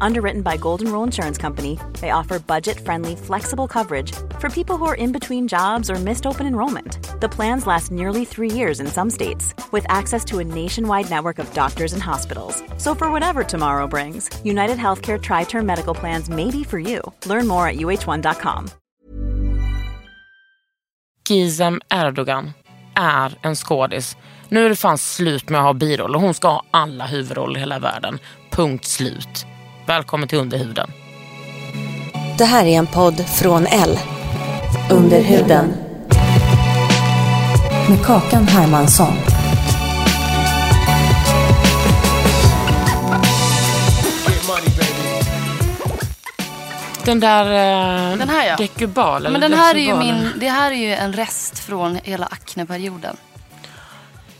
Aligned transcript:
Underwritten 0.00 0.42
by 0.42 0.56
Golden 0.56 0.92
Rule 0.92 1.02
Insurance 1.02 1.38
Company, 1.38 1.78
they 2.00 2.10
offer 2.10 2.38
budget 2.38 2.78
friendly, 2.80 3.16
flexible 3.16 3.66
coverage 3.66 4.12
for 4.38 4.48
people 4.48 4.76
who 4.76 4.84
are 4.86 4.94
in 4.94 5.12
between 5.12 5.48
jobs 5.48 5.90
or 5.90 5.96
missed 5.96 6.26
open 6.26 6.46
enrollment. 6.46 6.98
The 7.20 7.28
plans 7.28 7.66
last 7.66 7.90
nearly 7.90 8.24
three 8.24 8.50
years 8.50 8.80
in 8.80 8.86
some 8.86 9.10
states, 9.10 9.54
with 9.72 9.86
access 9.88 10.24
to 10.26 10.38
a 10.38 10.44
nationwide 10.44 11.10
network 11.10 11.38
of 11.38 11.52
doctors 11.54 11.92
and 11.92 12.02
hospitals. 12.02 12.62
So, 12.76 12.94
for 12.94 13.10
whatever 13.10 13.44
tomorrow 13.44 13.86
brings, 13.86 14.30
United 14.44 14.78
Healthcare 14.78 15.18
Tri 15.20 15.44
Term 15.44 15.66
Medical 15.66 15.94
Plans 15.94 16.28
may 16.30 16.50
be 16.50 16.64
for 16.64 16.78
you. 16.78 17.00
Learn 17.26 17.46
more 17.46 17.66
at 17.68 17.76
uh1.com. 17.76 18.70
Gizem 21.28 21.80
Erdogan 21.90 22.52
är 22.94 23.38
en 23.42 23.56
skådis. 23.56 24.16
Nu 24.48 24.64
är 24.64 24.68
det 24.68 24.76
fan 24.76 24.98
slut 24.98 25.48
med 25.48 25.60
att 25.60 25.66
ha 25.66 25.72
biroller. 25.72 26.18
Hon 26.18 26.34
ska 26.34 26.48
ha 26.48 26.64
alla 26.70 27.06
huvudroller 27.06 27.56
i 27.56 27.60
hela 27.60 27.78
världen. 27.78 28.18
Punkt 28.50 28.84
slut. 28.84 29.46
Välkommen 29.88 30.28
till 30.28 30.38
Underhuden. 30.38 30.90
Det 32.38 32.44
här 32.44 32.64
är 32.64 32.78
en 32.78 32.86
podd 32.86 33.26
från 33.28 33.66
L. 33.66 33.98
Under 34.90 35.22
huden. 35.22 35.68
Med 37.88 38.04
Kakan 38.04 38.48
Hermansson. 38.48 39.14
Den 47.04 47.20
där 47.20 47.44
eh, 47.44 48.18
Den 48.18 48.28
här, 48.28 48.46
ja. 48.48 48.56
Dekubal. 48.56 49.26
eller 49.26 49.30
Men 49.40 49.50
den 49.50 49.58
här 49.58 49.74
är 49.74 49.80
ju 49.80 49.96
min, 49.96 50.32
det 50.40 50.48
här 50.48 50.70
är 50.72 50.76
ju 50.76 50.94
en 50.94 51.12
rest 51.12 51.58
från 51.58 51.98
hela 52.04 52.26
akneperioden. 52.26 53.16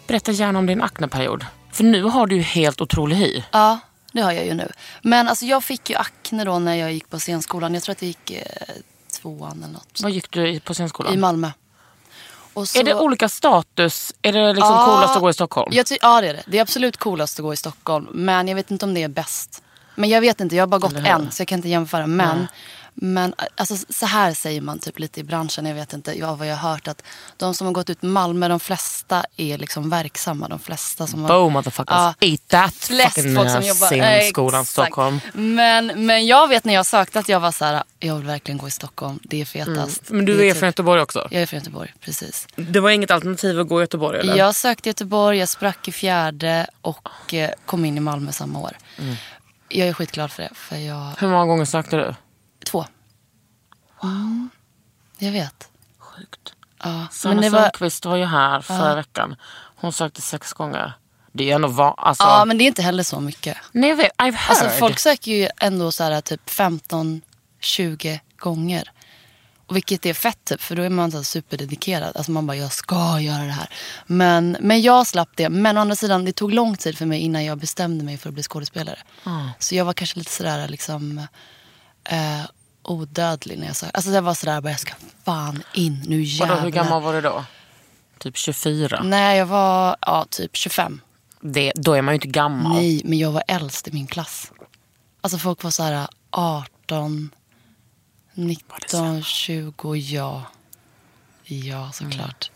Berätta 0.06 0.33
gärna 0.33 0.58
om 0.58 0.66
din 0.66 0.83
akneperiod. 0.83 1.46
För 1.72 1.84
nu 1.84 2.02
har 2.02 2.27
du 2.27 2.36
ju 2.36 2.42
helt 2.42 2.80
otrolig 2.80 3.16
hy. 3.16 3.42
Ja, 3.50 3.78
det 4.19 4.24
har 4.24 4.33
jag 4.33 4.47
ju 4.47 4.55
nu. 4.55 4.72
Men 5.02 5.28
alltså 5.28 5.44
jag 5.44 5.64
fick 5.64 5.91
ju 5.91 5.97
akne 5.97 6.44
då 6.44 6.58
när 6.58 6.74
jag 6.74 6.92
gick 6.92 7.11
på 7.11 7.19
scenskolan. 7.19 7.74
Jag 7.74 7.83
tror 7.83 7.92
att 7.92 7.98
det 7.98 8.06
gick 8.06 8.30
eh, 8.30 8.42
tvåan 9.20 9.62
eller 9.62 9.72
något. 9.72 10.00
Vad 10.02 10.11
gick 10.12 10.30
du 10.30 10.48
i 10.48 10.61
på 10.61 10.74
scenskolan? 10.74 11.14
I 11.14 11.16
Malmö. 11.16 11.50
Och 12.55 12.69
så- 12.69 12.78
Är 12.78 12.84
det 12.84 12.94
olika 12.94 13.28
status? 13.28 14.12
Är 14.22 14.33
det 14.33 14.52
liksom 14.52 14.74
Ja, 14.74 14.84
coolast 14.86 15.16
att 15.16 15.20
gå 15.22 15.30
i 15.30 15.34
Stockholm? 15.34 15.72
Jag 15.74 15.86
ty- 15.86 15.98
ja, 16.02 16.20
det 16.20 16.28
är 16.28 16.34
det. 16.34 16.42
Det 16.46 16.58
är 16.58 16.62
absolut 16.62 16.96
coolast 16.96 17.39
att 17.39 17.42
gå 17.42 17.52
i 17.52 17.56
Stockholm. 17.56 18.06
Men 18.12 18.48
jag 18.48 18.55
vet 18.55 18.70
inte 18.70 18.84
om 18.84 18.94
det 18.94 19.02
är 19.02 19.08
bäst. 19.08 19.62
Men 19.94 20.08
jag 20.11 20.20
vet 20.20 20.41
inte, 20.41 20.56
jag 20.56 20.62
har 20.62 20.66
bara 20.66 20.78
gått 20.78 20.91
Eller 20.92 21.00
hur? 21.00 21.08
en 21.08 21.30
så 21.30 21.41
jag 21.41 21.48
kan 21.48 21.58
inte 21.58 21.69
jämföra. 21.69 22.06
Men, 22.06 22.46
men 23.00 23.34
alltså, 23.56 23.77
så 23.88 24.06
här 24.06 24.34
säger 24.34 24.60
man 24.60 24.78
typ 24.78 24.98
lite 24.98 25.20
i 25.20 25.24
branschen. 25.24 25.66
Jag 25.66 25.74
vet 25.74 25.92
inte 25.92 26.18
ja, 26.18 26.34
vad 26.34 26.46
jag 26.46 26.56
har 26.56 26.70
hört. 26.70 26.88
Att 26.88 27.02
de 27.36 27.55
som 27.55 27.66
har 27.66 27.74
gått 27.74 27.90
ut 27.90 28.02
Malmö, 28.02 28.48
de 28.48 28.60
flesta 28.60 29.24
är 29.36 29.58
liksom 29.58 29.90
verksamma. 29.90 30.48
De 30.48 30.58
flesta 30.58 31.06
som 31.06 31.22
har... 31.22 31.28
Boom 31.28 31.52
motherfuckers. 31.52 31.94
Ja. 31.96 32.14
Eat 32.20 32.48
that 32.48 32.74
flest 32.74 33.14
fucking 33.14 33.36
folk 33.36 33.50
som 33.50 33.62
jobbar. 33.62 33.86
scenskolan 33.86 34.61
Exakt. 34.61 34.73
Stockholm. 34.73 35.20
Men, 35.33 36.06
men 36.06 36.27
jag 36.27 36.48
vet 36.48 36.64
när 36.64 36.74
jag 36.74 36.86
sökte 36.86 37.18
att 37.18 37.28
jag 37.28 37.40
var 37.40 37.52
så 37.52 37.64
här, 37.64 37.83
jag 37.98 38.14
vill 38.14 38.27
verkligen 38.27 38.58
gå 38.58 38.68
i 38.68 38.70
Stockholm. 38.70 39.18
Det 39.23 39.40
är 39.40 39.44
fetast. 39.44 40.02
Men 40.11 40.24
du 40.24 40.36
Det 40.36 40.44
är 40.44 40.52
typ- 40.52 40.58
från 40.58 40.67
Göteborg 40.67 41.00
också? 41.00 41.28
Jag 41.30 41.42
är 41.42 41.46
från 41.46 41.58
Göteborg, 41.58 41.94
precis. 42.00 42.46
Det 42.56 42.80
var 42.80 42.90
inget 42.90 43.11
alternativ 43.11 43.61
att 43.61 43.68
gå 43.68 43.80
i 43.80 43.83
Göteborg 43.83 44.20
eller? 44.20 44.36
Jag 44.36 44.55
sökte 44.55 44.89
Göteborg, 44.89 45.39
jag 45.39 45.48
sprack 45.48 45.89
i 45.89 45.92
fjärde 45.92 46.67
och 46.80 47.34
eh, 47.34 47.50
kom 47.67 47.84
in 47.84 47.96
i 47.96 48.00
Malmö 48.00 48.33
samma 48.33 48.61
år. 48.61 48.77
Mm. 48.98 49.14
Jag 49.68 49.89
är 49.89 49.92
skitglad 49.92 50.33
för 50.33 50.42
det. 50.42 50.50
För 50.55 50.77
jag... 50.77 51.12
Hur 51.18 51.28
många 51.28 51.46
gånger 51.46 51.64
sökte 51.64 51.96
du? 51.96 52.14
Mm, 54.03 54.51
jag 55.19 55.33
vet. 55.33 55.69
Sjukt. 55.98 56.53
Ja. 56.85 57.07
Sanna 57.11 57.35
Men 57.35 57.42
det 57.42 57.51
var... 57.51 57.61
Sundqvist 57.63 58.05
var 58.05 58.17
ju 58.17 58.25
här 58.25 58.61
förra 58.61 58.95
veckan. 58.95 59.36
Hon 59.77 59.92
sökte 59.92 60.23
sex 60.23 60.53
gånger. 60.53 60.92
Det 61.33 61.51
är 61.51 61.55
ändå 61.55 61.69
va- 61.69 61.95
alltså, 61.98 62.25
Ja, 62.25 62.45
men 62.45 62.59
det 62.59 62.64
är 62.64 62.67
inte 62.67 62.83
heller 62.83 63.03
så 63.03 63.20
mycket. 63.20 63.57
Nej, 63.73 63.91
jag 63.91 63.97
vet, 63.97 64.13
I've 64.17 64.33
heard. 64.33 64.51
Alltså, 64.51 64.69
folk 64.69 64.98
söker 64.98 65.33
ju 65.33 65.48
ändå 65.61 65.92
så 65.92 66.05
här, 66.05 66.20
typ 66.20 66.51
15-20 66.51 68.19
gånger. 68.36 68.92
Och 69.67 69.77
vilket 69.77 70.07
är 70.07 70.15
fett 70.15 70.45
typ, 70.45 70.61
för 70.61 70.77
då 70.77 70.83
är 70.83 70.89
man 70.91 71.13
så 71.13 71.25
superdedikerad. 71.25 72.17
Alltså 72.17 72.33
man 72.33 72.47
bara, 72.47 72.57
jag 72.57 72.73
ska 72.73 73.20
göra 73.20 73.42
det 73.45 73.53
här. 73.53 73.69
Men, 74.07 74.57
men 74.61 74.83
jag 74.83 75.07
slapp 75.07 75.29
det. 75.35 75.48
Men 75.48 75.77
å 75.79 75.80
andra 75.80 75.97
sidan, 75.97 76.25
det 76.25 76.33
tog 76.33 76.53
lång 76.53 76.77
tid 76.77 76.98
för 76.98 77.07
mig 77.07 77.20
innan 77.20 77.45
jag 77.45 77.59
bestämde 77.59 78.05
mig 78.05 78.17
för 78.19 78.29
att 78.29 78.35
bli 78.35 78.42
skådespelare. 78.42 78.98
Så 79.59 79.75
jag 79.75 79.85
var 79.85 79.92
kanske 79.92 80.19
lite 80.19 80.30
sådär 80.33 80.69
liksom 80.69 81.19
eh, 82.05 82.41
odödlig 82.88 83.58
när 83.58 83.66
jag 83.66 83.76
sa. 83.76 83.86
Alltså 83.94 84.10
det 84.10 84.20
var 84.20 84.34
sådär, 84.34 84.60
bara, 84.60 84.70
jag 84.70 84.80
ska 84.80 84.94
fan 85.24 85.62
in, 85.74 86.02
nu 86.06 86.16
Vadå, 86.16 86.22
jävlar. 86.24 86.60
hur 86.60 86.70
gammal 86.70 87.02
var 87.02 87.12
du 87.12 87.20
då? 87.20 87.44
Typ 88.18 88.36
24? 88.36 89.00
Nej, 89.04 89.38
jag 89.38 89.46
var 89.46 89.96
ja, 90.00 90.26
typ 90.30 90.56
25. 90.56 91.00
Det, 91.40 91.72
då 91.74 91.92
är 91.92 92.02
man 92.02 92.14
ju 92.14 92.16
inte 92.16 92.28
gammal. 92.28 92.72
Nej, 92.72 93.02
men 93.04 93.18
jag 93.18 93.32
var 93.32 93.42
äldst 93.48 93.88
i 93.88 93.92
min 93.92 94.06
klass. 94.06 94.52
Alltså 95.20 95.38
folk 95.38 95.62
var 95.62 95.70
så 95.70 95.82
här 95.82 96.08
18, 96.30 97.30
19, 98.34 99.22
20, 99.22 99.94
ja. 99.96 100.42
Ja, 101.44 101.90
såklart. 101.92 102.50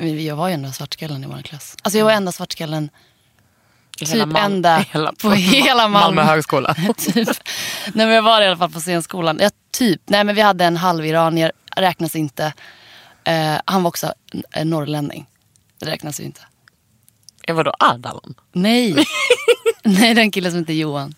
Men 0.00 0.24
jag 0.24 0.36
var 0.36 0.48
ju 0.48 0.54
enda 0.54 0.72
svartskallen 0.72 1.24
i 1.24 1.26
vår 1.26 1.42
klass. 1.42 1.76
Alltså 1.82 1.98
jag 1.98 2.04
var 2.04 2.12
enda 2.12 2.32
svartskallen 2.32 2.90
typ 3.96 4.26
Mal- 4.26 4.36
enda 4.36 4.76
hela, 4.78 5.12
på 5.12 5.30
hela 5.30 5.88
Malmö. 5.88 5.98
Malmö 5.98 6.22
högskola. 6.22 6.74
typ. 6.96 7.28
Nej 7.92 8.06
men 8.06 8.14
jag 8.14 8.22
var 8.22 8.40
i 8.42 8.46
alla 8.46 8.56
fall 8.56 8.70
på 8.70 8.80
scenskolan. 8.80 9.38
Ja, 9.42 9.50
typ. 9.70 10.00
Nej 10.06 10.24
men 10.24 10.34
vi 10.34 10.40
hade 10.40 10.64
en 10.64 10.76
halviranier, 10.76 11.52
räknas 11.76 12.16
inte. 12.16 12.52
Eh, 13.24 13.54
han 13.64 13.82
var 13.82 13.88
också 13.88 14.12
en 14.50 14.70
norrlänning. 14.70 15.26
Det 15.80 15.86
räknas 15.86 16.20
ju 16.20 16.24
inte. 16.24 16.40
Eh, 17.42 17.54
Vadå, 17.54 17.72
Ardalan? 17.78 18.34
Nej. 18.52 18.96
Nej, 19.84 20.14
den 20.14 20.30
killen 20.30 20.52
som 20.52 20.60
heter 20.60 20.72
Johan. 20.72 21.14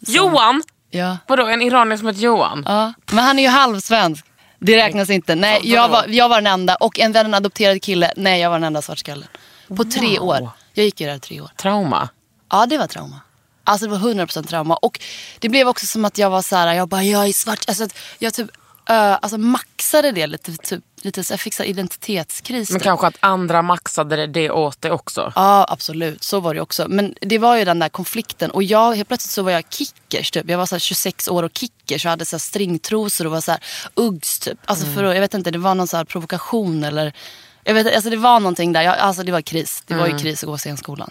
Johan? 0.00 0.62
Ja. 0.90 1.18
Vadå, 1.26 1.46
en 1.46 1.62
iranier 1.62 1.96
som 1.96 2.06
heter 2.06 2.20
Johan? 2.20 2.62
ja. 2.66 2.92
Men 3.10 3.24
han 3.24 3.38
är 3.38 3.42
ju 3.42 3.48
halvsvensk. 3.48 4.24
Det 4.58 4.76
räknas 4.76 5.10
inte. 5.10 5.34
Nej, 5.34 5.60
jag 5.64 5.88
var, 5.88 6.04
jag 6.08 6.28
var 6.28 6.36
den 6.36 6.46
enda. 6.46 6.74
Och 6.76 7.00
en, 7.00 7.16
en 7.16 7.34
adopterad 7.34 7.82
kille. 7.82 8.12
Nej, 8.16 8.40
jag 8.40 8.50
var 8.50 8.56
den 8.56 8.64
enda 8.64 8.82
svartskallen. 8.82 9.28
På 9.76 9.84
tre 9.84 10.18
Wow. 10.18 10.28
år. 10.28 10.50
Jag 10.74 10.84
gick 10.84 11.00
ju 11.00 11.06
där 11.06 11.18
tre 11.18 11.40
år. 11.40 11.50
Trauma? 11.56 12.08
Ja, 12.50 12.66
det 12.66 12.78
var 12.78 12.86
trauma. 12.86 13.20
Alltså 13.64 13.86
det 13.86 13.92
var 13.98 13.98
100% 14.14 14.46
trauma. 14.46 14.74
Och 14.76 15.00
det 15.38 15.48
blev 15.48 15.68
också 15.68 15.86
som 15.86 16.04
att 16.04 16.18
jag 16.18 16.30
var 16.30 16.42
så 16.42 16.56
här, 16.56 16.74
jag 16.74 16.88
bara, 16.88 17.02
jag 17.02 17.26
är 17.28 17.32
svart. 17.32 17.64
Alltså 17.68 17.86
jag 18.18 18.34
typ, 18.34 18.46
uh, 18.90 18.96
alltså 18.96 19.38
maxade 19.38 20.12
det 20.12 20.26
lite. 20.26 20.52
Typ, 20.56 20.84
lite 21.02 21.24
så 21.24 21.32
jag 21.32 21.40
fick 21.40 21.54
så 21.54 21.62
identitetskris. 21.64 22.70
Men 22.70 22.80
typ. 22.80 22.84
kanske 22.84 23.06
att 23.06 23.16
andra 23.20 23.62
maxade 23.62 24.16
det- 24.16 24.26
det 24.26 24.50
åt 24.50 24.82
dig 24.82 24.90
också? 24.90 25.32
Ja, 25.36 25.66
absolut. 25.68 26.22
Så 26.22 26.40
var 26.40 26.54
det 26.54 26.60
också. 26.60 26.86
Men 26.88 27.14
det 27.20 27.38
var 27.38 27.56
ju 27.56 27.64
den 27.64 27.78
där 27.78 27.88
konflikten. 27.88 28.50
Och 28.50 28.62
jag, 28.62 28.94
helt 28.94 29.08
plötsligt 29.08 29.32
så 29.32 29.42
var 29.42 29.50
jag 29.50 29.64
kickers. 29.70 30.30
Typ. 30.30 30.48
Jag 30.50 30.58
var 30.58 30.66
så 30.66 30.74
här 30.74 30.80
26 30.80 31.28
år 31.28 31.42
och 31.42 31.50
kickers 31.58 32.04
och 32.04 32.10
hade 32.10 32.26
så 32.26 32.38
stringtrosor 32.38 33.24
och 33.26 33.32
var 33.32 33.40
så 33.40 33.50
här 33.50 33.60
Uggs 33.94 34.38
typ. 34.38 34.58
Alltså 34.64 34.84
Mm. 34.84 34.96
för 34.96 35.04
jag 35.14 35.20
vet 35.20 35.34
inte, 35.34 35.50
det 35.50 35.58
var 35.58 35.74
någon 35.74 35.88
så 35.88 36.04
provokation 36.04 36.84
eller... 36.84 37.12
Jag 37.64 37.74
vet, 37.74 37.94
alltså 37.94 38.10
det 38.10 38.16
var 38.16 38.40
någonting 38.40 38.72
där. 38.72 38.82
Jag, 38.82 38.98
alltså 38.98 39.22
det 39.22 39.32
var 39.32 39.40
kris. 39.40 39.82
Det 39.86 39.94
var 39.94 40.06
ju 40.06 40.18
kris 40.18 40.42
att 40.42 40.46
gå 40.48 40.58
scenskolan. 40.58 41.10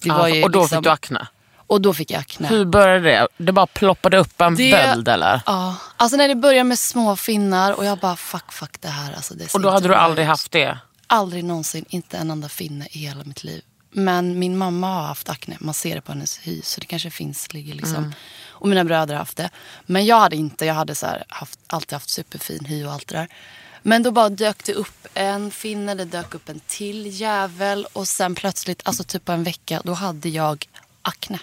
Det 0.00 0.08
Mm. 0.08 0.16
Ja, 0.16 0.22
var 0.22 0.28
ju 0.28 0.42
och 0.44 0.50
då 0.50 0.60
liksom, 0.60 0.76
fick 0.78 0.84
du 0.84 0.90
akne? 0.90 1.26
Och 1.72 1.80
då 1.80 1.94
fick 1.94 2.10
jag 2.10 2.20
akne. 2.20 2.48
Hur 2.48 2.64
började 2.64 3.10
det? 3.10 3.28
Det 3.36 3.52
bara 3.52 3.66
ploppade 3.66 4.18
upp 4.18 4.40
en 4.40 4.54
Det- 4.54 4.70
böld 4.72 5.08
eller? 5.08 5.40
Ja, 5.46 5.76
alltså 5.96 6.16
när 6.16 6.28
det 6.28 6.34
började 6.34 6.64
med 6.64 6.78
små 6.78 7.16
finnar 7.16 7.72
och 7.72 7.84
jag 7.84 7.98
bara 7.98 8.16
fuck, 8.16 8.52
fuck 8.52 8.80
det 8.80 8.88
här. 8.88 9.12
Alltså, 9.12 9.34
det 9.34 9.54
Och 9.54 9.60
då 9.60 9.70
hade 9.70 9.88
du 9.88 9.94
aldrig 9.94 10.26
haft 10.26 10.52
det? 10.52 10.78
Aldrig 11.06 11.44
någonsin, 11.44 11.84
inte 11.88 12.16
en 12.16 12.30
enda 12.30 12.48
finne 12.48 12.86
i 12.90 12.98
hela 12.98 13.24
mitt 13.24 13.44
liv. 13.44 13.62
Men 13.90 14.38
min 14.38 14.58
mamma 14.58 14.94
har 14.94 15.02
haft 15.02 15.28
akne, 15.28 15.56
man 15.60 15.74
ser 15.74 15.94
det 15.94 16.00
på 16.00 16.12
hennes 16.12 16.38
hy. 16.42 16.62
Så 16.62 16.80
det 16.80 16.86
kanske 16.86 17.10
finns, 17.10 17.52
ligger 17.52 17.74
liksom. 17.74 17.96
Mm. 17.96 18.12
Och 18.48 18.68
mina 18.68 18.84
bröder 18.84 19.14
har 19.14 19.18
haft 19.18 19.36
det. 19.36 19.50
Men 19.86 20.06
jag 20.06 20.20
hade 20.20 20.36
inte, 20.36 20.66
jag 20.66 20.74
hade 20.74 20.94
så 20.94 21.06
här, 21.06 21.24
haft, 21.28 21.58
alltid 21.66 21.92
haft 21.92 22.10
superfin 22.10 22.64
hy 22.64 22.84
och 22.84 22.92
allt 22.92 23.08
det 23.08 23.14
där. 23.16 23.28
Men 23.82 24.02
då 24.02 24.10
bara 24.10 24.28
dök 24.28 24.64
det 24.64 24.74
upp 24.74 25.06
en 25.14 25.50
finne, 25.50 25.94
det 25.94 26.04
dök 26.04 26.34
upp 26.34 26.48
en 26.48 26.60
till 26.66 27.20
jävel. 27.20 27.86
Och 27.92 28.08
sen 28.08 28.34
plötsligt, 28.34 28.82
alltså 28.84 29.04
typ 29.04 29.24
på 29.24 29.32
en 29.32 29.44
vecka, 29.44 29.80
då 29.84 29.92
hade 29.92 30.28
jag 30.28 30.68
akne. 31.02 31.38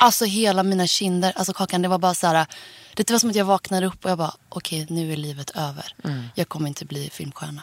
Alltså 0.00 0.24
hela 0.24 0.62
mina 0.62 0.86
kinder, 0.86 1.32
alltså 1.36 1.52
Kakan, 1.52 1.82
det 1.82 1.88
var 1.88 1.98
bara 1.98 2.14
så 2.14 2.26
här. 2.26 2.46
Det 2.94 3.10
var 3.10 3.18
som 3.18 3.30
att 3.30 3.36
jag 3.36 3.44
vaknade 3.44 3.86
upp 3.86 4.04
och 4.04 4.10
jag 4.10 4.18
bara, 4.18 4.34
okej 4.48 4.86
nu 4.90 5.12
är 5.12 5.16
livet 5.16 5.50
över. 5.50 5.94
Mm. 6.04 6.24
Jag 6.34 6.48
kommer 6.48 6.68
inte 6.68 6.84
bli 6.84 7.10
filmstjärna. 7.12 7.62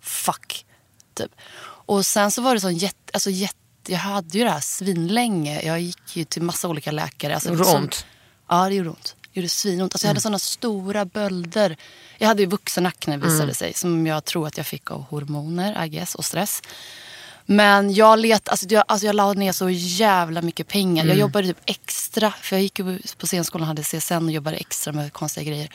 Fuck. 0.00 0.66
Typ. 1.14 1.30
Och 1.86 2.06
sen 2.06 2.30
så 2.30 2.42
var 2.42 2.54
det 2.54 2.60
sån 2.60 2.74
jätte, 2.76 3.10
alltså 3.12 3.30
jätte, 3.30 3.56
jag 3.86 3.98
hade 3.98 4.38
ju 4.38 4.44
det 4.44 4.50
här 4.50 4.60
svinlänge. 4.60 5.62
Jag 5.62 5.80
gick 5.80 6.16
ju 6.16 6.24
till 6.24 6.42
massa 6.42 6.68
olika 6.68 6.90
läkare. 6.92 7.34
Alltså, 7.34 7.48
Gjorde 7.50 7.64
som- 7.64 7.82
ont? 7.82 8.06
Ja, 8.48 8.68
det 8.68 8.74
gjorde 8.74 8.90
ont. 8.90 9.16
Det 9.32 9.40
gjorde 9.40 9.48
svinont. 9.48 9.94
Alltså, 9.94 10.06
jag 10.06 10.10
hade 10.10 10.20
såna 10.20 10.38
stora 10.38 11.04
bölder. 11.04 11.76
Jag 12.18 12.28
hade 12.28 12.42
ju 12.42 12.48
vuxenakne 12.48 13.16
visade 13.16 13.46
det 13.46 13.54
sig. 13.54 13.74
Som 13.74 14.06
jag 14.06 14.24
tror 14.24 14.46
att 14.46 14.56
jag 14.56 14.66
fick 14.66 14.90
av 14.90 15.02
hormoner, 15.04 15.84
I 15.84 15.88
guess, 15.88 16.14
och 16.14 16.24
stress. 16.24 16.62
Men 17.46 17.94
jag, 17.94 18.18
let, 18.18 18.48
alltså, 18.48 18.66
jag, 18.68 18.84
alltså, 18.88 19.06
jag 19.06 19.16
la 19.16 19.32
ner 19.32 19.52
så 19.52 19.70
jävla 19.70 20.42
mycket 20.42 20.68
pengar. 20.68 21.04
Jag 21.04 21.16
jobbade 21.16 21.46
typ 21.46 21.62
extra. 21.66 22.30
För 22.30 22.56
jag 22.56 22.62
gick 22.62 22.80
på 23.18 23.26
scenskolan 23.26 23.68
hade 23.68 23.82
CSN 23.82 24.14
och 24.14 24.30
jobbade 24.30 24.56
extra 24.56 24.92
med 24.92 25.12
konstiga 25.12 25.44
grejer. 25.50 25.68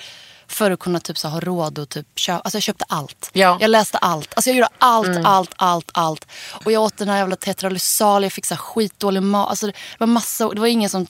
För 0.47 0.71
att 0.71 0.79
kunna 0.79 0.99
typ, 0.99 1.17
så, 1.17 1.27
ha 1.27 1.39
råd 1.39 1.79
och 1.79 1.89
typ 1.89 2.07
köpa. 2.15 2.39
Alltså 2.39 2.55
jag 2.55 2.63
köpte 2.63 2.85
allt. 2.87 3.29
Ja. 3.33 3.57
Jag 3.61 3.69
läste 3.69 3.97
allt. 3.97 4.33
Alltså 4.33 4.49
jag 4.49 4.57
gjorde 4.57 4.69
allt, 4.77 5.25
allt, 5.25 5.53
allt, 5.55 5.89
allt. 5.93 6.27
Och 6.65 6.71
jag 6.71 6.83
åt 6.83 6.97
den 6.97 7.09
här 7.09 7.17
jävla 7.17 7.35
tetralysal. 7.35 8.23
Jag 8.23 8.31
fick 8.31 8.45
så 8.45 8.53
här 8.53 8.61
skitdålig 8.61 9.23
mat. 9.23 9.49
Alltså 9.49 9.67
det 9.67 9.73
var 9.97 10.07
massa, 10.07 10.49
det 10.49 10.59
var 10.59 10.67
ingen 10.67 10.89
som 10.89 11.07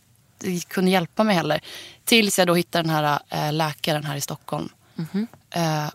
kunde 0.67 0.91
hjälpa 0.91 1.23
mig 1.23 1.35
heller. 1.35 1.61
Tills 2.05 2.39
jag 2.39 2.47
då 2.47 2.55
hittade 2.55 2.83
den 2.83 2.89
här 2.89 3.19
äh, 3.29 3.53
läkaren 3.53 4.03
här 4.03 4.15
i 4.15 4.21
Stockholm. 4.21 4.69
Eh, 5.51 5.87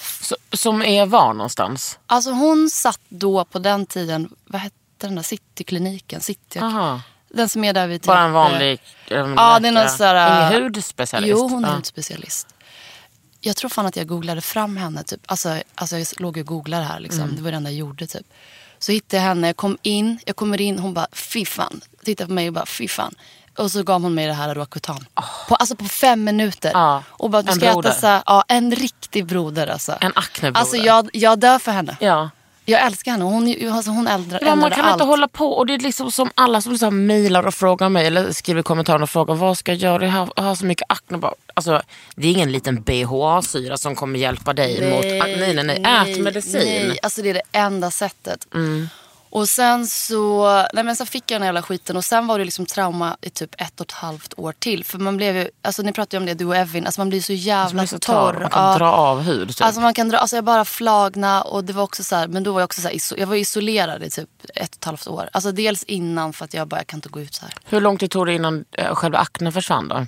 Så, 0.00 0.36
som 0.52 0.82
är 0.82 1.06
var 1.06 1.32
någonstans? 1.34 1.98
Alltså 2.06 2.30
hon 2.30 2.70
satt 2.70 3.00
då 3.08 3.44
på 3.44 3.58
den 3.58 3.86
tiden, 3.86 4.28
vad 4.44 4.60
hette 4.60 4.76
den 4.98 5.14
där 5.14 5.22
Citykliniken? 5.22 6.20
City, 6.20 6.58
Aha. 6.58 7.00
den 7.28 7.48
som 7.48 7.64
är 7.64 7.72
där 7.72 7.86
vid... 7.86 8.00
Bara 8.00 8.20
en 8.20 8.28
typ, 8.28 8.34
vanlig 8.34 8.80
ähm, 9.10 9.34
Ja, 9.36 9.58
det 9.60 9.68
är 9.68 9.72
någon 9.72 9.88
sån 9.88 9.98
där... 9.98 10.50
Ingen 10.50 10.62
hudspecialist? 10.62 11.30
Jo, 11.30 11.48
hon 11.48 11.64
är 11.64 11.68
Ja. 11.68 11.74
hudspecialist. 11.74 12.54
Jag 13.40 13.56
tror 13.56 13.68
fan 13.70 13.86
att 13.86 13.96
jag 13.96 14.06
googlade 14.06 14.40
fram 14.40 14.76
henne. 14.76 15.02
Typ. 15.04 15.20
Alltså, 15.26 15.62
alltså 15.74 15.98
jag 15.98 16.06
låg 16.16 16.36
och 16.36 16.46
googlade 16.46 16.84
här. 16.84 17.00
Liksom. 17.00 17.22
Mm. 17.22 17.36
Det 17.36 17.42
var 17.42 17.50
det 17.50 17.56
enda 17.56 17.70
jag 17.70 17.78
gjorde. 17.78 18.06
Typ. 18.06 18.26
Så 18.78 18.92
hittade 18.92 19.16
jag 19.22 19.28
henne, 19.28 19.46
jag 19.46 19.56
kom 19.56 19.78
in, 19.82 20.18
jag 20.26 20.36
kommer 20.36 20.60
in, 20.60 20.78
hon 20.78 20.94
bara 20.94 21.06
fy 21.12 21.44
fan. 21.44 21.80
Tittade 22.04 22.26
på 22.26 22.32
mig 22.32 22.48
och 22.48 22.54
bara 22.54 22.66
fy 22.66 22.88
fan. 22.88 23.14
Och 23.58 23.70
så 23.70 23.82
gav 23.82 24.02
hon 24.02 24.14
mig 24.14 24.26
det 24.26 24.32
här 24.32 24.54
Roacutan. 24.54 25.06
På, 25.48 25.54
alltså 25.54 25.76
på 25.76 25.84
fem 25.84 26.24
minuter. 26.24 26.70
Ja, 26.74 27.02
Och 27.10 27.30
bara, 27.30 27.42
du 27.42 27.50
en 27.50 27.56
ska 27.56 27.72
broder. 27.72 27.90
äta 27.90 28.00
så 28.00 28.22
ja, 28.26 28.44
en 28.48 28.74
riktig 28.74 29.26
broder 29.26 29.66
alltså. 29.66 29.94
En 30.00 30.12
aknebroder. 30.16 30.60
Alltså 30.60 30.76
jag, 30.76 31.10
jag 31.12 31.38
dör 31.38 31.58
för 31.58 31.72
henne. 31.72 31.96
Ja. 32.00 32.30
Jag 32.66 32.82
älskar 32.86 33.12
henne. 33.12 33.24
Hon, 33.24 33.72
alltså, 33.72 33.90
hon 33.90 34.06
äldrar, 34.08 34.40
Ja, 34.42 34.54
man 34.54 34.70
kan 34.70 34.84
allt. 34.84 34.92
inte 34.92 35.04
hålla 35.04 35.28
på. 35.28 35.52
Och 35.52 35.66
det 35.66 35.74
är 35.74 35.78
liksom 35.78 36.10
som 36.12 36.30
alla 36.34 36.60
som 36.60 36.72
liksom 36.72 37.06
mejlar 37.06 37.46
och 37.46 37.54
frågar 37.54 37.88
mig 37.88 38.06
eller 38.06 38.32
skriver 38.32 38.60
i 38.60 38.62
kommentarerna 38.62 39.02
och 39.02 39.10
frågar 39.10 39.34
vad 39.34 39.58
ska 39.58 39.72
jag 39.72 39.80
göra? 39.80 40.04
Jag 40.04 40.12
har, 40.12 40.28
jag 40.36 40.42
har 40.42 40.54
så 40.54 40.66
mycket 40.66 40.84
akne. 40.88 41.20
Alltså, 41.54 41.82
det 42.16 42.28
är 42.28 42.32
ingen 42.32 42.52
liten 42.52 42.82
BHA-syra 42.82 43.76
som 43.76 43.94
kommer 43.94 44.18
hjälpa 44.18 44.52
dig 44.52 44.90
mot 44.90 45.22
akne. 45.22 45.36
Nej, 45.36 45.54
nej, 45.54 45.80
nej. 45.82 46.12
Ät 46.12 46.20
medicin. 46.20 46.88
Nej, 46.88 46.98
alltså 47.02 47.22
det 47.22 47.30
är 47.30 47.34
det 47.34 47.42
enda 47.52 47.90
sättet. 47.90 48.46
Mm. 48.54 48.88
Och 49.34 49.48
sen 49.48 49.86
så, 49.86 50.46
nej 50.72 50.84
men 50.84 50.96
sen 50.96 51.06
fick 51.06 51.30
jag 51.30 51.34
den 51.36 51.42
här 51.42 51.48
jävla 51.48 51.62
skiten 51.62 51.96
och 51.96 52.04
sen 52.04 52.26
var 52.26 52.38
det 52.38 52.44
liksom 52.44 52.66
trauma 52.66 53.16
i 53.20 53.30
typ 53.30 53.54
ett 53.58 53.80
och 53.80 53.86
ett 53.86 53.92
halvt 53.92 54.34
år 54.36 54.54
till. 54.58 54.84
För 54.84 54.98
man 54.98 55.16
blev 55.16 55.36
ju, 55.36 55.48
alltså 55.62 55.82
ni 55.82 55.92
pratade 55.92 56.16
ju 56.16 56.20
om 56.20 56.26
det 56.26 56.34
du 56.34 56.44
och 56.44 56.56
Evin, 56.56 56.86
alltså 56.86 57.00
man 57.00 57.08
blir 57.08 57.20
så 57.20 57.32
jävla 57.32 57.82
är 57.82 57.86
så 57.86 57.98
torr. 57.98 58.38
Man 58.40 58.50
kan 58.50 58.62
Ja. 58.72 58.78
dra 58.78 58.92
av 58.92 59.20
hud. 59.20 59.48
Typ. 59.48 59.66
Alltså 59.66 59.80
man 59.80 59.94
kan 59.94 60.08
dra, 60.08 60.18
alltså 60.18 60.36
jag 60.36 60.44
bara 60.44 60.64
flagna 60.64 61.42
och 61.42 61.64
det 61.64 61.72
var 61.72 61.82
också 61.82 62.04
så 62.04 62.16
här, 62.16 62.28
men 62.28 62.42
då 62.42 62.52
var 62.52 62.60
jag 62.60 62.64
också 62.64 62.80
så 62.80 62.88
här, 62.88 62.94
iso- 62.94 63.14
jag 63.18 63.26
var 63.26 63.36
isolerad 63.36 64.02
i 64.02 64.10
typ 64.10 64.28
ett 64.54 64.70
och 64.70 64.76
ett 64.78 64.84
halvt 64.84 65.06
år. 65.06 65.28
Alltså 65.32 65.52
dels 65.52 65.82
innan 65.84 66.32
för 66.32 66.44
att 66.44 66.54
jag 66.54 66.68
bara, 66.68 66.76
jag 66.80 66.86
kan 66.86 66.98
inte 66.98 67.08
gå 67.08 67.20
ut 67.20 67.34
så 67.34 67.42
här. 67.44 67.54
Hur 67.64 67.80
lång 67.80 67.98
tid 67.98 68.10
tog 68.10 68.26
det 68.26 68.34
innan 68.34 68.64
eh, 68.72 68.94
själva 68.94 69.18
aknen 69.18 69.52
försvann 69.52 69.88
då? 69.88 70.06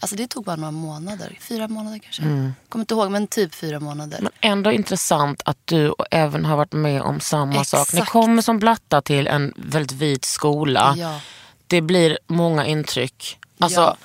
Alltså 0.00 0.16
det 0.16 0.26
tog 0.26 0.44
bara 0.44 0.56
några 0.56 0.70
månader, 0.70 1.38
fyra 1.40 1.68
månader 1.68 1.98
kanske. 1.98 2.22
Mm. 2.22 2.54
Kommer 2.68 2.82
inte 2.82 2.94
ihåg 2.94 3.10
men 3.10 3.26
typ 3.26 3.54
fyra 3.54 3.80
månader. 3.80 4.18
Men 4.22 4.32
ändå 4.40 4.72
intressant 4.72 5.42
att 5.44 5.58
du 5.64 5.94
även 6.10 6.44
har 6.44 6.56
varit 6.56 6.72
med 6.72 7.02
om 7.02 7.20
samma 7.20 7.64
sak. 7.64 7.92
Ni 7.92 7.98
Exakt. 7.98 8.12
kommer 8.12 8.42
som 8.42 8.58
blattar 8.58 9.00
till 9.00 9.26
en 9.26 9.52
väldigt 9.56 9.92
vit 9.92 10.24
skola. 10.24 10.94
Ja. 10.98 11.20
Det 11.66 11.80
blir 11.80 12.18
många 12.26 12.66
intryck. 12.66 13.38
Alltså, 13.58 13.96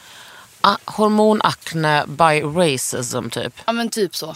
Ja. 0.61 0.77
hormonakne 0.85 2.03
by 2.07 2.41
racism 2.43 3.29
typ. 3.29 3.53
Ja 3.65 3.71
men 3.73 3.89
typ 3.89 4.15
så. 4.15 4.35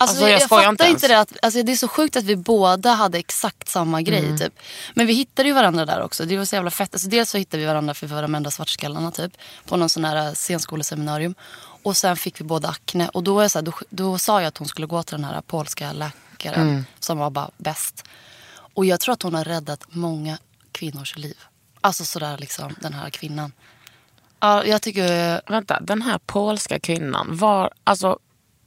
Alltså, 0.00 0.16
Alltså, 0.16 0.28
jag 0.28 0.40
jag, 0.40 0.48
fattar 0.48 0.70
inte 0.70 0.84
ens. 0.84 1.02
det. 1.02 1.18
Att, 1.18 1.36
alltså, 1.42 1.62
det 1.62 1.72
är 1.72 1.76
så 1.76 1.88
sjukt 1.88 2.16
att 2.16 2.24
vi 2.24 2.36
båda 2.36 2.92
hade 2.92 3.18
exakt 3.18 3.68
samma 3.68 4.02
grej. 4.02 4.24
Mm. 4.24 4.38
Typ. 4.38 4.52
Men 4.94 5.06
vi 5.06 5.12
hittade 5.12 5.48
ju 5.48 5.54
varandra 5.54 5.86
där 5.86 6.02
också. 6.02 6.24
Det 6.24 6.36
var 6.36 6.44
så 6.44 6.54
jävla 6.54 6.70
fett. 6.70 6.94
Alltså, 6.94 7.08
dels 7.08 7.30
så 7.30 7.38
hittade 7.38 7.60
vi 7.60 7.66
varandra 7.66 7.94
för 7.94 8.06
vi 8.06 8.14
var 8.14 8.22
de 8.22 8.34
enda 8.34 8.50
svartskallarna 8.50 9.10
typ. 9.10 9.32
På 9.66 9.76
någon 9.76 9.88
sån 9.88 10.04
här 10.04 10.34
scenskoleseminarium. 10.34 11.34
Och 11.82 11.96
sen 11.96 12.16
fick 12.16 12.40
vi 12.40 12.44
båda 12.44 12.68
akne. 12.68 13.08
Och 13.08 13.22
då, 13.22 13.34
var 13.34 13.48
så 13.48 13.58
här, 13.58 13.62
då, 13.64 13.72
då 13.90 14.18
sa 14.18 14.40
jag 14.40 14.48
att 14.48 14.58
hon 14.58 14.68
skulle 14.68 14.86
gå 14.86 15.02
till 15.02 15.16
den 15.16 15.24
här 15.24 15.40
polska 15.40 15.92
läkaren. 15.92 16.68
Mm. 16.68 16.84
Som 17.00 17.18
var 17.18 17.30
bara 17.30 17.50
bäst. 17.56 18.04
Och 18.74 18.84
jag 18.84 19.00
tror 19.00 19.12
att 19.12 19.22
hon 19.22 19.34
har 19.34 19.44
räddat 19.44 19.84
många 19.88 20.38
kvinnors 20.72 21.16
liv. 21.16 21.36
Alltså 21.80 22.04
sådär 22.04 22.38
liksom, 22.38 22.74
den 22.80 22.92
här 22.92 23.10
kvinnan. 23.10 23.52
Ja, 24.40 24.64
jag 24.64 24.82
tycker... 24.82 25.40
Vänta, 25.50 25.80
den 25.80 26.02
här 26.02 26.18
polska 26.26 26.80
kvinnan, 26.80 27.36
var, 27.36 27.70
alltså, 27.84 28.18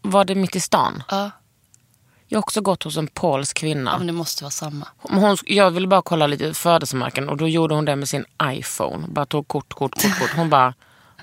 var 0.04 0.26
det 0.26 0.36
mitt 0.36 0.56
i 0.56 0.60
stan? 0.60 1.04
Ja, 1.10 1.32
Jag 2.28 2.38
har 2.38 2.44
också 2.44 2.62
gått 2.62 2.84
hos 2.84 2.98
en 2.98 3.08
polsk 3.08 3.58
ja 3.58 3.60
kvinna. 3.60 3.98
men 3.98 4.08
det 4.08 4.14
måste 4.14 4.44
vara 4.44 4.52
samma. 4.52 4.88
Hon, 4.98 5.38
jag 5.46 5.72
ville 5.72 5.88
bara 5.88 6.02
kolla 6.02 6.28
lite 6.28 6.54
födelsemärken 6.54 7.30
och 7.30 7.38
då 7.38 7.48
gjorde 7.48 7.76
hon 7.76 7.86
det 7.86 7.96
med 7.96 8.10
sin 8.10 8.26
iPhone. 8.44 9.08
Bara 9.08 9.26
tog 9.26 9.48
kort, 9.48 9.74
kort, 9.74 10.02
kort, 10.02 10.20
kort. 10.20 10.32
Hon 10.36 10.50
bara, 10.50 10.74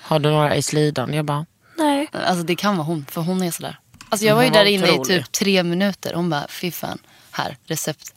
har 0.03 0.19
du 0.19 0.31
några 0.31 0.56
i 0.56 0.62
slidan? 0.62 1.15
Jag 1.15 1.25
bara, 1.25 1.47
nej. 1.79 2.09
Alltså 2.12 2.43
det 2.44 2.56
kan 2.56 2.77
vara 2.77 2.87
hon, 2.87 3.06
för 3.11 3.21
hon 3.21 3.43
är 3.43 3.50
sådär. 3.50 3.79
Alltså 4.09 4.27
jag 4.27 4.35
var 4.35 4.43
ju 4.43 4.49
var 4.49 4.59
där 4.59 4.65
inne 4.65 4.94
i 4.94 5.05
typ 5.05 5.33
tre 5.33 5.62
minuter. 5.62 6.15
Hon 6.15 6.31
bara, 6.31 6.47
fy 6.49 6.71
fan, 6.71 6.99
här, 7.31 7.56
recept. 7.65 8.15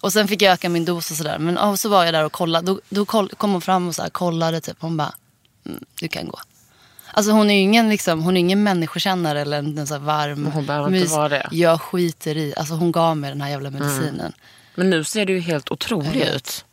Och 0.00 0.12
sen 0.12 0.28
fick 0.28 0.42
jag 0.42 0.52
öka 0.52 0.68
min 0.68 0.84
dos 0.84 1.10
och 1.10 1.16
sådär. 1.16 1.38
Men 1.38 1.58
och 1.58 1.80
så 1.80 1.88
var 1.88 2.04
jag 2.04 2.14
där 2.14 2.24
och 2.24 2.32
kollade. 2.32 2.66
Då, 2.66 2.80
då 2.88 3.04
kom 3.06 3.52
hon 3.52 3.60
fram 3.60 3.88
och 3.88 3.94
så 3.94 4.02
här, 4.02 4.10
kollade 4.10 4.60
typ. 4.60 4.76
Hon 4.80 4.96
bara, 4.96 5.14
mm, 5.66 5.84
du 6.00 6.08
kan 6.08 6.28
gå. 6.28 6.38
Alltså 7.18 7.32
hon 7.32 7.50
är 7.50 7.54
ju 7.54 7.60
ingen, 7.60 7.88
liksom, 7.88 8.22
hon 8.22 8.36
är 8.36 8.40
ingen 8.40 8.62
människokännare 8.62 9.40
eller 9.40 9.58
en, 9.58 9.78
en 9.78 9.86
så 9.86 9.98
varm 9.98 10.42
Men 10.42 10.52
hon 10.52 10.66
behöver 10.66 10.94
inte 10.94 11.12
vara 11.12 11.28
det. 11.28 11.40
Mm. 11.40 11.58
Jag 11.58 11.80
skiter 11.80 12.36
i. 12.36 12.54
Alltså 12.56 12.74
hon 12.74 12.92
gav 12.92 13.16
mig 13.16 13.30
den 13.30 13.40
här 13.40 13.50
jävla 13.50 13.70
medicinen. 13.70 14.32
Men 14.74 14.90
nu 14.90 15.04
ser 15.04 15.26
du 15.26 15.32
ju 15.32 15.40
helt 15.40 15.70
otrolig 15.70 16.12
vet. 16.12 16.34
ut. 16.34 16.64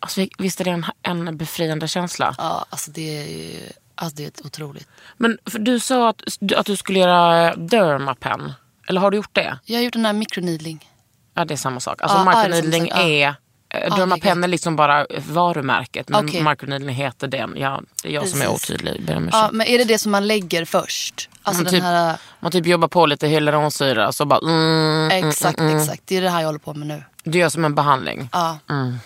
Alltså, 0.00 0.26
visst 0.38 0.60
är 0.60 0.64
det 0.64 0.70
en, 0.70 0.84
en 1.02 1.36
befriande 1.36 1.88
känsla? 1.88 2.34
Ja, 2.38 2.66
alltså 2.70 2.90
det 2.90 3.18
är 3.18 3.26
ju, 3.26 3.60
alltså 3.94 4.16
det 4.16 4.40
är 4.40 4.46
otroligt. 4.46 4.88
Men 5.16 5.38
du 5.44 5.80
sa 5.80 6.08
att, 6.08 6.22
att 6.56 6.66
du 6.66 6.76
skulle 6.76 6.98
göra 6.98 7.56
dermapen. 7.56 8.52
Eller 8.88 9.00
har 9.00 9.10
du 9.10 9.16
gjort 9.16 9.34
det? 9.34 9.58
Jag 9.64 9.78
har 9.78 9.82
gjort 9.82 9.92
den 9.92 10.06
här 10.06 10.12
mikroneedling. 10.12 10.90
Ja, 11.34 11.44
det 11.44 11.54
är 11.54 11.58
samma 11.58 11.80
sak. 11.80 12.02
Alltså 12.02 12.18
Ja, 12.18 12.24
microneedling 12.24 12.88
är 12.88 13.28
är... 13.28 13.34
Eh, 13.70 13.96
Dermapen 13.96 14.40
det 14.40 14.46
är 14.46 14.48
liksom 14.48 14.76
bara 14.76 15.06
varumärket. 15.28 16.08
Men 16.08 16.24
Okej. 16.24 16.42
microneedling 16.42 16.94
heter 16.94 17.28
den. 17.28 17.54
Ja, 17.56 17.80
det 18.02 18.08
är 18.08 18.12
jag 18.12 18.28
som 18.28 18.40
är 18.40 18.46
Precis. 18.46 18.70
otydlig. 18.70 19.02
Ber 19.06 19.16
om 19.16 19.22
ursäkt. 19.22 19.36
Ja, 19.36 19.50
men 19.52 19.66
är 19.66 19.78
det 19.78 19.84
det 19.84 19.98
som 19.98 20.12
man 20.12 20.26
lägger 20.26 20.64
först? 20.64 21.28
Alltså 21.42 21.62
man, 21.62 21.72
typ, 21.72 21.82
här... 21.82 22.16
man 22.40 22.52
typ 22.52 22.66
jobbar 22.66 22.88
på 22.88 23.06
lite 23.06 23.26
hyaluronsyra 23.28 24.12
så 24.12 24.24
bara... 24.24 24.40
Mm, 24.42 25.10
mm, 25.10 25.28
Exakt, 25.28 25.58
mm, 25.58 25.70
mm. 25.70 25.82
exakt. 25.82 26.02
Det 26.04 26.16
är 26.16 26.22
det 26.22 26.30
här 26.30 26.40
jag 26.40 26.46
håller 26.46 26.58
på 26.58 26.74
med 26.74 26.86
nu. 26.86 27.02
Du 27.24 27.38
gör 27.38 27.48
som 27.48 27.64
en 27.64 27.74
behandling. 27.74 28.28
Ja. 28.32 28.58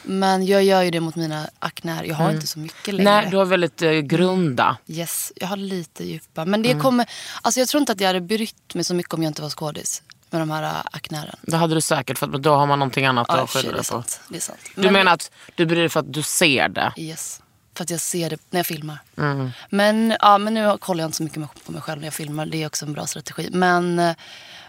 Men 0.03 0.47
jag 0.47 0.65
gör 0.65 0.83
ju 0.83 0.91
det 0.91 1.01
mot 1.01 1.17
mina 1.17 1.47
akner. 1.59 2.05
Jag 2.05 2.15
har 2.15 2.31
inte 2.31 2.47
så 2.47 2.59
mycket 2.59 2.95
längre. 2.95 3.11
Nej, 3.11 3.29
du 3.31 3.37
har 3.37 3.45
väldigt 3.45 3.83
eh, 3.83 3.91
grunda. 3.91 4.77
Yes, 4.87 5.33
jag 5.37 5.47
har 5.47 5.57
lite 5.57 6.05
djupa. 6.05 6.45
Men 6.45 6.63
det 6.63 6.75
kommer... 6.75 7.07
Alltså 7.43 7.61
jag 7.61 7.69
tror 7.69 7.81
inte 7.81 7.93
att 7.93 8.01
jag 8.01 8.07
hade 8.07 8.21
brytt 8.21 8.75
mig 8.75 8.85
så 8.85 8.95
mycket 8.95 9.15
om 9.15 9.23
jag 9.23 9.31
inte 9.31 9.43
var 9.43 9.51
skådis. 9.51 10.03
Med 10.33 10.41
de 10.41 10.51
här 10.51 10.63
äh, 10.63 10.81
aknären. 10.93 11.37
Det 11.43 11.57
hade 11.57 11.75
du 11.75 11.81
säkert 11.81 12.19
för 12.19 12.27
då 12.27 12.55
har 12.55 12.67
man 12.67 12.79
någonting 12.79 13.07
annat 13.07 13.27
Ja, 13.29 13.41
att 13.41 13.51
skylla 13.51 13.77
det 13.77 13.89
på. 13.91 14.03
Det 14.29 14.37
är 14.37 14.41
sant. 14.41 14.59
Du 14.75 14.91
menar 14.91 15.13
att 15.13 15.31
du 15.55 15.67
bryr 15.67 15.81
dig 15.81 15.89
för 15.89 16.01
att 16.01 16.13
du 16.13 16.23
ser 16.23 16.69
det? 16.69 16.93
Yes. 16.97 17.41
För 17.75 17.85
att 17.85 17.91
jag 17.91 18.01
ser 18.01 18.31
det 18.31 18.37
när 18.51 18.59
jag 18.59 18.67
filmar. 18.67 18.99
Mm. 19.19 19.51
Men, 19.71 20.17
ja, 20.21 20.39
men 20.39 20.55
nu 20.55 20.77
kollar 20.79 21.03
jag 21.05 21.09
inte 21.09 21.17
så 21.17 21.23
mycket 21.23 21.65
på 21.67 21.73
mig 21.73 21.81
själv 21.81 22.01
när 22.01 22.07
jag 22.07 22.15
filmar. 22.15 22.47
Det 22.47 22.63
är 22.63 22.67
också 22.67 22.87
en 22.87 22.93
bra 22.93 23.07
strategi. 23.07 23.49
Men, 23.53 23.99
eh, 23.99 24.15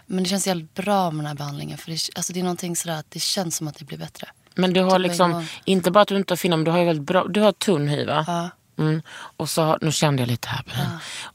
men 0.06 0.22
det 0.24 0.28
känns 0.30 0.46
jävligt 0.46 0.74
bra 0.74 1.10
med 1.10 1.18
den 1.24 1.26
här 1.26 1.34
behandlingen. 1.34 1.78
För 1.78 1.90
det, 1.90 1.98
alltså 2.16 2.32
det 2.32 2.40
är 2.40 2.44
någonting 2.44 2.76
sådär 2.76 2.98
att 2.98 3.10
det 3.10 3.20
känns 3.20 3.56
som 3.56 3.68
att 3.68 3.78
det 3.78 3.84
blir 3.84 3.98
bättre. 3.98 4.28
Men 4.54 4.72
du 4.72 4.80
har 4.80 4.90
Typ 4.98 5.02
liksom, 5.08 5.46
inte 5.64 5.90
bara 5.90 6.00
att 6.00 6.08
du 6.08 6.16
inte 6.16 6.32
har 6.32 6.36
film, 6.36 6.64
du 6.64 6.70
har 6.70 6.78
ju 6.78 6.84
väldigt 6.84 7.06
bra, 7.06 7.24
du 7.28 7.40
har 7.40 7.52
tunn 7.52 7.88
hy 7.88 8.04
va? 8.04 8.24
Ja. 8.26 8.50
Mm. 8.84 9.02
Och 9.36 9.50
så, 9.50 9.62
har- 9.62 9.78
nu 9.82 9.92
kände 9.92 10.22
jag 10.22 10.28
lite 10.28 10.48
här 10.48 10.62
på 10.62 10.70
den. 10.76 10.86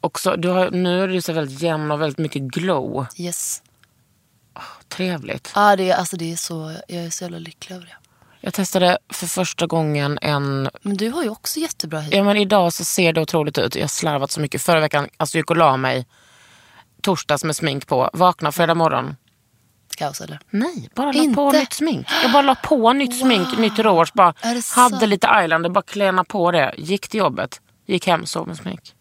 Och 0.01 0.19
så, 0.19 0.35
du 0.35 0.47
har, 0.49 0.71
nu 0.71 1.03
är 1.03 1.07
du 1.07 1.21
så 1.21 1.33
väldigt 1.33 1.61
jämn 1.61 1.91
och 1.91 2.01
väldigt 2.01 2.17
mycket 2.17 2.41
glow. 2.41 3.05
Yes. 3.17 3.61
Trevligt. 4.89 5.51
Ja, 5.55 5.75
det 5.75 5.89
är, 5.89 5.95
alltså 5.95 6.17
det 6.17 6.31
är 6.31 6.35
så, 6.35 6.75
jag 6.87 7.03
är 7.05 7.09
så 7.09 7.23
jävla 7.23 7.39
lycklig 7.39 7.75
över 7.75 7.85
det. 7.85 7.95
Jag 8.41 8.53
testade 8.53 8.97
för 9.13 9.27
första 9.27 9.67
gången 9.67 10.19
en... 10.21 10.69
Men 10.81 10.97
du 10.97 11.09
har 11.09 11.23
ju 11.23 11.29
också 11.29 11.59
jättebra 11.59 11.99
hy. 11.99 12.11
Ja 12.11 12.23
men 12.23 12.37
idag 12.37 12.73
så 12.73 12.85
ser 12.85 13.13
det 13.13 13.21
otroligt 13.21 13.57
ut. 13.57 13.75
Jag 13.75 13.83
har 13.83 13.87
slarvat 13.87 14.31
så 14.31 14.41
mycket. 14.41 14.61
Förra 14.61 14.79
veckan, 14.79 15.07
alltså 15.17 15.37
jag 15.37 15.39
gick 15.41 15.49
och 15.49 15.57
la 15.57 15.77
mig 15.77 16.05
torsdags 17.01 17.43
med 17.43 17.55
smink 17.55 17.87
på. 17.87 18.09
Vakna 18.13 18.51
fredag 18.51 18.73
morgon. 18.75 19.15
kaos 19.97 20.21
eller? 20.21 20.39
Nej, 20.49 20.89
bara 20.95 21.11
la 21.11 21.23
Inte? 21.23 21.35
på 21.35 21.51
nytt 21.51 21.73
smink. 21.73 22.07
Jag 22.23 22.31
bara 22.31 22.41
la 22.41 22.55
på 22.55 22.93
nytt 22.93 23.19
smink, 23.19 23.57
nytt 23.57 23.79
rouge. 23.79 24.11
Bara 24.13 24.33
hade 24.39 24.61
sant? 24.61 25.01
lite 25.07 25.27
eyeliner, 25.27 25.69
bara 25.69 25.81
kläna 25.81 26.23
på 26.23 26.51
det. 26.51 26.73
Gick 26.77 27.07
till 27.07 27.19
jobbet, 27.19 27.61
gick 27.85 28.07
hem, 28.07 28.25
sov 28.25 28.47
med 28.47 28.57
smink. 28.57 28.93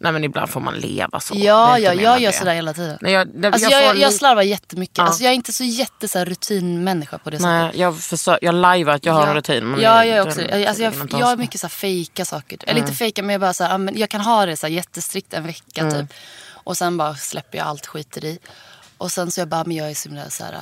Nej 0.00 0.12
men 0.12 0.24
ibland 0.24 0.50
får 0.50 0.60
man 0.60 0.74
leva 0.74 1.20
så. 1.20 1.34
Ja, 1.36 1.76
är 1.76 1.80
ja 1.80 1.94
jag 1.94 2.20
gör 2.20 2.30
det. 2.32 2.36
sådär 2.38 2.54
hela 2.54 2.74
tiden. 2.74 2.98
Nej, 3.00 3.12
jag, 3.12 3.28
det, 3.28 3.48
Alltså 3.48 3.70
jag, 3.70 3.82
jag, 3.84 3.96
jag, 3.96 4.12
slarvar 4.12 4.42
jättemycket. 4.42 4.98
Ja. 4.98 5.04
Alltså 5.04 5.22
jag 5.22 5.30
är 5.30 5.34
inte 5.34 5.52
så 5.52 5.64
jätte 5.64 6.08
så 6.08 6.18
här, 6.18 6.26
rutinmänniska 6.26 7.18
på 7.18 7.30
det 7.30 7.36
sättet. 7.36 7.48
Nej, 7.50 7.70
jag, 7.74 8.00
försöker, 8.00 8.46
jag 8.46 8.54
lajvar 8.54 8.92
att 8.92 9.04
jag 9.04 9.12
har 9.12 9.26
en 9.26 9.34
rutin. 9.34 9.64
Men 9.70 9.80
ja, 9.80 10.04
jag 10.04 10.08
är 10.18 10.24
det- 10.24 10.30
också. 10.30 10.42
Jag, 10.42 10.64
alltså 10.64 10.82
jag, 10.82 10.94
jag 11.10 11.26
har 11.26 11.36
mycket 11.36 11.60
så 11.60 11.66
här 11.66 11.70
fejka 11.72 12.24
saker. 12.24 12.58
Eller 12.66 12.80
inte 12.80 12.92
fejka 12.92 13.22
men 13.22 13.30
jag 13.32 13.40
bara 13.40 13.52
så 13.54 13.64
här, 13.64 13.78
men 13.78 13.98
jag 13.98 14.10
kan 14.10 14.20
ha 14.20 14.46
det 14.46 14.56
så 14.56 14.66
här 14.66 14.74
jättestrikt 14.74 15.34
en 15.34 15.46
vecka 15.46 15.80
Mm. 15.80 15.92
typ. 16.06 16.16
Och 16.52 16.76
sen 16.76 16.96
bara 16.96 17.14
släpper 17.14 17.58
jag 17.58 17.66
allt 17.66 17.86
skiter 17.86 18.24
i. 18.24 18.38
Och 18.98 19.12
sen 19.12 19.30
så 19.30 19.40
jag 19.40 19.48
bara, 19.48 19.64
men 19.64 19.76
jag 19.76 19.90
är 19.90 19.94
så 19.94 20.08
himla 20.08 20.30
så 20.30 20.44
här, 20.44 20.54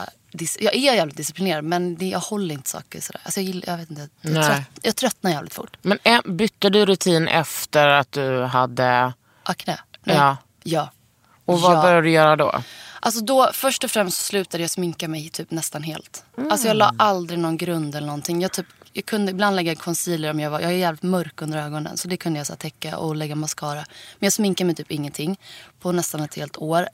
jag 0.61 0.75
är 0.75 0.79
jävligt 0.95 1.17
disciplinerad 1.17 1.65
men 1.65 2.09
jag 2.09 2.19
håller 2.21 2.55
inte 2.55 2.71
saker 2.71 3.01
sådär. 3.01 3.21
Alltså 3.25 3.41
jag, 3.41 3.47
gillar, 3.47 3.65
jag 3.73 3.77
vet 3.79 3.91
inte, 3.91 4.09
jag, 4.21 4.35
trött, 4.47 4.61
jag 4.83 4.97
tröttnar 4.97 5.31
jävligt 5.31 5.55
fort. 5.55 5.77
Men 5.83 5.99
ä- 6.05 6.23
bytte 6.25 6.71
du 6.71 6.87
rutin 6.87 7.29
efter 7.29 7.89
att 7.89 8.13
du 8.13 8.43
hade... 8.43 9.13
Akne? 9.45 9.79
Nej. 10.05 10.17
Ja. 10.17 10.37
Ja. 10.63 10.91
Och 11.45 11.61
vad 11.61 11.77
Ja. 11.77 11.83
började 11.83 12.03
du 12.03 12.11
göra 12.11 12.37
då? 12.37 12.63
Alltså 13.01 13.21
då, 13.25 13.51
först 13.53 13.85
och 13.85 13.91
främst 13.91 14.19
slutade 14.25 14.63
jag 14.63 14.71
sminka 14.71 15.09
mig 15.09 15.29
typ 15.29 15.51
nästan 15.51 15.83
helt. 15.83 16.25
Alltså 16.51 16.67
jag 16.69 16.77
Mm. 16.77 16.79
la 16.79 17.05
aldrig 17.05 17.39
någon 17.39 17.57
grund 17.57 17.95
eller 17.95 18.07
någonting. 18.07 18.41
Jag, 18.43 18.53
typ, 18.53 18.67
jag 18.93 19.07
kunde 19.07 19.31
ibland 19.33 19.57
lägga 19.57 19.75
concealer 19.75 20.31
om 20.31 20.41
jag 20.41 20.51
var, 20.51 20.61
jag 20.61 20.71
är 20.73 20.77
jävligt 20.77 21.03
mörk 21.03 21.43
under 21.43 21.59
ögonen. 21.59 21.97
Så 21.97 22.09
det 22.09 22.17
kunde 22.17 22.39
jag 22.41 22.47
så 22.47 22.57
täcka 22.57 22.99
och 22.99 23.17
lägga 23.17 23.35
mascara. 23.35 23.75
Men 24.19 24.27
jag 24.27 24.33
sminkade 24.33 24.67
mig 24.67 24.75
typ 24.75 24.91
ingenting 24.91 25.39
på 25.81 25.93
nästan 25.93 26.21
ett 26.21 26.35
helt 26.35 26.57
år. 26.57 26.89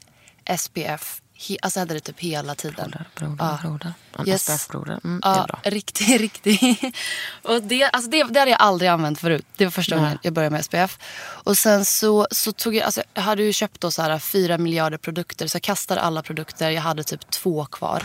SPF, 0.59 1.23
he, 1.49 1.57
alltså 1.63 1.79
jag 1.79 1.83
hade 1.83 1.95
det 1.95 2.01
typ 2.01 2.21
hela 2.21 2.55
tiden. 2.55 2.95
Broder, 3.15 3.37
Ja. 3.39 3.59
broder. 3.63 3.93
En 4.19 4.29
Yes. 4.29 4.43
SPF-broder. 4.43 5.01
Mm, 5.05 5.21
det 5.21 5.29
är 5.29 5.37
Ja, 5.37 5.47
bra. 5.47 5.61
riktigt, 5.65 6.21
riktigt. 6.21 6.97
Och 7.43 7.63
det, 7.63 7.85
alltså 7.85 8.11
det, 8.11 8.25
det 8.25 8.39
hade 8.39 8.51
jag 8.51 8.61
aldrig 8.61 8.91
använt 8.91 9.21
förut. 9.21 9.47
Det 9.57 9.65
var 9.65 9.71
första 9.71 9.97
gången 9.97 10.19
jag 10.23 10.33
började 10.33 10.53
med 10.53 10.65
SPF. 10.65 10.99
Och 11.23 11.59
sen 11.59 11.85
så, 11.85 12.27
så 12.31 12.53
tog 12.53 12.75
jag, 12.75 12.85
alltså 12.85 13.03
jag 13.15 13.23
hade 13.23 13.43
ju 13.43 13.53
köpt 13.53 13.81
då 13.81 13.91
så 13.91 14.03
här 14.03 14.19
fyra 14.19 14.59
miljarder 14.59 14.99
produkter. 14.99 15.47
Så 15.47 15.57
jag 15.57 15.63
kastade 15.63 16.01
alla 16.01 16.23
produkter. 16.23 16.71
Jag 16.71 16.83
hade 16.83 17.05
typ 17.05 17.31
två 17.31 17.65
kvar. 17.65 18.03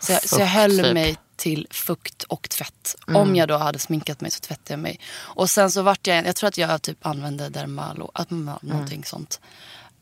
Så 0.00 0.12
jag, 0.12 0.28
så 0.28 0.40
jag 0.40 0.48
Fukt, 0.48 0.60
höll 0.60 0.78
typ. 0.84 0.94
mig 0.94 1.16
till 1.36 1.66
fukt 1.70 2.22
och 2.22 2.48
tvätt. 2.50 2.96
Om 3.06 3.36
jag 3.36 3.48
då 3.48 3.56
hade 3.56 3.78
sminkat 3.78 4.20
mig 4.20 4.30
så 4.30 4.40
tvättade 4.40 4.72
jag 4.72 4.78
mig. 4.78 5.00
Och 5.16 5.50
sen 5.50 5.70
så 5.70 5.82
vart 5.82 6.06
jag, 6.06 6.26
jag 6.26 6.36
tror 6.36 6.48
att 6.48 6.58
jag 6.58 6.82
typ 6.82 7.06
använde 7.06 7.48
Dermalo, 7.48 8.10
att, 8.14 8.30
någonting 8.30 9.04
sånt 9.04 9.40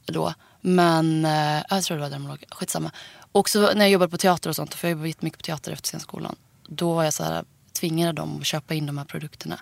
då. 0.07 0.35
Men 0.65 1.25
eh, 1.25 1.63
jag 1.71 1.85
tror 1.85 1.97
det 1.97 2.03
var 2.03 2.11
Dermalog, 2.11 2.45
skitsamma. 2.51 2.91
Och 3.33 3.49
så 3.49 3.61
när 3.75 3.85
jag 3.85 3.91
jobbade 3.91 4.11
på 4.11 4.19
teater 4.19 4.51
och 4.51 4.57
sånt, 4.57 4.75
för 4.75 4.89
jag 4.89 4.93
jobbade 4.93 5.09
jättemycket 5.09 5.39
på 5.39 5.45
teater 5.45 5.73
efter 5.73 5.89
scenskolan. 5.89 6.37
Då 6.69 6.93
var 6.95 7.05
jag 7.05 7.15
så 7.15 7.25
här, 7.25 7.45
tvingade 7.81 8.13
dem 8.13 8.39
att 8.41 8.47
köpa 8.47 8.75
in 8.75 8.87
de 8.87 8.99
här 8.99 9.05
produkterna. 9.05 9.59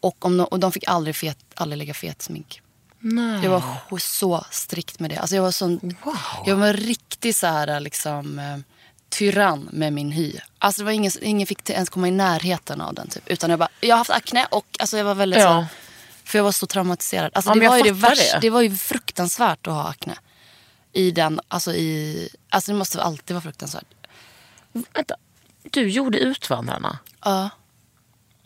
Och, 0.00 0.24
om 0.24 0.36
de, 0.36 0.44
och 0.44 0.60
de 0.60 0.72
fick 0.72 0.88
aldrig, 0.88 1.16
fet, 1.16 1.38
aldrig 1.54 1.78
lägga 1.78 1.94
fet 1.94 2.22
smink. 2.22 2.62
Nej. 2.98 3.44
Jag 3.44 3.50
var 3.50 3.98
så 3.98 4.44
strikt 4.50 5.00
med 5.00 5.10
det. 5.10 5.16
Alltså 5.16 5.36
jag 5.36 5.42
var 5.42 5.50
sån, 5.50 5.96
jag 6.46 6.56
var 6.56 6.66
en 6.66 6.72
riktig 6.76 7.34
så 7.36 7.46
här, 7.46 7.80
liksom, 7.80 8.38
eh, 8.38 8.58
tyrann 9.08 9.68
med 9.72 9.92
min 9.92 10.12
hy. 10.12 10.34
Alltså 10.58 10.80
det 10.80 10.84
var 10.84 10.92
ingen, 10.92 11.12
ingen 11.22 11.46
fick 11.46 11.70
ens 11.70 11.88
komma 11.88 12.08
i 12.08 12.10
närheten 12.10 12.80
av 12.80 12.94
den. 12.94 13.08
Typ. 13.08 13.28
Utan 13.28 13.50
jag 13.50 13.58
bara, 13.58 13.68
jag 13.80 13.94
har 13.94 13.98
haft 13.98 14.10
akne 14.10 14.46
och 14.50 14.76
alltså 14.78 14.96
jag 14.98 15.04
var 15.04 15.14
väldigt 15.14 15.40
Ja. 15.40 15.66
så 15.70 15.76
För 16.24 16.38
jag 16.38 16.44
var 16.44 16.52
så 16.52 16.66
traumatiserad. 16.66 17.30
Alltså 17.34 17.50
Ja, 17.50 17.54
det, 17.54 17.68
var 17.68 17.76
ju 17.76 17.82
det, 17.82 17.92
värsta, 17.92 18.34
det. 18.34 18.40
det 18.40 18.50
var 18.50 18.60
ju 18.60 18.76
fruktansvärt 18.76 19.66
att 19.66 19.72
ha 19.72 19.88
akne. 19.88 20.16
I 20.98 21.10
den, 21.10 21.40
alltså 21.48 21.72
i, 21.74 22.28
alltså 22.50 22.72
det 22.72 22.78
måste 22.78 23.02
alltid 23.02 23.34
vara 23.34 23.42
fruktansvärt. 23.42 23.84
Vänta. 24.72 25.14
Du 25.62 25.88
gjorde 25.88 26.18
Utvandrarna. 26.18 26.98
Ja, 27.24 27.50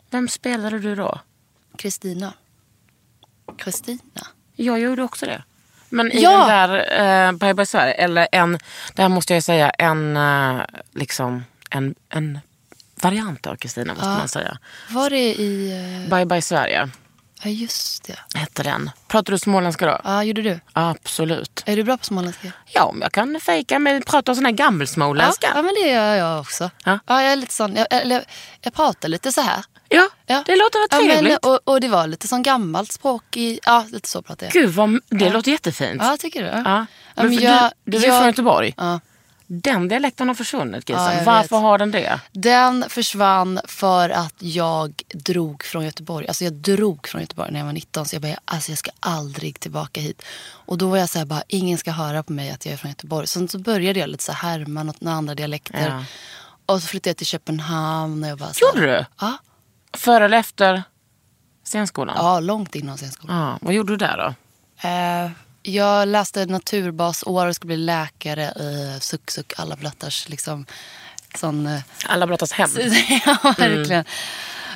Vem 0.09 0.27
spelade 0.27 0.79
du 0.79 0.95
då? 0.95 1.19
Kristina. 1.77 2.33
Kristina? 3.57 4.27
Jag 4.55 4.79
gjorde 4.79 5.03
också 5.03 5.25
det. 5.25 5.43
Men 5.89 6.11
i 6.11 6.21
Ja. 6.21 6.31
den 6.37 6.47
där 6.47 7.27
eh, 7.27 7.31
Bye 7.31 7.53
Bye 7.53 7.65
Sverige, 7.65 7.93
eller 7.93 8.27
en, 8.31 8.59
där 8.95 9.09
måste 9.09 9.33
jag 9.33 9.43
säga 9.43 9.69
en, 9.69 10.17
eh, 10.17 10.61
liksom, 10.93 11.43
en, 11.69 11.95
en 12.09 12.39
variant 13.01 13.47
av 13.47 13.55
Kristina 13.55 13.93
måste 13.93 14.07
man 14.09 14.27
säga. 14.27 14.57
Var 14.89 15.09
det 15.09 15.33
i, 15.33 15.71
eh, 16.03 16.09
Bye 16.09 16.25
Bye 16.25 16.41
Sverige 16.41 16.89
ja 17.43 17.49
just 17.49 18.03
det. 18.03 18.19
hette 18.39 18.63
den. 18.63 18.91
Pratar 19.07 19.31
du 19.33 19.39
småländska 19.39 19.85
då? 19.85 19.99
Ja, 20.03 20.23
gjorde 20.23 20.41
du? 20.41 20.59
Absolut. 20.73 21.63
Är 21.65 21.75
du 21.75 21.83
bra 21.83 21.97
på 21.97 22.03
småländska? 22.05 22.51
Ja, 22.65 22.83
om 22.83 23.01
jag 23.01 23.11
kan 23.11 23.39
fejka 23.39 23.79
med 23.79 24.05
prata 24.05 24.35
sån 24.35 24.45
här 24.45 24.51
gammelsmåländska. 24.51 25.47
Ja, 25.47 25.53
ja, 25.55 25.61
men 25.61 25.73
det 25.73 25.89
gör 25.91 26.15
jag 26.15 26.39
också. 26.39 26.69
Ja. 26.85 26.99
Ja. 27.05 27.21
jag 27.23 27.31
är 27.31 27.35
lite 27.35 27.53
sån, 27.53 27.75
jag, 27.75 27.87
eller, 27.89 28.23
jag 28.61 28.73
pratar 28.73 29.09
lite 29.09 29.31
så 29.31 29.41
här. 29.41 29.63
Ja, 29.89 30.07
Ja. 30.25 30.43
det 30.45 30.55
låter 30.55 30.79
väl 30.79 30.87
Ja, 30.91 30.97
men, 31.07 31.09
trevligt. 31.17 31.45
och, 31.45 31.59
och 31.63 31.81
det 31.81 31.87
var 31.87 32.07
lite 32.07 32.27
som 32.27 32.43
gammalt 32.43 32.91
språk 32.91 33.37
i, 33.37 33.59
ja 33.65 33.85
lite 33.91 34.09
så 34.09 34.21
pratar 34.21 34.45
jag. 34.45 34.53
Gud, 34.53 34.69
vad, 34.69 34.99
det 35.09 35.29
låter 35.29 35.51
jättefint. 35.51 36.01
Ja, 36.03 36.17
tycker 36.19 36.41
du? 36.43 36.47
Ja. 36.47 36.61
Men 36.63 36.85
men 37.15 37.33
jag- 37.39 37.71
du, 37.85 37.91
du 37.91 38.03
är 38.03 38.07
jag- 38.07 38.17
från 38.19 38.27
Göteborg. 38.27 38.73
Ja. 38.77 38.99
Den 39.61 39.87
dialekten 39.87 40.27
har 40.27 40.35
försvunnit 40.35 40.89
Gisen. 40.89 41.17
Ja, 41.17 41.23
Varför 41.25 41.55
vet. 41.55 41.61
har 41.61 41.77
den 41.77 41.91
det? 41.91 42.19
Den 42.31 42.85
försvann 42.89 43.59
för 43.67 44.09
att 44.09 44.33
jag 44.39 45.01
drog 45.13 45.63
från 45.63 45.85
Göteborg. 45.85 46.27
Alltså 46.27 46.43
jag 46.43 46.53
drog 46.53 47.07
från 47.07 47.21
Göteborg 47.21 47.51
när 47.51 47.59
jag 47.59 47.65
var 47.65 47.73
19. 47.73 48.05
Så 48.05 48.15
jag 48.15 48.21
bara, 48.21 48.35
alltså 48.45 48.71
jag 48.71 48.77
ska 48.77 48.91
aldrig 48.99 49.59
tillbaka 49.59 50.01
hit. 50.01 50.21
Och 50.45 50.77
då 50.77 50.89
var 50.89 50.97
jag 50.97 51.09
så 51.09 51.17
här, 51.19 51.25
bara, 51.25 51.43
ingen 51.47 51.77
ska 51.77 51.91
höra 51.91 52.23
på 52.23 52.33
mig 52.33 52.51
att 52.51 52.65
jag 52.65 52.73
är 52.73 52.77
från 52.77 52.91
Göteborg. 52.91 53.27
Sen 53.27 53.47
så 53.47 53.59
började 53.59 53.99
jag 53.99 54.09
lite 54.09 54.23
så 54.23 54.31
här 54.31 54.59
härma 54.59 54.83
något, 54.83 55.01
några 55.01 55.17
andra 55.17 55.35
dialekter. 55.35 55.87
Ja. 55.89 56.05
Och 56.65 56.81
så 56.81 56.87
flyttade 56.87 57.09
jag 57.09 57.17
till 57.17 57.25
Köpenhamn. 57.27 58.23
Och 58.23 58.29
jag 58.29 58.37
bara, 58.37 58.53
så 58.53 58.65
här, 58.65 58.81
Gjorde 58.81 58.97
du? 58.97 59.05
Ja. 59.19 59.37
Före 59.97 60.25
eller 60.25 60.37
efter 60.37 60.83
scenskolan? 61.65 62.15
ja, 62.19 62.39
långt 62.39 62.75
innan 62.75 62.97
scenskolan. 62.97 63.37
Ja, 63.37 63.57
vad 63.61 63.73
gjorde 63.73 63.93
du 63.93 63.97
där 63.97 64.17
då? 64.17 64.33
Eh, 64.87 65.31
jag 65.63 66.07
läste 66.07 66.45
naturbasår 66.45 67.47
och 67.47 67.55
skulle 67.55 67.67
bli 67.67 67.77
läkare. 67.77 68.53
Uh, 68.61 68.99
suck, 68.99 69.31
suck, 69.31 69.53
alla 69.57 69.75
blattars 69.75 70.29
liksom. 70.29 70.65
Sån, 71.37 71.67
eh, 71.67 71.81
Alla 72.05 72.27
Brattas 72.27 72.51
hem. 72.51 72.69
ja, 73.25 73.37
verkligen. 73.57 74.05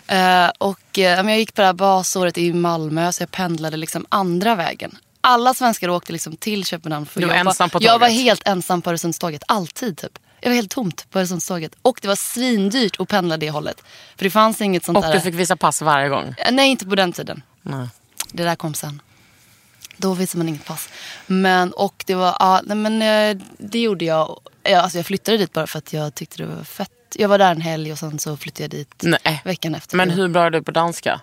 Eh, 0.07 0.51
och 0.57 0.99
eh, 0.99 1.15
men 1.23 1.27
jag 1.27 1.37
gick 1.39 1.53
på 1.53 1.61
det 1.61 1.65
här 1.65 1.73
basåret 1.73 2.37
i 2.37 2.53
Malmö 2.53 3.11
så 3.11 3.21
jag 3.21 3.31
pendlade 3.31 3.77
liksom 3.77 4.05
andra 4.09 4.55
vägen. 4.55 4.97
Alla 5.21 5.53
svenskar 5.53 5.89
åkte 5.89 6.13
liksom 6.13 6.35
till 6.37 6.65
Köpenhamn 6.65 7.05
för 7.05 7.21
Du 7.21 7.27
var 7.27 7.37
jobba. 7.37 7.49
ensam 7.49 7.69
på 7.69 7.77
Jag 7.81 7.99
var 7.99 8.07
helt 8.07 8.47
ensam 8.47 8.81
på 8.81 8.89
Öresundståget, 8.89 9.43
alltid 9.47 9.97
typ. 9.97 10.19
Jag 10.41 10.49
var 10.49 10.55
helt 10.55 10.71
tomt 10.71 11.07
på 11.09 11.19
Öresundståget. 11.19 11.75
Och 11.81 11.99
det 12.01 12.07
var 12.07 12.15
svindyrt 12.15 12.99
att 12.99 13.07
pendla 13.07 13.37
det 13.37 13.49
hållet. 13.49 13.83
För 14.15 14.23
det 14.23 14.29
fanns 14.29 14.61
inget 14.61 14.85
sånt 14.85 14.97
Och 14.97 15.03
där. 15.03 15.13
du 15.13 15.19
fick 15.19 15.35
visa 15.35 15.55
pass 15.55 15.81
varje 15.81 16.09
gång? 16.09 16.35
Nej, 16.51 16.69
inte 16.69 16.85
på 16.85 16.95
den 16.95 17.13
tiden. 17.13 17.41
Nej. 17.61 17.87
Det 18.31 18.43
där 18.43 18.55
kom 18.55 18.73
sen. 18.73 19.01
Då 19.97 20.13
visade 20.13 20.37
man 20.37 20.49
inget 20.49 20.65
pass. 20.65 20.89
Men, 21.27 21.71
och 21.73 22.03
det 22.07 22.15
var, 22.15 22.35
ja, 22.39 22.61
nej, 22.65 22.77
men 22.77 23.01
eh, 23.01 23.43
det 23.57 23.79
gjorde 23.79 24.05
jag. 24.05 24.39
Ja, 24.63 24.81
alltså 24.81 24.97
jag 24.97 25.05
flyttade 25.05 25.37
dit 25.37 25.53
bara 25.53 25.67
för 25.67 25.77
att 25.79 25.93
jag 25.93 26.15
tyckte 26.15 26.37
det 26.37 26.45
var 26.45 26.63
fett. 26.63 26.91
Jag 27.15 27.29
var 27.29 27.37
där 27.37 27.51
en 27.51 27.61
helg 27.61 27.91
och 27.91 27.99
sen 27.99 28.19
så 28.19 28.37
flyttade 28.37 28.63
jag 28.63 28.71
dit 28.71 28.93
Nej. 29.25 29.41
veckan 29.45 29.75
efter. 29.75 29.97
Men 29.97 30.09
hur 30.09 30.27
bra 30.27 30.45
är 30.45 30.49
du 30.49 30.63
på 30.63 30.71
danska? 30.71 31.21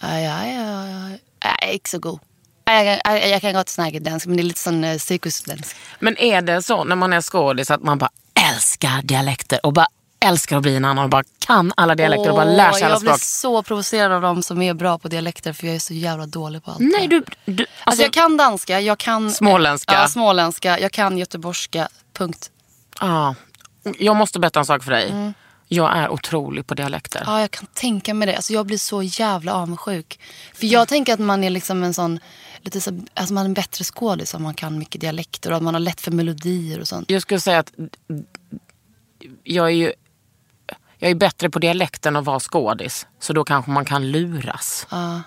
Ja, 0.00 0.20
ja, 0.20 0.46
ja, 0.46 0.88
ja. 0.88 1.10
Jag 1.40 1.68
är 1.68 1.72
inte 1.72 1.90
så 1.90 1.98
god. 1.98 2.20
Jag, 2.64 3.00
kan- 3.02 3.14
jag, 3.14 3.28
jag 3.28 3.40
kan 3.40 3.52
gott 3.54 3.68
snacka 3.68 4.00
dansk 4.00 4.26
men 4.26 4.36
det 4.36 4.42
är 4.42 4.44
lite 4.44 4.60
sån 4.60 4.84
uh, 4.84 4.98
cirkusdansk. 4.98 5.76
Men 5.98 6.16
är 6.18 6.42
det 6.42 6.62
så 6.62 6.84
när 6.84 6.96
man 6.96 7.12
är 7.12 7.20
skådis 7.20 7.70
att 7.70 7.82
man 7.82 7.98
bara 7.98 8.10
älskar 8.52 9.02
dialekter 9.02 9.66
och 9.66 9.72
bara 9.72 9.86
älskar 10.24 10.56
att 10.56 10.62
bli 10.62 10.76
en 10.76 10.84
annan 10.84 11.04
och 11.04 11.10
bara 11.10 11.24
kan 11.38 11.72
alla 11.76 11.94
dialekter 11.94 12.30
och 12.30 12.36
bara 12.36 12.44
lär 12.44 12.72
sig 12.72 12.82
alla 12.82 12.94
jag 12.94 13.00
blir 13.00 13.12
språk? 13.12 13.20
så 13.20 13.62
provocerad 13.62 14.12
av 14.12 14.22
dem 14.22 14.42
som 14.42 14.62
är 14.62 14.74
bra 14.74 14.98
på 14.98 15.08
dialekter 15.08 15.52
för 15.52 15.66
jag 15.66 15.76
är 15.76 15.80
så 15.80 15.94
jävla 15.94 16.26
dålig 16.26 16.64
på 16.64 16.70
allt. 16.70 16.80
Nej, 16.80 17.08
du... 17.08 17.24
du 17.44 17.52
Alltså, 17.52 17.66
alltså, 17.84 18.02
jag 18.02 18.12
kan 18.12 18.36
danska, 18.36 18.80
jag 18.80 18.98
kan 18.98 19.30
Småländska. 19.30 19.94
Ja, 19.94 20.08
småländska, 20.08 20.80
jag 20.80 20.92
kan 20.92 21.18
göteborgska, 21.18 21.88
punkt. 22.12 22.50
ja. 23.00 23.34
Jag 23.98 24.16
måste 24.16 24.38
berätta 24.38 24.58
en 24.58 24.66
sak 24.66 24.84
för 24.84 24.90
dig. 24.90 25.10
Mm. 25.10 25.34
Jag 25.68 25.96
är 25.96 26.08
otrolig 26.08 26.66
på 26.66 26.74
dialekter. 26.74 27.22
Ja, 27.26 27.40
jag 27.40 27.50
kan 27.50 27.66
tänka 27.66 28.14
mig 28.14 28.26
det. 28.26 28.36
Alltså, 28.36 28.52
jag 28.52 28.66
blir 28.66 28.78
så 28.78 29.02
jävla 29.02 29.54
avundsjuk. 29.54 30.20
För 30.54 30.66
jag 30.66 30.88
tänker 30.88 31.14
att 31.14 31.20
man 31.20 31.44
är 31.44 31.50
liksom 31.50 31.82
en 31.82 31.94
sån, 31.94 32.20
lite 32.60 32.80
så, 32.80 33.00
alltså 33.14 33.34
man 33.34 33.44
är 33.44 33.48
en 33.48 33.54
bättre 33.54 33.84
skådis 33.84 34.34
om 34.34 34.42
man 34.42 34.54
kan 34.54 34.78
mycket 34.78 35.00
dialekter 35.00 35.50
och 35.50 35.56
att 35.56 35.62
man 35.62 35.74
har 35.74 35.80
lätt 35.80 36.00
för 36.00 36.10
melodier 36.10 36.80
och 36.80 36.88
sånt. 36.88 37.10
Jag 37.10 37.22
skulle 37.22 37.40
säga 37.40 37.58
att 37.58 37.72
jag 39.44 39.66
är 39.66 39.70
ju 39.70 39.92
jag 41.04 41.10
är 41.10 41.14
bättre 41.14 41.50
på 41.50 41.58
dialekten 41.58 42.12
än 42.12 42.20
att 42.20 42.24
vara 42.24 42.40
skådis. 42.40 43.06
Så 43.20 43.32
då 43.32 43.44
kanske 43.44 43.70
man 43.70 43.84
kan 43.84 44.10
luras. 44.10 44.86
Ja, 44.90 45.20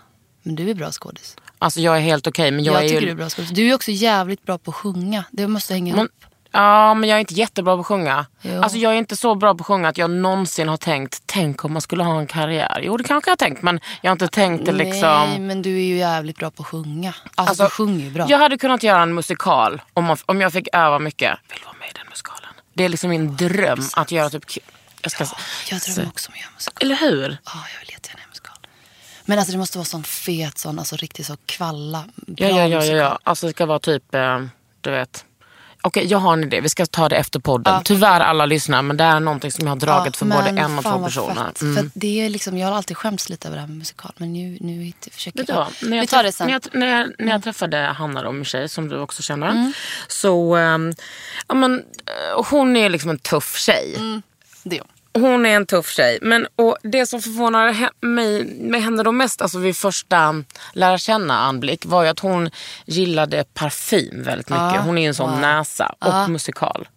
men 0.44 0.56
du 0.56 0.70
är 0.70 0.74
bra 0.76 0.92
skådis. 0.92 1.36
Alltså 1.60 1.80
jag 1.80 1.98
är 1.98 2.02
helt 2.02 2.28
okej 2.28 2.52
men 2.52 2.64
jag, 2.66 2.76
Jag, 2.76 2.84
är 2.84 2.88
tycker 2.88 3.02
ju... 3.02 3.06
du 3.06 3.12
är 3.12 3.16
bra 3.16 3.30
skådis. 3.30 3.50
Du 3.52 3.70
är 3.70 3.76
också 3.76 3.92
jävligt 3.92 4.44
bra 4.46 4.58
på 4.58 4.72
att 4.72 4.76
sjunga. 4.76 5.24
Det 5.32 5.48
måste 5.48 5.74
hänga 5.74 5.92
Men, 5.96 6.00
ihop. 6.00 6.12
ja 6.52 6.94
men 6.94 7.10
jag 7.10 7.16
är 7.16 7.20
inte 7.20 7.34
jättebra 7.34 7.76
på 7.76 7.80
att 7.82 7.86
sjunga. 7.86 8.26
Jo. 8.42 8.62
Alltså 8.62 8.78
jag 8.78 8.94
är 8.94 8.98
inte 8.98 9.16
så 9.16 9.36
bra 9.36 9.56
på 9.56 9.62
att 9.62 9.68
sjunga 9.68 9.90
att 9.90 9.98
jag 9.98 10.10
någonsin 10.10 10.70
har 10.70 10.78
tänkt, 10.78 11.22
tänk 11.26 11.66
om 11.66 11.74
man 11.74 11.82
skulle 11.82 12.04
ha 12.04 12.20
en 12.20 12.28
karriär. 12.28 12.80
Jo 12.84 12.98
det 12.98 13.04
kanske 13.04 13.30
jag 13.30 13.32
har 13.32 13.38
tänkt 13.38 13.62
men 13.62 13.80
jag 14.02 14.10
har 14.10 14.14
inte 14.16 14.28
tänkt 14.28 14.66
det 14.66 14.72
liksom. 14.72 15.30
Nej, 15.30 15.40
men 15.40 15.62
du 15.62 15.76
är 15.78 15.84
ju 15.84 15.98
jävligt 15.98 16.38
bra 16.38 16.52
på 16.52 16.62
att 16.62 16.68
sjunga. 16.68 17.14
Alltså, 17.36 17.64
du 17.64 17.70
sjunger 17.70 18.06
ju 18.06 18.12
bra. 18.12 18.26
Jag 18.30 18.38
hade 18.38 18.58
kunnat 18.58 18.84
göra 18.84 19.02
en 19.02 19.14
musikal 19.14 19.82
om, 19.94 20.04
man, 20.04 20.18
om 20.26 20.42
jag 20.42 20.54
fick 20.54 20.68
öva 20.74 21.00
mycket. 21.00 21.38
Vill 21.50 21.60
du 21.60 21.66
vara 21.66 21.76
med 21.80 21.90
i 21.90 21.94
den 21.94 22.08
musikalen? 22.10 22.50
Det 22.74 22.84
är 22.86 22.90
liksom 22.90 23.10
min 23.10 23.36
dröm 23.36 23.80
att 23.96 24.12
göra 24.12 24.30
typ... 24.30 24.44
Jag 25.02 25.12
ska, 25.12 25.26
Jag 25.70 25.80
drömmer 25.82 26.10
också 26.10 26.30
om 26.30 26.34
att 26.34 26.40
göra 26.40 26.52
musikal. 26.56 26.78
Eller 26.82 26.96
hur? 26.96 27.38
Ja, 27.46 27.66
jag 27.74 27.80
vill 27.80 27.90
jättegärna 27.92 28.20
göra 28.20 28.30
musikal. 28.30 28.58
Men 29.26 29.40
alltså 29.40 29.52
det 29.52 29.58
måste 29.58 29.78
vara 29.78 29.86
sån 29.86 30.04
fet, 30.04 30.58
sån, 30.58 30.80
alltså 30.80 30.96
riktigt 30.96 31.26
så 31.26 31.38
kvalla. 31.46 32.04
bra 32.16 32.48
Ja, 32.48 32.58
ja, 32.58 32.68
ja, 32.68 32.86
ja, 32.86 32.96
ja. 32.96 33.20
Alltså 33.24 33.46
det 33.46 33.52
ska 33.52 33.66
vara 33.66 33.80
typ, 33.80 34.16
eh, 34.16 34.46
du 34.82 34.92
vet. 34.92 35.26
Okej, 35.82 36.06
jag 36.06 36.18
har 36.18 36.34
en 36.34 36.44
idé. 36.44 36.62
Vi 36.62 36.70
ska 36.70 36.86
ta 36.86 37.10
det 37.10 37.16
efter 37.16 37.40
podden. 37.40 37.84
Tyvärr 37.84 38.20
alla 38.20 38.46
lyssnar, 38.46 38.82
men 38.82 38.98
det 38.98 39.04
är 39.04 39.20
någonting 39.20 39.52
som 39.52 39.68
jag 39.68 39.72
har 39.72 39.80
dragit 39.80 40.18
för 40.18 40.26
men 40.26 40.38
både 40.38 40.62
en 40.62 40.78
och 40.78 40.84
två 40.84 41.04
personer. 41.04 41.52
Mm. 41.62 41.76
För 41.76 41.90
det 41.94 42.26
är 42.26 42.30
liksom, 42.30 42.58
jag 42.58 42.68
har 42.68 42.76
alltid 42.76 42.98
skämts 42.98 43.30
lite 43.30 43.48
över 43.48 43.56
det 43.56 43.62
här 43.62 43.68
med 43.68 43.78
musikal. 43.78 44.12
Men 44.18 44.34
nu, 44.34 44.58
nu 44.62 44.94
försöker 45.12 45.54
vad? 45.54 45.68
När 45.82 45.98
jag, 45.98 46.02
Vi 46.04 46.08
tar 46.08 46.24
det 46.24 46.32
sen. 46.32 46.50
Mm. 46.50 46.62
När 46.74 46.88
jag, 46.88 46.98
när 46.98 47.00
jag, 47.00 47.26
när 47.26 47.32
jag 47.32 47.44
träffade 47.44 47.78
Hanna, 47.78 48.24
då, 48.24 48.32
min 48.32 48.46
tjej, 48.46 48.70
som 48.70 48.90
du 48.90 49.00
också 49.00 49.22
känner. 49.24 49.74
Så, 50.08 50.56
ehm, 50.56 50.94
ja, 51.48 51.56
men, 51.56 51.80
eh, 51.80 52.46
hon 52.50 52.78
är 52.78 52.90
liksom 52.90 53.10
en 53.10 53.20
tuff 53.20 53.58
tjej. 53.58 54.22
Det 54.70 54.78
är 54.78 54.82
hon. 54.82 55.24
Hon 55.24 55.46
är 55.46 55.50
en 55.56 55.66
tuff 55.66 55.90
tjej. 55.90 56.20
Men, 56.22 56.48
och 56.56 56.78
det 56.84 57.06
som 57.06 57.22
förvånade 57.22 57.72
he- 57.72 57.90
mig 58.02 58.44
med 58.46 58.84
henne 58.84 59.04
då 59.04 59.12
mest, 59.12 59.42
alltså 59.42 59.58
vid 59.58 59.78
första 59.78 60.44
lära 60.74 60.98
känna 60.98 61.40
anblick, 61.40 61.86
var 61.86 62.04
ju 62.04 62.10
att 62.10 62.20
hon 62.20 62.50
gillade 62.86 63.44
parfym 63.54 64.24
väldigt 64.24 64.50
mycket. 64.50 64.74
Ja, 64.76 64.82
Hon 64.82 64.98
är 64.98 65.02
ju 65.02 65.08
en 65.08 65.14
sån 65.16 65.32
wow. 65.32 65.40
näsa. 65.40 65.96
Och 66.00 66.08
Ja. 66.08 66.28
musikal. 66.28 66.88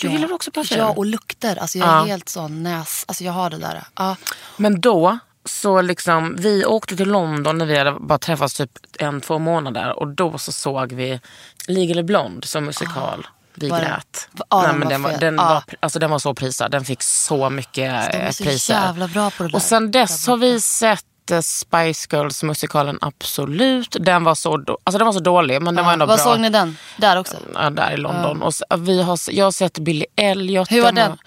Du 0.00 0.08
gillar 0.10 0.32
också 0.32 0.50
parfym? 0.50 0.78
Ja, 0.78 0.88
och 0.90 1.06
lukter. 1.06 1.56
Alltså 1.56 1.78
jag 1.78 1.88
är 1.88 1.92
Ja. 1.92 2.04
helt 2.04 2.28
sån 2.28 2.62
näs... 2.62 3.04
Alltså 3.08 3.24
jag 3.24 3.32
har 3.32 3.50
det 3.50 3.58
där. 3.58 3.84
Ja. 3.96 4.16
Men 4.56 4.80
då, 4.80 5.18
så 5.44 5.80
liksom, 5.82 6.36
vi 6.38 6.64
åkte 6.64 6.96
till 6.96 7.08
London 7.08 7.58
när 7.58 7.66
vi 7.66 7.78
hade 7.78 7.92
bara 8.00 8.18
träffats 8.18 8.54
typ 8.54 8.70
en, 8.98 9.20
två 9.20 9.38
månader. 9.38 9.98
Och 9.98 10.08
då 10.08 10.38
så 10.38 10.52
såg 10.52 10.92
vi 10.92 11.20
Legally 11.66 12.02
Blonde 12.02 12.46
som 12.46 12.64
musikal. 12.64 13.26
Vi 13.60 13.70
Ah. 13.70 13.72
Var 13.74 13.80
den- 13.80 13.88
grät. 13.90 14.28
Ja, 14.50 14.62
Nej, 14.62 14.66
den 14.70 14.78
men 14.78 14.88
var 14.88 14.90
den, 14.92 15.02
var, 15.02 15.12
den, 15.20 15.34
Ja. 15.34 15.44
var, 15.48 15.62
alltså, 15.80 15.98
den 15.98 16.10
var 16.10 16.18
så 16.18 16.34
prisad. 16.34 16.70
Den 16.70 16.84
fick 16.84 17.02
så 17.02 17.50
mycket 17.50 17.74
de 18.12 18.18
är 18.18 18.24
eh, 18.26 18.30
så 18.30 18.44
priser. 18.44 18.74
jävla 18.74 19.08
bra 19.08 19.30
på 19.30 19.42
det 19.42 19.48
där. 19.48 19.56
Och 19.56 19.62
sen 19.62 19.90
dess 19.90 20.26
har 20.26 20.36
vi 20.36 20.60
sett 20.60 21.04
eh, 21.30 21.40
Spice 21.40 22.08
Girls-musikalen 22.16 22.98
Absolut. 23.00 23.96
Den 24.00 24.24
var 24.24 24.34
så, 24.34 24.56
då, 24.56 24.78
alltså 24.84 24.98
den 24.98 25.06
var 25.06 25.12
så 25.12 25.20
dålig 25.20 25.62
men 25.62 25.74
den 25.74 25.84
var 25.84 25.92
ändå 25.92 26.06
Var 26.06 26.16
bra. 26.16 26.24
såg 26.24 26.40
ni 26.40 26.48
den? 26.50 26.76
Där 26.96 27.16
också? 27.18 27.36
Ja, 27.54 27.70
där 27.70 27.90
i 27.92 27.96
London. 27.96 28.42
Och 28.42 28.54
så, 28.54 28.64
vi 28.78 29.02
har, 29.02 29.18
jag 29.30 29.44
har 29.46 29.50
sett 29.52 29.78
Billy 29.78 30.06
Elliot. 30.16 30.70
Hur 30.72 30.82
var 30.82 30.92
den? 30.92 31.18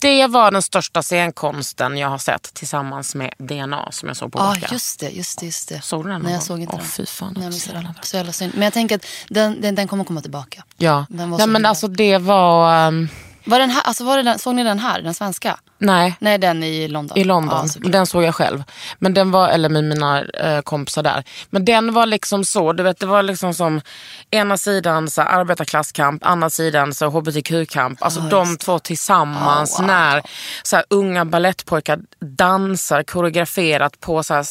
Det 0.00 0.26
var 0.26 0.50
den 0.50 0.62
största 0.62 1.02
scenkonsten 1.02 1.98
jag 1.98 2.08
har 2.08 2.18
sett 2.18 2.54
tillsammans 2.54 3.14
med 3.14 3.34
DNA 3.38 3.92
som 3.92 4.08
jag 4.08 4.16
såg 4.16 4.32
på 4.32 4.38
Ja, 4.38 4.44
Backa. 4.54 4.68
just 4.72 5.00
det. 5.00 5.08
Just 5.10 5.38
det, 5.40 5.46
just 5.46 5.68
det. 5.68 5.80
Såg 5.84 6.04
du 6.04 6.10
den 6.10 6.22
Nej, 6.22 6.32
jag 6.32 6.42
såg 6.42 6.60
inte 6.60 6.72
Åh, 6.74 6.78
den. 6.80 6.88
fy 6.88 7.06
fan, 7.06 7.34
Nej, 7.38 7.52
så 7.52 7.72
jävla. 7.72 7.94
Så 8.02 8.16
jävla 8.16 8.32
synd. 8.32 8.52
Men 8.54 8.62
jag 8.62 8.72
tänker 8.72 8.96
att 8.96 9.06
den, 9.28 9.60
den, 9.60 9.74
den 9.74 9.88
kommer 9.88 10.04
komma 10.04 10.20
tillbaka. 10.20 10.64
Ja, 10.76 11.06
Nej, 11.08 11.46
men 11.46 11.66
alltså 11.66 11.88
det 11.88 12.18
var... 12.18 12.74
ehm, 12.86 13.08
Var 13.44 13.58
den 13.58 13.70
här, 13.70 13.82
alltså 13.82 14.04
var 14.04 14.16
det 14.16 14.22
den, 14.22 14.38
såg 14.38 14.54
ni 14.54 14.64
den 14.64 14.78
här, 14.78 15.02
den 15.02 15.14
svenska? 15.14 15.58
Nej, 15.84 16.16
Nej, 16.18 16.38
den 16.38 16.62
i 16.62 16.88
London. 16.88 17.18
i 17.18 17.24
London. 17.24 17.68
Ja, 17.82 17.88
den 17.88 18.06
såg 18.06 18.22
jag 18.22 18.34
själv. 18.34 18.62
Men 18.98 19.14
den 19.14 19.30
var, 19.30 19.48
eller 19.48 19.68
med 19.68 19.84
mina 19.84 20.24
eh, 20.24 20.60
kompisar 20.60 21.02
där. 21.02 21.24
Men 21.50 21.64
den 21.64 21.92
var 21.92 22.06
liksom 22.06 22.44
så, 22.44 22.72
du 22.72 22.82
vet 22.82 23.00
det 23.00 23.06
var 23.06 23.22
liksom 23.22 23.54
som 23.54 23.80
ena 24.30 24.56
sidan 24.56 25.10
så 25.10 25.22
här, 25.22 25.28
arbetarklasskamp, 25.40 26.26
andra 26.26 26.50
sidan 26.50 26.94
så 26.94 27.06
hbtq-kamp. 27.06 28.02
Alltså 28.02 28.20
de 28.20 28.56
två 28.56 28.78
tillsammans 28.78 29.78
när 29.80 30.22
så 30.62 30.76
här, 30.76 30.84
unga 30.90 31.24
ballettpojkar 31.24 31.98
dansar 32.20 33.02
koreograferat 33.02 34.00
på 34.00 34.22
så 34.22 34.34
här, 34.34 34.46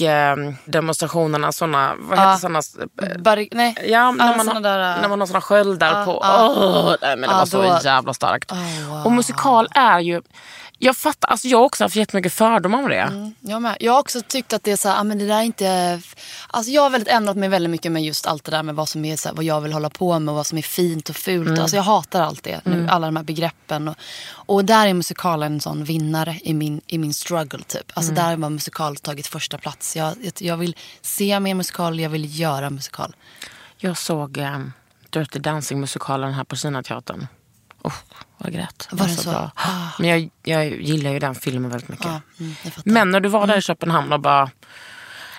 eh, 0.00 0.34
strejkdemonstrationerna, 0.34 1.52
såna, 1.52 1.94
vad 1.98 2.18
heter 2.18 2.36
såna? 2.36 2.58
eh, 3.02 3.18
Barri- 3.18 3.48
nej. 3.52 3.74
Ja, 3.88 4.10
när, 4.10 4.36
man, 4.36 4.48
har, 4.48 4.60
där, 4.60 4.96
äh, 4.96 5.00
när 5.02 5.08
man 5.08 5.20
har 5.20 5.26
såna 5.26 5.40
sköldar 5.40 6.04
på. 6.04 6.18
ja. 6.22 6.54
Åh, 6.56 6.94
nej, 7.02 7.16
men 7.16 7.28
det 7.30 7.34
var 7.36 7.46
så 7.46 7.80
jävla 7.84 8.14
starkt. 8.14 8.52
Oh, 8.52 8.88
wow. 8.88 9.04
Och 9.06 9.12
musikal 9.12 9.68
är 9.74 10.00
ju... 10.00 10.22
Jag 10.80 10.96
fattar, 10.96 11.28
alltså 11.28 11.48
jag 11.48 11.58
har 11.58 11.64
också 11.64 11.84
haft 11.84 11.96
jättemycket 11.96 12.32
fördomar 12.32 12.78
om 12.82 12.88
det. 12.88 12.96
Mm, 13.00 13.34
Jag 13.40 13.62
med. 13.62 13.76
Jag 13.80 13.92
har 13.92 14.00
också 14.00 14.20
tyckt 14.22 14.52
att 14.52 14.62
det 14.64 14.72
är 14.72 14.76
så 14.76 14.88
här, 14.88 15.00
ah, 15.00 15.04
men 15.04 15.18
det 15.18 15.26
där 15.26 15.38
är 15.38 15.42
inte... 15.42 16.00
Alltså 16.48 16.72
jag 16.72 16.82
har 16.82 16.90
väldigt 16.90 17.08
ändrat 17.08 17.36
mig 17.36 17.48
väldigt 17.48 17.70
mycket 17.70 17.92
med 17.92 18.02
just 18.04 18.26
allt 18.26 18.44
det 18.44 18.50
där 18.50 18.62
med 18.62 18.74
vad 18.74 18.88
som 18.88 19.04
är 19.04 19.16
så 19.16 19.28
här, 19.28 19.36
vad 19.36 19.44
jag 19.44 19.60
vill 19.60 19.72
hålla 19.72 19.90
på 19.90 20.18
med 20.18 20.32
och 20.32 20.36
vad 20.36 20.46
som 20.46 20.58
är 20.58 20.62
fint 20.62 21.08
och 21.08 21.16
fult. 21.16 21.48
Mm. 21.48 21.60
Alltså 21.60 21.76
jag 21.76 21.82
hatar 21.82 22.22
allt 22.22 22.42
det, 22.42 22.60
nu, 22.64 22.88
alla 22.90 23.06
de 23.06 23.16
här 23.16 23.24
begreppen. 23.24 23.88
Och, 23.88 23.96
och 24.30 24.64
där 24.64 24.86
är 24.86 24.94
musikalen 24.94 25.52
en 25.52 25.60
sån 25.60 25.84
vinnare 25.84 26.38
i 26.42 26.54
min, 26.54 26.80
i 26.86 26.98
min 26.98 27.14
struggle 27.14 27.62
typ. 27.66 27.92
Alltså 27.94 28.12
Mm. 28.12 28.24
där 28.24 28.42
har 28.42 28.50
musikal 28.50 28.96
tagit 28.96 29.26
första 29.26 29.58
plats. 29.58 29.96
Jag, 29.96 30.14
jag, 30.22 30.32
jag 30.38 30.56
vill 30.56 30.76
se 31.02 31.40
mer 31.40 31.54
musikal, 31.54 32.00
jag 32.00 32.10
vill 32.10 32.40
göra 32.40 32.70
musikal. 32.70 33.16
Jag 33.76 33.98
såg 33.98 34.38
eh, 34.38 34.58
Dirty 35.10 35.38
Dancing-musikalen 35.38 36.32
här 36.32 36.44
på 36.44 36.56
Kinateatern. 36.56 37.26
Oh, 37.82 37.92
jag 38.38 38.52
grät. 38.52 38.88
Var 38.90 38.98
Det 38.98 39.04
den 39.06 39.16
så 39.16 39.22
så? 39.22 39.30
bra. 39.30 39.50
Men 39.98 40.08
jag, 40.08 40.30
jag 40.42 40.80
gillar 40.80 41.10
ju 41.10 41.18
den 41.18 41.34
filmen 41.34 41.70
väldigt 41.70 41.88
mycket. 41.88 42.06
Ja, 42.06 42.20
mm. 42.40 42.54
Men 42.84 43.10
när 43.10 43.20
du 43.20 43.28
var 43.28 43.46
där 43.46 43.58
i 43.58 43.62
Köpenhamn 43.62 44.12
och 44.12 44.20
bara... 44.20 44.50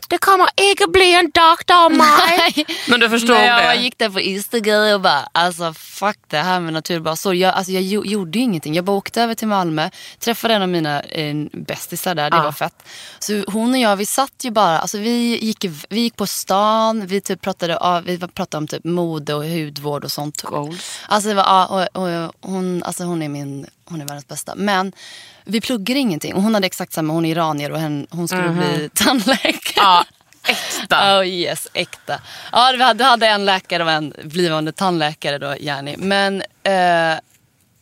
Det 0.10 0.18
kommer 0.18 0.48
inte 0.72 0.88
bli 0.88 1.16
en 1.16 1.26
doktor 1.32 1.76
av 1.86 1.92
mig. 1.92 2.66
Men 2.88 3.00
du 3.00 3.10
förstod 3.10 3.30
Nej, 3.36 3.48
jag 3.48 3.78
det? 3.78 3.82
gick 3.84 3.98
där 3.98 4.10
på 4.10 4.20
Instagram 4.20 4.94
och 4.94 5.02
bara, 5.02 5.28
alltså 5.32 5.74
fuck 5.74 6.18
det 6.28 6.38
här 6.38 6.60
med 6.60 6.74
naturbasor. 6.74 7.36
Jag, 7.36 7.54
alltså, 7.54 7.72
jag 7.72 7.84
gjo- 7.84 8.06
gjorde 8.06 8.38
ju 8.40 8.44
ingenting. 8.44 8.74
Jag 8.76 8.86
bara 8.86 8.98
åkte 8.98 9.22
över 9.22 9.36
till 9.36 9.48
Malmö, 9.48 9.90
träffade 10.20 10.54
en 10.54 10.62
av 10.62 10.70
mina 10.70 11.02
eh, 11.02 11.36
bästisar 11.54 12.16
där, 12.16 12.30
det 12.30 12.38
Ja. 12.38 12.44
var 12.44 12.52
fett. 12.52 12.84
Så 13.20 13.44
hon 13.48 13.72
och 13.72 13.78
jag, 13.80 13.96
vi 13.96 14.06
satt 14.06 14.34
ju 14.42 14.52
bara, 14.52 14.80
alltså 14.80 14.98
vi 14.98 15.40
gick, 15.46 15.66
vi 15.90 16.00
gick 16.02 16.16
på 16.16 16.28
stan, 16.28 17.06
vi 17.08 17.22
typ 17.22 17.42
pratade, 17.42 17.74
ja, 17.82 18.00
vi 18.06 18.18
pratade 18.20 18.58
om 18.58 18.68
typ 18.68 18.84
mode 18.84 19.34
och 19.34 19.44
hudvård 19.46 20.04
och 20.04 20.12
sånt. 20.12 20.42
Goals. 20.42 21.00
Alltså, 21.08 21.30
det 21.30 21.36
var, 21.36 21.44
ja, 21.44 21.88
och, 21.94 22.02
och, 22.04 22.34
hon, 22.42 22.84
alltså 22.84 23.04
hon 23.04 23.22
är 23.22 23.30
min, 23.30 23.68
hon 23.90 24.02
är 24.02 24.06
världens 24.06 24.28
bästa. 24.28 24.56
Men 24.56 24.92
vi 25.44 25.62
pluggar 25.62 25.96
ingenting. 25.96 26.34
Och 26.34 26.42
hon 26.42 26.54
hade 26.54 26.68
exakt 26.68 26.94
samma, 26.94 27.14
hon 27.14 27.26
är 27.26 27.32
iranier 27.32 27.72
och 27.72 27.80
hen, 27.80 28.08
hon 28.10 28.28
skulle 28.28 28.50
bli 28.50 28.90
tandläkare. 28.94 29.74
Ja, 29.76 30.06
äkta. 30.48 31.20
Oh 31.20 31.28
yes, 31.28 31.68
äkta. 31.74 32.22
Ja, 32.52 32.74
vi 32.78 32.84
hade, 32.84 33.04
hade 33.04 33.28
en 33.28 33.46
läkare 33.46 33.84
och 33.84 33.92
en 33.92 34.14
blivande 34.24 34.72
tandläkare 34.72 35.38
då, 35.38 35.56
Jenny. 35.60 35.96
Men 35.98 36.42
eh, 36.64 37.20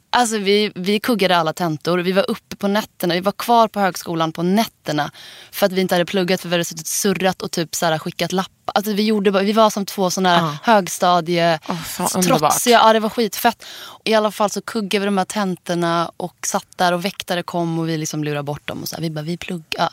alltså 0.09 0.37
vi, 0.37 0.71
vi 0.75 0.99
kuggade 0.99 1.37
alla 1.37 1.53
tentor. 1.53 1.97
Vi 1.97 2.11
var 2.11 2.29
uppe 2.29 2.55
på 2.55 2.67
nätterna. 2.67 3.13
Vi 3.13 3.19
var 3.19 3.31
kvar 3.31 3.67
på 3.67 3.79
högskolan 3.79 4.31
på 4.31 4.43
nätterna. 4.43 5.11
För 5.51 5.65
att 5.65 5.71
vi 5.71 5.81
inte 5.81 5.95
hade 5.95 6.05
pluggat 6.05 6.41
för 6.41 6.49
vi 6.49 6.53
hade 6.53 6.65
suttit 6.65 6.87
surrat 6.87 7.41
och 7.41 7.51
typ 7.51 7.75
så 7.75 7.85
här, 7.85 7.97
skickat 7.97 8.31
lappar. 8.31 8.51
Alltså, 8.65 8.93
vi, 8.93 9.03
gjorde, 9.03 9.31
vi 9.43 9.53
var 9.53 9.69
som 9.69 9.85
två 9.85 10.09
sådana 10.09 10.37
här 10.37 10.57
högstadie... 10.63 11.59
Fan, 11.85 12.07
underbart. 12.15 12.39
trotsiga. 12.39 12.81
Ja, 12.83 12.93
det 12.93 12.99
var 12.99 13.09
skitfett. 13.09 13.65
I 14.03 14.13
alla 14.13 14.31
fall 14.31 14.49
så 14.49 14.61
kuggade 14.61 14.99
vi 14.99 15.05
de 15.05 15.17
här 15.17 15.25
tentorna 15.25 16.11
och 16.17 16.35
satt 16.45 16.77
där 16.77 16.93
och 16.93 17.05
väktare 17.05 17.43
kom 17.43 17.79
och 17.79 17.89
vi 17.89 17.97
liksom 17.97 18.23
lurade 18.23 18.43
bort 18.43 18.67
dem. 18.67 18.81
Och 18.81 18.87
så 18.87 18.95
här, 18.95 19.01
vi 19.01 19.09
bara, 19.09 19.21
vi 19.21 19.37
pluggar. 19.37 19.89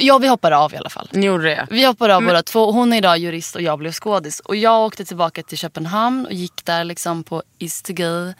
Ja, 0.00 0.18
vi 0.18 0.28
hoppade 0.28 0.56
av 0.56 0.74
i 0.74 0.76
alla 0.76 0.90
fall. 0.90 1.08
Ni 1.12 1.26
gjorde 1.26 1.44
det? 1.44 1.66
Vi 1.70 1.84
hoppade 1.84 2.16
av 2.16 2.24
båda 2.24 2.42
två. 2.42 2.72
Hon 2.72 2.92
är 2.92 2.96
idag 2.96 3.18
jurist 3.18 3.54
och 3.54 3.62
jag 3.62 3.78
blev 3.78 3.92
skådis. 3.92 4.40
Och 4.40 4.56
jag 4.56 4.86
åkte 4.86 5.04
tillbaka 5.04 5.42
till 5.42 5.58
Köpenhamn 5.58 6.26
och 6.26 6.32
gick 6.32 6.64
där 6.64 6.84
liksom 6.84 7.24
på 7.24 7.42
Istegi. 7.58 8.34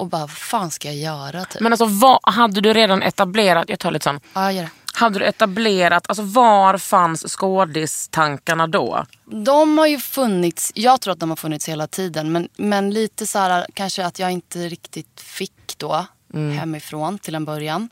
Och 0.00 0.06
bara, 0.06 0.20
vad 0.20 0.30
fan 0.30 0.70
ska 0.70 0.88
jag 0.92 0.96
göra? 0.96 1.44
Typ. 1.44 1.60
Men 1.60 1.72
alltså, 1.72 1.84
vad, 1.86 2.18
hade 2.22 2.60
du 2.60 2.72
redan 2.72 3.02
etablerat, 3.02 3.64
jag 3.68 3.78
tar 3.78 3.90
lite 3.90 4.04
sån, 4.04 4.20
Ja, 4.34 4.52
gör 4.52 4.62
det. 4.62 4.70
hade 4.92 5.18
du 5.18 5.24
etablerat, 5.24 6.04
alltså 6.08 6.22
var 6.22 6.78
fanns 6.78 7.28
skådistankarna 7.32 8.66
då? 8.66 9.06
De 9.24 9.78
har 9.78 9.86
ju 9.86 9.98
funnits, 9.98 10.72
jag 10.74 11.00
tror 11.00 11.12
att 11.12 11.20
de 11.20 11.28
har 11.28 11.36
funnits 11.36 11.68
hela 11.68 11.86
tiden. 11.86 12.32
Men, 12.32 12.48
men 12.56 12.90
lite 12.90 13.26
så 13.26 13.38
här 13.38 13.66
kanske 13.74 14.06
att 14.06 14.18
jag 14.18 14.30
inte 14.30 14.58
riktigt 14.68 15.20
fick 15.20 15.74
då 15.76 16.06
hemifrån 16.32 17.18
till 17.18 17.34
en 17.34 17.44
början. 17.44 17.88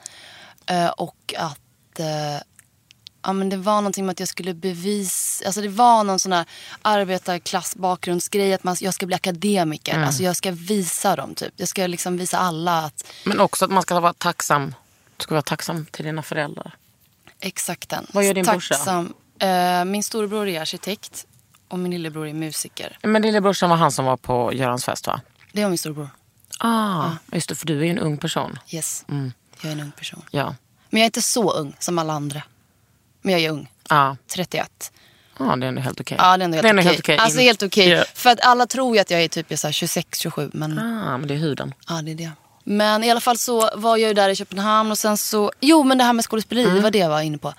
Eh, 0.66 0.88
och 0.88 1.34
att 1.38 1.98
eh, 2.00 2.42
ja, 3.22 3.32
men 3.32 3.48
det 3.48 3.56
var 3.56 3.74
någonting 3.74 4.06
med 4.06 4.12
att 4.12 4.20
jag 4.20 4.28
skulle 4.28 4.54
bevisa, 4.54 5.46
alltså 5.46 5.60
det 5.60 5.68
var 5.68 6.04
någon 6.04 6.18
sån 6.18 6.32
här 6.32 6.46
arbetarklassbakgrundsgrej 6.82 8.54
att 8.54 8.64
man, 8.64 8.76
jag 8.80 8.94
ska 8.94 9.06
bli 9.06 9.14
akademiker. 9.14 9.98
Alltså 9.98 10.22
jag 10.22 10.36
ska 10.36 10.50
visa 10.50 11.16
dem 11.16 11.34
typ. 11.34 11.52
Jag 11.56 11.68
ska 11.68 11.86
liksom 11.86 12.16
visa 12.16 12.38
alla 12.38 12.78
att 12.78 13.04
Men 13.24 13.40
också 13.40 13.64
att 13.64 13.70
man 13.70 13.82
ska 13.82 14.00
vara 14.00 14.12
tacksam, 14.12 14.74
du 15.16 15.22
ska 15.22 15.34
vara 15.34 15.42
tacksam 15.42 15.86
till 15.86 16.04
dina 16.04 16.22
föräldrar. 16.22 16.76
exakt 17.40 17.88
den. 17.88 18.06
Vad 18.12 18.24
gör 18.24 18.34
din 18.34 18.44
brorsa? 18.44 18.74
Tacksam. 18.74 19.14
Eh, 19.38 19.84
min 19.84 20.02
storebror 20.02 20.48
är 20.48 20.60
arkitekt 20.60 21.26
och 21.68 21.78
min 21.78 21.90
lillebror 21.90 22.28
är 22.28 22.34
musiker. 22.34 22.98
Men 23.02 23.22
lillebrorsan 23.22 23.70
var 23.70 23.76
han 23.76 23.92
som 23.92 24.04
var 24.04 24.16
på 24.16 24.52
Görans 24.54 24.84
fest 24.84 25.06
va? 25.06 25.20
Det 25.52 25.62
var 25.62 25.68
min 25.68 25.78
storebror. 25.78 26.10
Ah, 26.58 27.10
just 27.32 27.48
det, 27.48 27.54
för 27.54 27.66
du 27.66 27.80
är 27.80 27.84
ju 27.84 27.90
en 27.90 27.98
ung 27.98 28.18
person. 28.18 28.58
Yes. 28.68 29.04
Mm. 29.08 29.32
Jag 29.60 29.68
är 29.68 29.72
en 29.72 29.80
ung 29.80 29.92
person. 29.92 30.22
Ja. 30.30 30.54
Men 30.90 31.00
jag 31.00 31.04
är 31.04 31.06
inte 31.06 31.22
så 31.22 31.52
ung 31.52 31.76
som 31.78 31.98
alla 31.98 32.12
andra. 32.12 32.42
Men 33.28 33.32
jag 33.32 33.42
är 33.42 33.50
ung. 33.50 33.70
Ja, 33.88 34.16
31. 34.26 34.92
ah, 35.38 35.56
det 35.56 35.66
är 35.66 35.68
ändå 35.68 35.80
helt 35.80 36.00
okej. 36.00 36.16
Ja, 36.20 36.36
det 36.36 36.44
är 36.44 36.44
ändå 36.44 36.56
helt 36.56 36.66
okej. 36.74 36.84
helt 36.84 36.98
okej. 37.00 37.18
Alltså 37.18 37.40
helt 37.40 37.62
okej. 37.62 37.88
Ja. 37.88 38.04
För 38.14 38.30
att 38.30 38.40
alla 38.40 38.66
tror 38.66 38.94
ju 38.96 39.00
att 39.00 39.10
jag 39.10 39.22
är 39.22 39.28
typ 39.28 39.50
26-27. 39.50 40.50
Men 40.52 40.78
Ah, 40.78 41.18
men 41.18 41.28
det 41.28 41.34
är 41.34 41.38
huden. 41.38 41.74
ja, 41.88 41.94
det 42.02 42.10
är 42.10 42.14
det. 42.14 42.30
Men 42.64 43.04
i 43.04 43.10
alla 43.10 43.20
fall 43.20 43.38
så 43.38 43.70
var 43.74 43.96
jag 43.96 44.08
ju 44.08 44.14
där 44.14 44.28
i 44.28 44.36
Köpenhamn 44.36 44.90
och 44.90 44.98
sen 44.98 45.16
så... 45.16 45.52
Jo, 45.60 45.82
men 45.82 45.98
det 45.98 46.04
här 46.04 46.12
med 46.12 46.24
skådespeleri, 46.24 46.64
Mm. 46.64 46.76
det 46.76 46.82
var 46.82 46.90
det 46.90 46.98
jag 46.98 47.08
var 47.08 47.20
inne 47.20 47.38
på. 47.38 47.54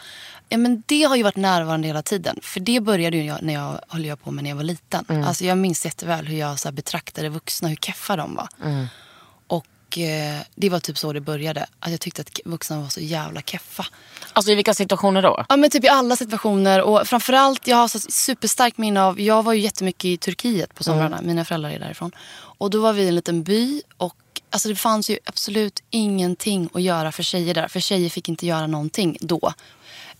ja, 0.49 0.58
men 0.58 0.84
det 0.86 1.03
har 1.03 1.15
ju 1.15 1.23
varit 1.23 1.36
närvarande 1.36 1.88
hela 1.88 2.01
tiden. 2.01 2.39
För 2.41 2.60
det 2.60 2.79
började 2.79 3.17
ju 3.17 3.23
jag, 3.25 3.41
när 3.43 3.53
jag 3.53 3.79
höll 3.88 4.05
jag 4.05 4.23
på 4.23 4.32
med 4.32 4.43
när 4.43 4.51
jag 4.51 4.55
var 4.58 4.63
liten. 4.63 5.23
Alltså, 5.27 5.45
jag 5.45 5.58
minns 5.58 5.86
jätteväl 5.86 6.25
hur 6.27 6.38
jag 6.38 6.60
så 6.60 6.71
betraktade 6.71 7.29
vuxna, 7.29 7.67
hur 7.69 7.75
keffa 7.75 8.15
de 8.15 8.36
var. 8.36 8.47
Och 9.89 9.97
eh, 9.97 10.41
det 10.56 10.69
var 10.69 10.80
typ 10.80 10.97
så 10.97 11.13
det 11.13 11.21
började. 11.21 11.65
Att 11.80 11.91
jag 11.91 11.99
tyckte 11.99 12.21
att 12.21 12.39
vuxna 12.45 12.82
var 12.82 12.89
så 12.89 12.99
jävla 12.99 13.41
keffa. 13.41 13.86
Alltså 14.34 14.52
i 14.52 14.56
vilka 14.56 14.73
situationer 14.73 15.21
då? 15.21 15.45
Ja 15.49 15.58
men 15.58 15.69
typ 15.69 15.84
i 15.84 15.88
alla 15.88 16.15
situationer 16.15 16.82
och 16.82 17.08
framförallt 17.08 17.67
jag 17.67 17.78
har 17.78 17.88
så 17.88 17.99
superstarkt 17.99 18.78
minne 18.78 19.04
av, 19.04 19.19
jag 19.19 19.43
var 19.43 19.54
ju 19.54 19.60
jättemycket 19.60 20.06
i 20.06 20.17
Turkiet 20.17 20.75
på 20.75 20.84
somrarna, 20.84 21.21
mina 21.21 21.45
föräldrar 21.45 21.69
är 21.69 21.80
därifrån. 21.80 22.12
Och 22.32 22.69
då 22.69 22.82
var 22.82 22.93
vi 22.93 23.02
i 23.02 23.08
en 23.08 23.15
liten 23.15 23.43
by 23.43 23.82
och 23.97 24.15
alltså 24.49 24.69
det 24.69 24.75
fanns 24.75 25.10
ju 25.10 25.17
absolut 25.25 25.84
ingenting 25.89 26.69
att 26.73 26.82
göra 26.82 27.12
för 27.12 27.23
tjejer 27.23 27.54
där. 27.54 27.67
För 27.67 27.80
tjejer 27.80 28.10
fick 28.10 28.30
inte 28.30 28.47
göra 28.47 28.67
någonting 28.67 29.17
då. 29.21 29.54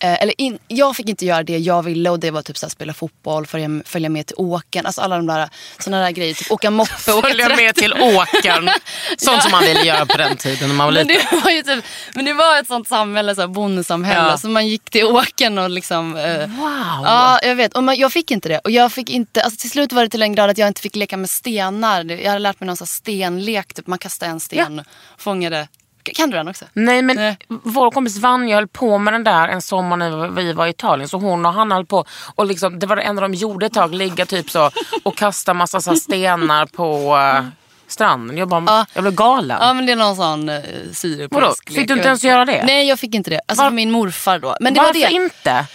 Eh, 0.01 0.21
eller 0.21 0.41
in, 0.41 0.59
jag 0.67 0.95
fick 0.95 1.09
inte 1.09 1.25
göra 1.25 1.43
det 1.43 1.57
jag 1.57 1.83
ville 1.83 2.09
och 2.09 2.19
det 2.19 2.31
var 2.31 2.41
typ 2.41 2.57
så 2.57 2.65
här, 2.65 2.71
spela 2.71 2.93
fotboll, 2.93 3.45
följa, 3.47 3.69
följa 3.85 4.09
med 4.09 4.25
till 4.27 4.35
åken. 4.38 4.85
Alltså 4.85 5.01
alla 5.01 5.15
de 5.15 5.27
där 5.27 5.49
såna 5.79 5.99
där 6.01 6.12
grejer. 6.12 6.33
Typ 6.33 6.51
åka 6.51 6.71
moppe, 6.71 7.13
åka 7.13 7.27
Följa 7.27 7.55
med 7.55 7.75
till 7.75 7.93
åkern. 7.93 8.69
Sånt 9.17 9.41
som 9.43 9.51
man 9.51 9.63
ville 9.63 9.83
göra 9.83 10.05
på 10.05 10.17
den 10.17 10.38
tiden 10.38 10.69
när 10.69 10.75
man 10.75 10.85
var 10.85 10.93
men 10.93 11.07
liten. 11.07 11.25
det 11.31 11.43
var 11.43 11.51
ju 11.51 11.63
typ, 11.63 11.85
men 12.15 12.25
det 12.25 12.33
var 12.33 12.59
ett 12.59 12.67
sånt 12.67 12.88
samhälle, 12.88 13.35
så 13.35 13.41
här 13.41 13.47
bondesamhälle. 13.47 14.29
Ja. 14.29 14.38
Så 14.38 14.49
man 14.49 14.67
gick 14.67 14.89
till 14.89 15.05
åken 15.05 15.57
och 15.57 15.69
liksom... 15.69 16.15
Eh, 16.15 16.47
Wow. 16.49 17.05
Ja, 17.05 17.39
jag 17.43 17.55
vet. 17.55 17.73
Och 17.73 17.83
man, 17.83 17.95
jag 17.97 18.13
fick 18.13 18.31
inte 18.31 18.49
det. 18.49 18.59
Och 18.59 18.71
jag 18.71 18.91
fick 18.91 19.09
inte, 19.09 19.41
alltså 19.43 19.59
till 19.59 19.69
slut 19.69 19.93
var 19.93 20.03
det 20.03 20.09
till 20.09 20.21
en 20.21 20.35
grad 20.35 20.49
att 20.49 20.57
jag 20.57 20.67
inte 20.67 20.81
fick 20.81 20.95
leka 20.95 21.17
med 21.17 21.29
stenar. 21.29 22.05
Jag 22.05 22.27
hade 22.27 22.39
lärt 22.39 22.59
mig 22.59 22.67
någon 22.67 22.77
stenlek. 22.77 23.73
Typ. 23.73 23.88
Man 23.88 23.99
kastade 23.99 24.31
en 24.31 24.39
sten 24.39 24.79
och 24.79 24.85
fångade... 25.17 25.67
Kan 26.03 26.29
du 26.29 26.38
den 26.38 26.47
också? 26.47 26.65
Nej 26.73 27.01
men 27.01 27.15
Nej. 27.15 27.38
vår 27.47 27.91
kompis 27.91 28.17
Vanja 28.17 28.55
höll 28.55 28.67
på 28.67 28.97
med 28.97 29.13
den 29.13 29.23
där 29.23 29.47
en 29.47 29.62
sommar 29.62 29.97
när 29.97 30.27
vi 30.27 30.53
var 30.53 30.67
i 30.67 30.69
Italien. 30.69 31.09
Så 31.09 31.17
hon 31.17 31.45
och 31.45 31.53
han 31.53 31.71
höll 31.71 31.85
på 31.85 32.05
och 32.35 32.45
liksom, 32.45 32.79
det 32.79 32.88
var 32.88 32.95
det 32.95 33.01
enda 33.01 33.21
de 33.21 33.33
gjorde 33.33 33.65
ett 33.65 33.73
tag. 33.73 33.93
Ligga 33.95 34.25
typ 34.25 34.49
så 34.49 34.71
och 35.03 35.17
kasta 35.17 35.53
massa 35.53 35.81
så 35.81 35.95
stenar 35.95 36.65
på 36.65 37.15
uh, 37.17 37.47
stranden. 37.88 38.38
Jag, 38.38 38.47
bara, 38.47 38.63
Ja. 38.67 38.85
jag 38.93 39.03
blev 39.03 39.15
galen. 39.15 39.57
Ja 39.62 39.73
men 39.73 39.85
det 39.85 39.91
är 39.91 39.95
någon 39.95 40.15
sån 40.15 40.49
uh, 40.49 41.27
Vadå? 41.31 41.53
Fick 41.67 41.88
du 41.88 41.93
inte 41.93 42.07
ens 42.07 42.23
göra 42.23 42.45
det? 42.45 42.63
Nej 42.65 42.88
jag 42.88 42.99
fick 42.99 43.15
inte 43.15 43.29
det. 43.29 43.41
Alltså 43.47 43.63
Var- 43.63 43.71
min 43.71 43.91
morfar 43.91 44.39
då. 44.39 44.57
Men 44.59 44.73
det 44.73 44.79
Varför 44.79 44.99
var 44.99 45.07
det. 45.09 45.13
inte? 45.15 45.65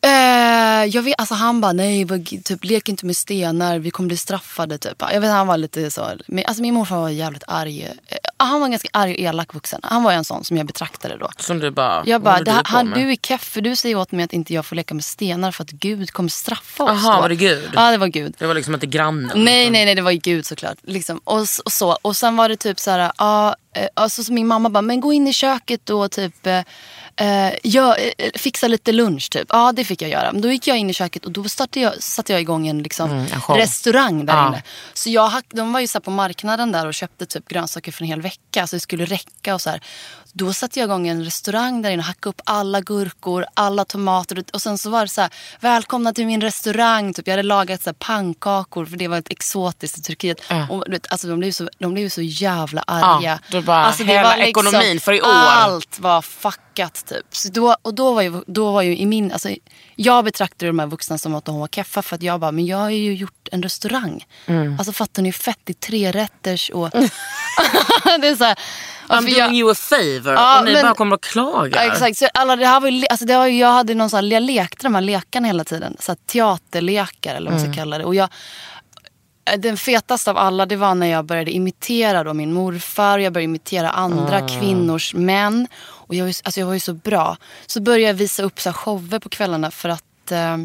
Eh, 0.00 0.84
jag 0.84 1.02
vet, 1.02 1.14
alltså 1.18 1.34
han 1.34 1.60
bara 1.60 1.72
nej, 1.72 2.06
typ, 2.44 2.64
lek 2.64 2.88
inte 2.88 3.06
med 3.06 3.16
stenar, 3.16 3.78
vi 3.78 3.90
kommer 3.90 4.08
bli 4.08 4.16
straffade. 4.16 4.78
Typ. 4.78 5.02
Jag 5.12 5.20
vet 5.20 5.30
han 5.30 5.46
var 5.46 5.56
lite 5.56 5.90
så. 5.90 6.10
Men, 6.26 6.44
alltså, 6.46 6.62
min 6.62 6.74
morfar 6.74 6.96
var 6.96 7.08
jävligt 7.08 7.44
arg. 7.46 7.82
Eh, 7.82 8.16
han 8.36 8.60
var 8.60 8.66
en 8.66 8.70
ganska 8.70 8.88
arg 8.92 9.12
och 9.12 9.18
elak 9.18 9.54
vuxen. 9.54 9.80
Han 9.82 10.02
var 10.02 10.12
en 10.12 10.24
sån 10.24 10.44
som 10.44 10.56
jag 10.56 10.66
betraktade 10.66 11.16
då. 11.16 11.30
Som 11.38 11.58
du 11.58 11.70
bara, 11.70 12.02
Jag 12.06 12.22
bara, 12.22 12.38
det, 12.38 12.44
du 12.44 12.60
han, 12.64 12.90
du 12.90 13.12
är 13.12 13.16
keff 13.16 13.42
för 13.42 13.60
du 13.60 13.76
säger 13.76 13.96
åt 13.96 14.12
mig 14.12 14.24
att 14.24 14.32
inte 14.32 14.54
jag 14.54 14.66
får 14.66 14.76
leka 14.76 14.94
med 14.94 15.04
stenar 15.04 15.52
för 15.52 15.64
att 15.64 15.70
Gud 15.70 16.10
kommer 16.10 16.28
straffa 16.28 16.84
oss. 16.84 16.90
Aha, 16.90 17.14
då. 17.14 17.20
var 17.20 17.28
det 17.28 17.36
Gud? 17.36 17.70
Ja, 17.74 17.90
det 17.90 17.98
var 17.98 18.06
Gud. 18.06 18.34
Det 18.38 18.46
var 18.46 18.54
liksom 18.54 18.74
inte 18.74 18.86
grannen. 18.86 19.44
Nej, 19.44 19.70
nej, 19.70 19.84
nej, 19.84 19.94
det 19.94 20.02
var 20.02 20.12
Gud 20.12 20.46
såklart. 20.46 20.78
Liksom. 20.82 21.20
Och, 21.24 21.40
och, 21.64 21.72
så. 21.72 21.98
och 22.02 22.16
sen 22.16 22.36
var 22.36 22.48
det 22.48 22.56
typ 22.56 22.80
så 22.80 22.90
här, 22.90 23.12
ja, 23.18 23.56
eh, 23.74 23.88
alltså, 23.94 24.24
så 24.24 24.32
min 24.32 24.46
mamma 24.46 24.70
bara, 24.70 24.82
men 24.82 25.00
gå 25.00 25.12
in 25.12 25.26
i 25.26 25.32
köket 25.32 25.90
och 25.90 26.10
typ 26.10 26.46
eh, 26.46 26.60
eh, 27.18 27.54
gör, 27.64 27.96
eh, 28.18 28.30
fixa 28.34 28.68
lite 28.68 28.92
lunch 28.92 29.30
typ. 29.30 29.46
Ja, 29.52 29.72
det 29.72 29.84
fick 29.84 30.02
jag 30.02 30.10
göra. 30.10 30.32
Men 30.32 30.40
då 30.42 30.52
gick 30.52 30.66
jag 30.66 30.76
in 30.78 30.90
i 30.90 30.92
köket 30.94 31.24
och 31.26 31.32
då 31.32 31.48
startade 31.48 31.80
jag, 31.80 32.02
satte 32.02 32.32
jag 32.32 32.40
igång 32.40 32.68
en, 32.68 32.82
liksom, 32.82 33.10
Mm, 33.10 33.26
en 33.34 33.40
show. 33.40 33.56
restaurang 33.56 34.26
där 34.26 34.34
Ja. 34.34 34.48
inne. 34.48 34.62
Så 34.94 35.10
jag, 35.10 35.28
hack- 35.28 35.50
de 35.54 35.72
var 35.72 35.80
ju 35.80 35.86
så 35.86 35.98
här 35.98 36.00
på 36.00 36.10
marknaden 36.10 36.72
där 36.72 36.86
och 36.86 36.94
köpte 36.94 37.26
typ 37.26 37.48
grönsaker 37.48 37.92
för 37.92 38.02
en 38.02 38.08
hel 38.08 38.22
vecka. 38.22 38.66
Så 38.66 38.76
det 38.76 38.80
skulle 38.80 39.04
räcka 39.04 39.54
och 39.54 39.60
så 39.60 39.70
här. 39.70 39.80
Då 40.38 40.52
satte 40.52 40.78
jag 40.78 40.86
igång 40.86 41.08
en 41.08 41.24
restaurang 41.24 41.82
där 41.82 41.90
inne 41.90 42.00
och 42.00 42.06
hackade 42.06 42.30
upp 42.30 42.40
alla 42.44 42.80
gurkor, 42.80 43.46
alla 43.54 43.84
tomater. 43.84 44.44
Och 44.52 44.62
sen 44.62 44.78
så 44.78 44.90
var 44.90 45.02
det 45.02 45.08
så 45.08 45.20
här, 45.20 45.30
välkomna 45.60 46.12
till 46.12 46.26
min 46.26 46.40
restaurang. 46.40 47.14
Typ. 47.14 47.26
Jag 47.26 47.32
hade 47.32 47.42
lagat 47.42 47.82
så 47.82 47.90
här 47.90 47.94
pannkakor 47.94 48.84
för 48.86 48.96
det 48.96 49.08
var 49.08 49.18
ett 49.18 49.30
exotiskt 49.30 49.98
i 49.98 50.02
Turkiet. 50.02 50.40
Ja. 50.48 50.66
Och, 50.70 50.84
vet, 50.88 51.12
alltså, 51.12 51.28
de, 51.28 51.38
blev 51.38 51.52
så, 51.52 51.68
de 51.78 51.94
blev 51.94 52.08
så 52.08 52.22
jävla 52.22 52.82
arga. 52.86 53.38
du 53.50 53.60
bara, 53.60 53.84
alltså, 53.84 54.04
hela 54.04 54.36
ekonomin 54.36 55.00
för 55.00 55.12
i 55.12 55.22
år. 55.22 55.28
Allt 55.28 56.00
var 56.00 56.22
fuckat 56.22 57.06
typ. 57.06 57.26
Så 57.30 57.48
då, 57.48 57.76
och 57.82 57.94
då 57.94 58.14
var, 58.14 58.22
ju, 58.22 58.42
då 58.46 58.72
var 58.72 58.82
ju 58.82 58.96
i 58.96 59.06
min, 59.06 59.32
alltså, 59.32 59.48
jag 59.96 60.24
betraktade 60.24 60.66
de 60.66 60.78
här 60.78 60.86
vuxna 60.86 61.18
som 61.18 61.34
att 61.34 61.44
de 61.44 61.58
var 61.58 61.68
keffa 61.68 62.02
för 62.02 62.16
att 62.16 62.22
jag 62.22 62.40
bara, 62.40 62.52
men 62.52 62.66
jag 62.66 62.78
har 62.78 62.90
ju 62.90 63.14
gjort 63.14 63.48
en 63.52 63.62
restaurang. 63.62 64.26
Mm. 64.46 64.78
Alltså 64.78 64.92
fattar 64.92 65.22
ni 65.22 65.28
hur 65.28 65.32
fett 65.32 65.58
det 65.64 65.72
är 65.72 65.74
trerätters 65.74 66.70
och... 66.70 66.90
det 68.04 68.28
är 68.28 68.36
så 68.36 68.44
här, 68.44 68.58
ja, 69.08 69.14
I'm 69.16 69.20
doing 69.20 69.36
jag- 69.36 69.54
you 69.54 69.70
a 69.70 69.74
favor 69.74 70.27
Ja, 70.34 70.58
och 70.58 70.64
ni 70.64 70.72
men- 70.72 70.82
bara 70.82 70.94
kommer 70.94 71.16
och 71.16 71.22
klagar. 71.22 71.84
Ja, 71.84 71.92
exakt. 71.92 72.18
Så 72.18 72.28
alla, 72.34 72.56
det 72.56 72.66
här 72.66 72.80
var 72.80 72.88
ju, 72.88 73.06
alltså 73.10 73.26
det 73.26 73.36
var, 73.36 73.46
jag 73.46 73.72
hade 73.72 73.94
någon 73.94 74.10
sån 74.10 74.28
jag 74.28 74.42
lekte 74.42 74.82
de 74.82 74.94
här 74.94 75.02
lekarna 75.02 75.46
hela 75.46 75.64
tiden. 75.64 75.96
Så 76.00 76.12
här, 76.12 76.16
teaterlekar 76.26 77.34
eller 77.34 77.50
vad 77.50 77.60
man 77.60 77.72
ska 77.72 77.80
kalla 77.80 77.98
det. 77.98 78.04
Och 78.04 78.14
jag, 78.14 78.28
den 79.58 79.76
fetaste 79.76 80.30
av 80.30 80.38
alla 80.38 80.66
det 80.66 80.76
var 80.76 80.94
när 80.94 81.06
jag 81.06 81.24
började 81.24 81.50
imitera 81.50 82.24
då 82.24 82.34
min 82.34 82.52
morfar. 82.52 83.18
Jag 83.18 83.32
började 83.32 83.44
imitera 83.44 83.90
andra 83.90 84.48
kvinnors 84.48 85.14
män. 85.14 85.68
Och 85.80 86.14
jag, 86.14 86.26
alltså 86.26 86.60
jag 86.60 86.66
var 86.66 86.74
ju 86.74 86.80
så 86.80 86.92
bra. 86.92 87.36
Så 87.66 87.80
började 87.80 88.02
jag 88.02 88.14
visa 88.14 88.42
upp 88.42 88.60
så 88.60 88.68
här 88.68 88.74
shower 88.74 89.18
på 89.18 89.28
kvällarna 89.28 89.70
för 89.70 89.88
att 89.88 90.32
eh, 90.32 90.56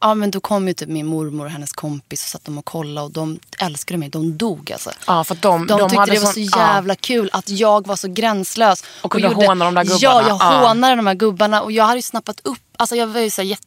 Ja 0.00 0.14
men 0.14 0.30
då 0.30 0.40
kom 0.40 0.68
ju 0.68 0.74
typ 0.74 0.88
min 0.88 1.06
mormor 1.06 1.44
och 1.44 1.50
hennes 1.50 1.72
kompis 1.72 2.22
och 2.24 2.28
satt 2.28 2.44
de 2.44 2.58
och 2.58 2.64
kollade 2.64 3.04
och 3.04 3.10
de 3.12 3.38
älskade 3.58 3.98
mig. 3.98 4.08
De 4.08 4.36
dog 4.38 4.72
alltså. 4.72 4.90
Ja, 5.06 5.24
för 5.24 5.34
de, 5.34 5.66
De, 5.66 5.78
de 5.78 5.90
tyckte 5.90 6.10
det 6.10 6.18
var 6.18 6.32
så 6.32 6.40
jävla 6.40 6.94
kul 6.94 7.30
att 7.32 7.48
jag 7.50 7.86
var 7.86 7.96
så 7.96 8.08
gränslös. 8.08 8.84
Och 9.02 9.12
kunde 9.12 9.28
håna 9.28 9.64
de 9.64 9.74
där 9.74 9.84
gubbarna. 9.84 9.98
Ja, 10.00 10.22
jag 10.28 10.38
Ja. 10.40 10.68
hånade 10.68 10.96
de 10.96 11.06
här 11.06 11.14
gubbarna. 11.14 11.62
Och 11.62 11.72
jag 11.72 11.84
hade 11.84 11.98
ju 11.98 12.02
snappat 12.02 12.40
upp, 12.44 12.58
alltså 12.76 12.96
jag 12.96 13.06
var 13.06 13.20
ju 13.20 13.30
så 13.30 13.42
jätte 13.42 13.62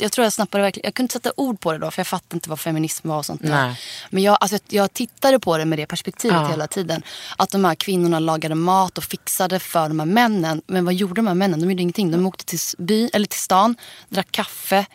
jag 0.00 0.12
tror 0.12 0.22
jag 0.24 0.32
snappade 0.32 0.62
verkligen, 0.62 0.86
jag 0.86 0.94
kunde 0.94 1.04
inte 1.04 1.12
sätta 1.12 1.32
ord 1.36 1.60
på 1.60 1.72
det 1.72 1.78
då 1.78 1.90
för 1.90 2.00
jag 2.00 2.06
fattade 2.06 2.36
inte 2.36 2.50
vad 2.50 2.60
feminism 2.60 3.08
var 3.08 3.16
och 3.18 3.26
sånt 3.26 3.42
där. 3.42 3.66
Nej. 3.66 3.80
Men 4.10 4.22
jag, 4.22 4.38
alltså, 4.40 4.58
jag 4.68 4.92
tittade 4.92 5.38
på 5.40 5.58
det 5.58 5.64
med 5.64 5.78
det 5.78 5.86
perspektivet 5.86 6.36
Ja. 6.42 6.48
hela 6.48 6.66
tiden. 6.66 7.02
Att 7.36 7.50
de 7.50 7.64
här 7.64 7.74
kvinnorna 7.74 8.18
lagade 8.18 8.54
mat 8.54 8.98
och 8.98 9.04
fixade 9.04 9.58
för 9.58 9.88
de 9.88 9.98
här 9.98 10.06
männen. 10.06 10.62
Men 10.66 10.84
vad 10.84 10.94
gjorde 10.94 11.14
de 11.14 11.26
här 11.26 11.34
männen? 11.34 11.60
De 11.60 11.70
gjorde 11.70 11.82
ingenting. 11.82 12.10
De 12.10 12.26
åkte 12.26 12.44
till, 12.44 12.58
by, 12.78 13.08
eller 13.12 13.26
till 13.26 13.40
stan, 13.40 13.76
drack 14.08 14.28
kaffe 14.30 14.86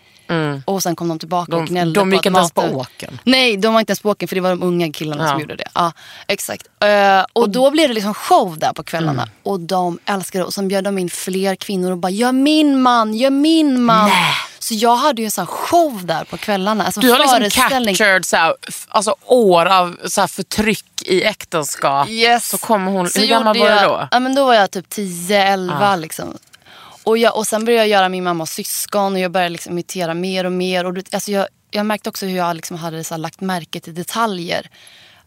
och 0.65 0.83
sen 0.83 0.95
kom 0.95 1.07
de 1.07 1.19
tillbaka 1.19 1.51
Mm. 1.51 1.57
De- 1.59 1.63
och 1.63 1.69
gnällde 1.69 1.99
de 1.99 2.11
gick 2.11 2.19
att 2.19 2.25
inte 2.25 2.37
ens 2.39 2.51
på 2.51 2.61
åkern. 2.61 3.19
Nej, 3.23 3.57
de 3.57 3.73
var 3.73 3.79
inte 3.79 3.91
ens 3.91 3.99
på 3.99 4.09
åkern 4.09 4.27
för 4.27 4.35
det 4.35 4.41
var 4.41 4.49
de 4.49 4.63
unga 4.63 4.91
killarna 4.91 5.23
Ja. 5.23 5.29
som 5.29 5.39
gjorde 5.39 5.55
det. 5.55 5.67
Ja, 5.75 5.91
exakt. 6.27 6.67
Eh, 6.79 7.25
och 7.33 7.49
då 7.49 7.71
blev 7.71 7.87
det 7.87 7.93
liksom 7.93 8.13
show 8.13 8.57
där 8.59 8.73
på 8.73 8.83
kvällarna. 8.83 9.21
Mm. 9.23 9.33
Och 9.43 9.59
de 9.59 9.99
älskade 10.05 10.41
det. 10.43 10.45
Och 10.47 10.53
sen 10.53 10.67
bjöd 10.67 10.83
de 10.83 10.97
in 10.97 11.09
fler 11.09 11.55
kvinnor 11.55 11.91
och 11.91 11.97
bara, 11.97 12.09
gör 12.09 12.31
min 12.31 12.81
man, 12.81 13.13
gör 13.13 13.29
min 13.29 13.83
man. 13.83 14.11
Så 14.59 14.73
jag 14.73 14.95
hade 14.95 15.21
ju 15.21 15.25
en 15.25 15.31
sån 15.31 15.45
show 15.47 16.05
där 16.05 16.23
på 16.23 16.37
kvällarna. 16.37 16.85
Alltså 16.85 16.99
Du 16.99 17.11
har 17.11 17.19
liksom 17.19 17.63
captured 17.69 18.25
så 18.25 18.35
här, 18.37 18.53
alltså, 18.89 19.15
år 19.25 19.65
av 19.65 19.97
så 20.05 20.27
förtryck 20.27 20.85
i 21.05 21.23
äktenskap. 21.23 22.09
Yes. 22.09 22.49
Så 22.49 22.57
kommer 22.57 22.91
hon, 22.91 23.09
Så 23.09 23.19
hur 23.19 23.27
gammal 23.27 23.59
var 23.59 23.69
du 23.69 23.75
då? 23.87 24.07
Ja, 24.11 24.19
men 24.19 24.35
då 24.35 24.45
var 24.45 24.53
jag 24.53 24.71
typ 24.71 24.89
10-11 24.89 25.97
liksom. 25.97 26.37
Och, 27.03 27.17
jag, 27.17 27.37
och 27.37 27.47
sen 27.47 27.65
började 27.65 27.87
jag 27.87 27.99
göra 27.99 28.09
min 28.09 28.23
mammas 28.23 28.51
syskon 28.51 29.13
och 29.13 29.19
jag 29.19 29.31
började 29.31 29.49
liksom 29.49 29.71
imitera 29.71 30.13
mer 30.13 30.45
och 30.45 30.51
mer. 30.51 30.85
Och, 30.85 30.97
alltså 31.11 31.31
jag, 31.31 31.47
jag 31.71 31.85
märkte 31.85 32.09
också 32.09 32.25
hur 32.25 32.37
jag 32.37 32.55
liksom 32.55 32.77
hade 32.77 33.03
så 33.03 33.13
här 33.13 33.19
lagt 33.19 33.41
märke 33.41 33.79
till 33.79 33.93
detaljer. 33.93 34.69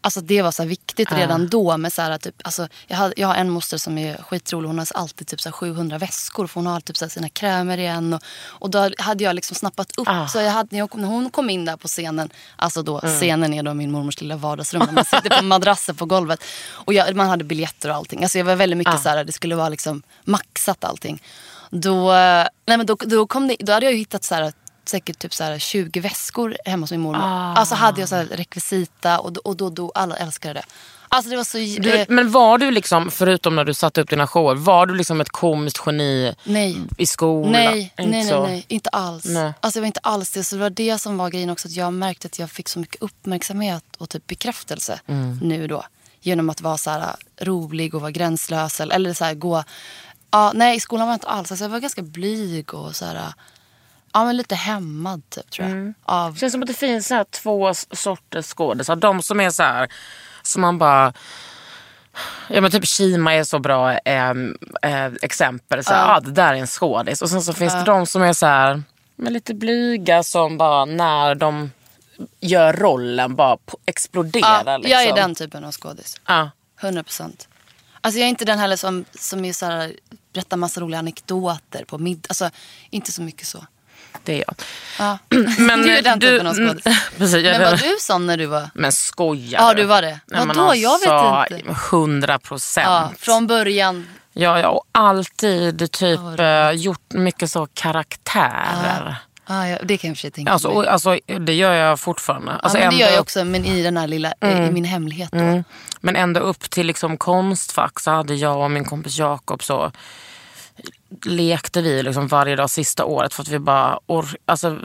Alltså 0.01 0.21
det 0.21 0.41
var 0.41 0.51
så 0.51 0.65
viktigt 0.65 1.11
redan 1.11 1.47
då. 1.47 1.77
Med 1.77 1.93
så 1.93 2.01
här, 2.01 2.17
typ, 2.17 2.35
alltså, 2.43 2.67
jag, 2.87 2.97
hade, 2.97 3.13
jag 3.17 3.27
har 3.27 3.35
en 3.35 3.49
moster 3.49 3.77
som 3.77 3.97
är 3.97 4.17
skitrolig. 4.17 4.67
Hon 4.67 4.77
har 4.79 4.87
alltid 4.93 5.27
typ 5.27 5.41
så 5.41 5.49
här 5.49 5.53
700 5.53 5.97
väskor. 5.97 6.47
För 6.47 6.55
hon 6.59 6.67
har 6.67 6.79
typ 6.79 6.97
så 6.97 7.05
här 7.05 7.09
sina 7.09 7.29
krämer 7.29 7.77
igen. 7.77 8.13
Och, 8.13 8.21
och 8.47 8.69
då 8.69 8.89
hade 8.97 9.23
jag 9.23 9.35
liksom 9.35 9.55
snappat 9.55 9.97
upp. 9.97 10.07
Ah. 10.07 10.27
Så 10.27 10.37
jag 10.41 10.51
hade, 10.51 10.67
när, 10.71 10.79
jag 10.79 10.97
när 10.97 11.07
hon 11.07 11.29
kom 11.29 11.49
in 11.49 11.65
där 11.65 11.77
på 11.77 11.87
scenen. 11.87 12.29
Alltså 12.55 12.81
då, 12.81 12.99
scenen 12.99 13.53
är 13.53 13.63
då 13.63 13.73
min 13.73 13.91
mormors 13.91 14.21
lilla 14.21 14.35
vardagsrum. 14.35 14.87
Man 14.91 15.05
sitter 15.05 15.37
på 15.37 15.43
madrasser 15.43 15.93
på 15.93 16.05
golvet. 16.05 16.43
Och 16.71 16.93
jag, 16.93 17.15
man 17.15 17.27
hade 17.27 17.43
biljetter 17.43 17.89
och 17.89 17.95
allting. 17.95 18.23
Alltså 18.23 18.37
jag 18.37 18.45
var 18.45 18.55
väldigt 18.55 18.77
mycket 18.77 18.93
Ah. 18.93 18.97
så 18.97 19.09
här, 19.09 19.23
det 19.23 19.31
skulle 19.31 19.55
vara 19.55 19.69
liksom 19.69 20.03
maxat 20.23 20.83
allting. 20.83 21.21
Då, 21.81 22.11
nej 22.65 22.77
men 22.77 22.85
då, 22.85 22.95
då, 22.99 23.27
kom 23.27 23.47
det, 23.47 23.55
då 23.59 23.73
hade 23.73 23.85
jag 23.85 23.93
hittat 23.93 24.23
så 24.23 24.35
här, 24.35 24.53
säkert 24.85 25.19
typ 25.19 25.33
så 25.33 25.43
här 25.43 25.59
20 25.59 25.99
väskor 25.99 26.57
hemma 26.65 26.83
hos 26.83 26.91
min 26.91 27.01
mormor. 27.01 27.21
Ah. 27.23 27.53
Alltså 27.55 27.75
hade 27.75 27.99
jag 27.99 28.09
så 28.09 28.15
rekvisita 28.31 29.19
och, 29.19 29.37
och 29.37 29.55
då, 29.57 29.69
då 29.69 29.91
alla 29.95 30.15
älskade 30.15 30.53
det. 30.53 30.63
Alltså 31.09 31.29
det 31.29 31.37
var 31.37 31.43
så... 31.43 31.57
Du, 31.57 31.93
eh, 31.93 32.05
men 32.09 32.31
var 32.31 32.57
du 32.57 32.71
liksom, 32.71 33.11
förutom 33.11 33.55
när 33.55 33.63
du 33.65 33.73
satte 33.73 34.01
upp 34.01 34.09
dina 34.09 34.27
shower, 34.27 34.55
var 34.55 34.85
du 34.85 34.95
liksom 34.95 35.21
ett 35.21 35.29
komiskt 35.29 35.81
geni 35.85 36.35
nej. 36.43 36.77
i 36.97 37.05
skolan? 37.05 37.51
Nej, 37.51 37.93
Inte 37.97 38.11
nej, 38.11 38.25
nej, 38.25 38.41
nej, 38.41 38.65
inte 38.67 38.89
alls. 38.89 39.25
Nej. 39.25 39.53
Alltså 39.59 39.77
jag 39.77 39.81
var 39.81 39.87
inte 39.87 39.99
alls 40.03 40.31
det. 40.31 40.43
Så 40.43 40.55
det 40.55 40.61
var 40.61 40.69
det 40.69 41.01
som 41.01 41.17
var 41.17 41.29
grejen 41.29 41.49
också. 41.49 41.67
Att 41.67 41.75
jag 41.75 41.93
märkte 41.93 42.25
att 42.25 42.39
jag 42.39 42.51
fick 42.51 42.69
så 42.69 42.79
mycket 42.79 43.01
uppmärksamhet 43.01 43.83
och 43.97 44.09
typ 44.09 44.27
bekräftelse 44.27 44.99
Mm. 45.07 45.39
nu 45.41 45.67
då. 45.67 45.83
Genom 46.21 46.49
att 46.49 46.61
vara 46.61 46.77
så 46.77 46.89
här 46.89 47.15
rolig 47.41 47.95
och 47.95 48.01
vara 48.01 48.11
gränslös. 48.11 48.81
Eller, 48.81 48.95
eller 48.95 49.13
så 49.13 49.25
här 49.25 49.33
gå... 49.33 49.63
Ja, 50.35 50.51
nej, 50.55 50.75
i 50.75 50.79
skolan 50.79 51.07
var 51.07 51.13
jag 51.13 51.15
inte 51.15 51.27
alls. 51.27 51.51
Alltså 51.51 51.65
jag 51.65 51.69
var 51.69 51.79
ganska 51.79 52.01
blyg 52.01 52.73
och 52.73 52.95
så 52.95 53.05
här... 53.05 53.33
Ja, 54.13 54.25
men 54.25 54.37
lite 54.37 54.55
hämmad 54.55 55.29
typ 55.29 55.51
tror 55.51 55.67
jag. 55.67 55.93
Av, 56.03 56.33
Det 56.33 56.39
känns 56.39 56.51
som 56.51 56.61
att 56.61 56.67
det 56.67 56.73
finns 56.73 57.07
så 57.07 57.15
här 57.15 57.23
två 57.23 57.73
sorters 57.73 58.45
skådisar. 58.45 58.95
De 58.95 59.21
som 59.21 59.39
är 59.39 59.49
så 59.49 59.63
här, 59.63 59.91
som 60.41 60.61
man 60.61 60.77
bara... 60.77 61.13
Ja 62.47 62.61
men 62.61 62.71
typ 62.71 62.87
Kima 62.87 63.33
är 63.33 63.43
så 63.43 63.59
bra 63.59 63.93
eh, 63.93 64.29
eh, 64.81 65.11
exempel. 65.21 65.83
Så 65.83 65.93
här, 65.93 66.15
ah, 66.15 66.19
det 66.19 66.31
där 66.31 66.53
är 66.53 66.57
en 66.57 66.67
skådis. 66.67 67.21
Och 67.21 67.29
sen 67.29 67.41
så 67.41 67.53
finns 67.53 67.73
det 67.73 67.83
de 67.83 68.05
som 68.05 68.21
är 68.21 68.33
så 68.33 68.45
här, 68.45 68.83
men 69.15 69.33
lite 69.33 69.53
blyga 69.53 70.23
som 70.23 70.57
bara 70.57 70.85
när 70.85 71.35
de 71.35 71.71
gör 72.39 72.73
rollen 72.73 73.35
bara 73.35 73.57
exploderar. 73.85 74.63
Ja, 74.65 74.77
liksom. 74.77 74.91
Jag 74.91 75.03
är 75.03 75.15
den 75.15 75.35
typen 75.35 75.65
av 75.65 75.71
skådis. 75.71 76.21
Ja. 76.25 76.49
100 76.81 77.03
procent. 77.03 77.47
Alltså 78.01 78.19
jag 78.19 78.25
är 78.25 78.29
inte 78.29 78.45
den 78.45 78.59
heller 78.59 78.75
som, 78.75 79.05
som 79.19 79.45
är 79.45 79.53
så 79.53 79.65
här, 79.65 79.93
berättar 80.35 80.57
massa 80.57 80.81
roliga 80.81 80.99
anekdoter 80.99 81.85
på 81.85 81.97
middag. 81.97 82.27
Alltså 82.29 82.49
inte 82.89 83.11
så 83.11 83.21
mycket 83.21 83.47
så. 83.47 83.65
Det 84.23 84.33
är 84.33 84.43
jag. 84.47 84.55
Ja. 84.99 85.17
Men, 85.57 85.81
du 85.83 85.97
är 85.97 86.01
den 86.01 86.19
du- 86.19 86.27
typen 86.27 86.47
av 86.47 86.53
skådis. 86.53 86.83
Precis, 87.17 87.43
Men 87.43 87.61
var 87.61 87.77
du 87.77 87.95
sån 87.99 88.25
när 88.27 88.37
du 88.37 88.45
var... 88.45 88.69
Men 88.73 88.91
skojar 88.91 89.61
Ja, 89.61 89.73
du 89.73 89.83
var 89.83 90.01
det. 90.01 90.19
Nej, 90.25 90.45
Vadå? 90.47 90.75
Jag 90.75 90.99
vet 90.99 91.51
inte. 91.61 91.73
Hundra 91.91 92.39
procent. 92.39 92.85
Ja, 92.87 93.11
från 93.19 93.47
början. 93.47 94.07
Ja, 94.33 94.59
jag 94.59 94.67
har 94.67 94.81
alltid 94.91 95.91
typ 95.91 96.19
eh, 96.39 96.71
gjort 96.71 97.13
mycket 97.13 97.51
så 97.51 97.67
karaktärer. 97.73 99.05
Ja, 99.09 99.15
ja, 99.47 99.77
det 99.83 99.97
kan 99.97 100.07
jag 100.07 100.17
för 100.17 100.21
sig 100.21 100.31
tänka 100.31 100.51
Alltså, 100.51 100.67
och, 100.67 100.85
alltså, 100.87 101.19
det 101.39 101.53
gör 101.53 101.73
jag 101.73 101.99
fortfarande. 101.99 102.51
Ja, 102.51 102.57
Alltså, 102.57 102.77
men 102.77 102.89
det 102.89 102.95
gör 102.95 103.09
jag 103.09 103.21
också, 103.21 103.45
men 103.45 103.65
i 103.65 103.83
den 103.83 103.97
här 103.97 104.07
lilla, 104.07 104.33
i 104.41 104.71
min 104.71 104.83
hemlighet. 104.85 105.33
Mm. 105.33 105.63
Men 106.01 106.15
ända 106.15 106.39
upp 106.39 106.69
till 106.69 106.87
liksom 106.87 107.17
konstfack 107.17 107.99
så 107.99 108.11
hade 108.11 108.35
jag 108.35 108.57
och 108.57 108.71
min 108.71 108.85
kompis 108.85 109.17
Jakob 109.17 109.63
så 109.63 109.91
lekte 111.25 111.81
vi 111.81 112.03
liksom 112.03 112.27
varje 112.27 112.55
dag 112.55 112.69
sista 112.69 113.05
året 113.05 113.33
för 113.33 113.41
att 113.41 113.47
vi 113.47 113.59
bara 113.59 113.99
or- 114.07 114.35
alltså, 114.45 114.79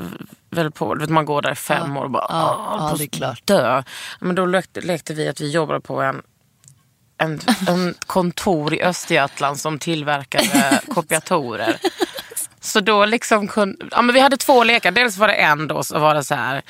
väl 0.50 0.70
på, 0.70 0.94
vet, 0.94 1.10
man 1.10 1.24
går 1.24 1.42
där 1.42 1.54
fem 1.54 1.96
år 1.96 2.04
och 2.04 2.10
bara 2.10 2.26
Ja, 2.28 2.56
"Åh, 2.78 2.88
ja, 2.90 2.94
det 2.98 3.04
är 3.04 3.08
klart. 3.08 3.46
dö. 3.46 3.82
Men 4.20 4.34
då 4.34 4.46
lekte, 4.46 4.80
lekte 4.80 5.14
vi 5.14 5.28
att 5.28 5.40
vi 5.40 5.50
jobbade 5.50 5.80
på 5.80 6.00
en 6.02 6.22
en, 7.18 7.40
en 7.68 7.94
kontor 8.06 8.74
i 8.74 8.82
Östergötland 8.82 9.58
som 9.60 9.78
tillverkade 9.78 10.80
kopiatorer. 10.94 11.76
Så 12.60 12.80
då 12.80 13.04
liksom 13.04 13.48
kunde, 13.48 13.86
ja 13.90 14.02
men 14.02 14.14
vi 14.14 14.20
hade 14.20 14.36
två 14.36 14.64
lekar. 14.64 14.90
Dels 14.90 15.16
var 15.16 15.28
det 15.28 15.34
en 15.34 15.68
då 15.68 15.82
så 15.82 15.98
var 15.98 16.14
det 16.14 16.24
så 16.24 16.34
här. 16.34 16.62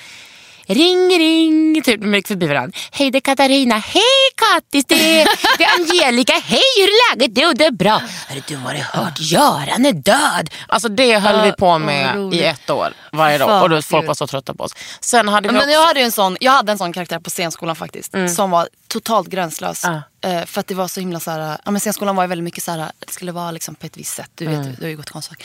Ring 0.67 1.09
ring, 1.19 1.83
typ 1.83 2.01
de 2.01 2.15
gick 2.15 2.29
förbi 2.29 2.47
varandra. 2.47 2.79
Hej 2.93 3.11
det 3.11 3.19
är 3.19 3.21
Katarina, 3.21 3.79
hej 3.79 4.03
Kattis, 4.35 4.85
det 4.85 5.21
är, 5.21 5.29
det 5.59 5.65
är 5.65 5.79
Angelica, 5.79 6.33
hej 6.33 6.63
hur 6.77 6.83
är 6.89 7.17
läget? 7.17 7.33
Jo 7.35 7.53
det 7.53 7.65
är 7.65 7.71
bra. 7.71 8.03
Hörru 8.29 8.43
du 8.47 8.57
har 8.57 8.75
du 8.75 8.81
hört, 8.81 9.21
Göran 9.21 9.87
är 9.87 9.93
död. 9.93 10.51
Alltså 10.69 10.89
det 10.89 11.19
höll 11.19 11.45
vi 11.45 11.53
på 11.53 11.79
med 11.79 12.17
roligt. 12.17 12.41
i 12.41 12.45
ett 12.45 12.71
år 12.71 12.93
varje 13.13 13.39
dag. 13.39 13.49
Fan, 13.49 13.63
Och 13.63 13.71
då 13.71 13.83
folk 13.83 14.07
var 14.07 14.15
så 14.15 14.27
trötta 14.27 14.55
på 14.55 14.65
oss. 14.65 14.73
Sen 15.01 15.29
hade 15.29 15.49
vi 15.49 15.53
Men 15.53 15.63
också, 15.63 15.71
jag 15.71 15.87
hade, 15.87 16.01
en 16.01 16.13
sån, 16.13 16.37
jag 16.41 16.53
hade 16.53 16.73
en 16.73 16.79
sån 16.79 16.93
karaktär 16.93 17.19
på 17.19 17.31
scenskolan 17.31 17.77
faktiskt. 17.77 18.15
Som 18.37 18.51
var 18.51 18.69
totalt 18.89 19.29
gränslös. 19.29 19.85
Eh, 19.85 20.45
för 20.47 20.61
att 20.61 20.67
det 20.67 20.75
var 20.75 20.89
så 20.89 21.01
himla 21.01 21.21
så 21.21 21.31
här, 21.31 21.59
ja 21.65 21.71
men 21.71 21.81
scenskolan 21.81 22.17
var 22.17 22.25
ju 22.25 22.29
väldigt 22.29 22.45
mycket 22.45 22.65
så 22.65 22.71
här, 22.71 22.91
det 22.99 23.13
skulle 23.13 23.33
vara 23.33 23.51
liksom 23.51 23.75
på 23.75 23.87
ett 23.87 23.97
visst 23.97 24.15
sätt. 24.17 24.31
Du 24.35 24.47
vet, 24.47 24.77
du 24.79 24.83
har 24.85 24.91
ju 24.91 24.97
gått 24.97 25.11
konstfack. 25.11 25.45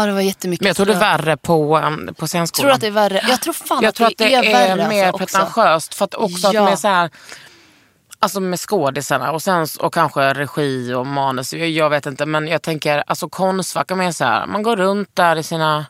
Ja 0.00 0.06
det 0.06 0.12
var 0.12 0.20
jättemycket. 0.20 0.60
men 0.62 0.66
jag 0.66 0.76
tror 0.76 0.86
det 0.86 0.92
är 0.94 0.98
värre 1.00 1.36
på, 1.36 1.78
um, 1.78 2.14
på 2.18 2.26
scenskolan. 2.28 2.64
Tror 2.66 2.74
att 2.74 2.80
det 2.80 2.86
är 2.86 2.90
värre? 2.90 3.24
Jag 3.28 3.40
tror 3.40 3.52
fan 3.52 3.78
Jag 3.82 3.88
att, 3.88 3.94
tror 3.94 4.06
att 4.06 4.18
det 4.18 4.34
är, 4.34 4.42
värre 4.52 4.88
mer 4.88 5.06
alltså, 5.06 5.22
också. 5.24 5.38
pretentiöst. 5.38 5.94
För 5.94 6.04
att 6.04 6.14
också 6.14 6.52
Ja. 6.52 6.62
att 6.62 6.70
med 6.70 6.78
så 6.78 6.88
här, 6.88 7.10
alltså 8.18 8.40
med 8.40 8.60
skådisarna 8.60 9.32
och, 9.32 9.42
sen, 9.42 9.66
och 9.80 9.94
kanske 9.94 10.34
regi 10.34 10.94
och 10.94 11.06
manus. 11.06 11.52
Jag, 11.52 11.68
jag 11.68 11.90
vet 11.90 12.06
inte 12.06 12.26
men 12.26 12.46
jag 12.48 12.62
tänker 12.62 13.04
alltså 13.06 13.28
konstfack 13.28 13.90
är 13.90 13.94
mer 13.94 14.12
så 14.12 14.24
här, 14.24 14.46
man 14.46 14.62
går 14.62 14.76
runt 14.76 15.10
där 15.16 15.36
i 15.36 15.42
sina, 15.42 15.86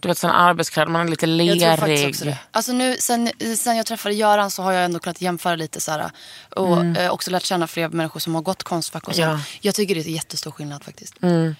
du 0.00 0.08
vet, 0.08 0.18
sina 0.18 0.32
arbetskläder, 0.34 0.90
man 0.90 1.06
är 1.06 1.10
lite 1.10 1.26
Jag 1.26 1.58
tror 1.58 1.76
faktiskt 1.76 2.06
också 2.08 2.24
lerig. 2.24 2.36
det. 2.36 2.38
Alltså 2.50 2.72
nu, 2.72 2.96
sen, 3.00 3.30
sen 3.56 3.76
jag 3.76 3.86
träffade 3.86 4.14
Göran 4.14 4.50
så 4.50 4.62
har 4.62 4.72
jag 4.72 4.84
ändå 4.84 4.98
kunnat 4.98 5.20
jämföra 5.20 5.56
lite 5.56 5.80
så 5.80 5.90
här, 5.90 6.10
och 6.56 6.84
eh, 6.84 7.10
också 7.10 7.30
lärt 7.30 7.44
känna 7.44 7.66
fler 7.66 7.88
människor 7.88 8.20
som 8.20 8.34
har 8.34 8.42
gått 8.42 8.62
konstfack 8.62 9.08
och 9.08 9.14
så. 9.14 9.22
Mm. 9.22 9.34
Ja. 9.36 9.42
Jag 9.60 9.74
tycker 9.74 9.94
det 9.94 10.00
är 10.00 10.04
jättestor 10.10 10.50
skillnad 10.50 10.84
faktiskt. 10.84 11.14
Mm. 11.22 11.56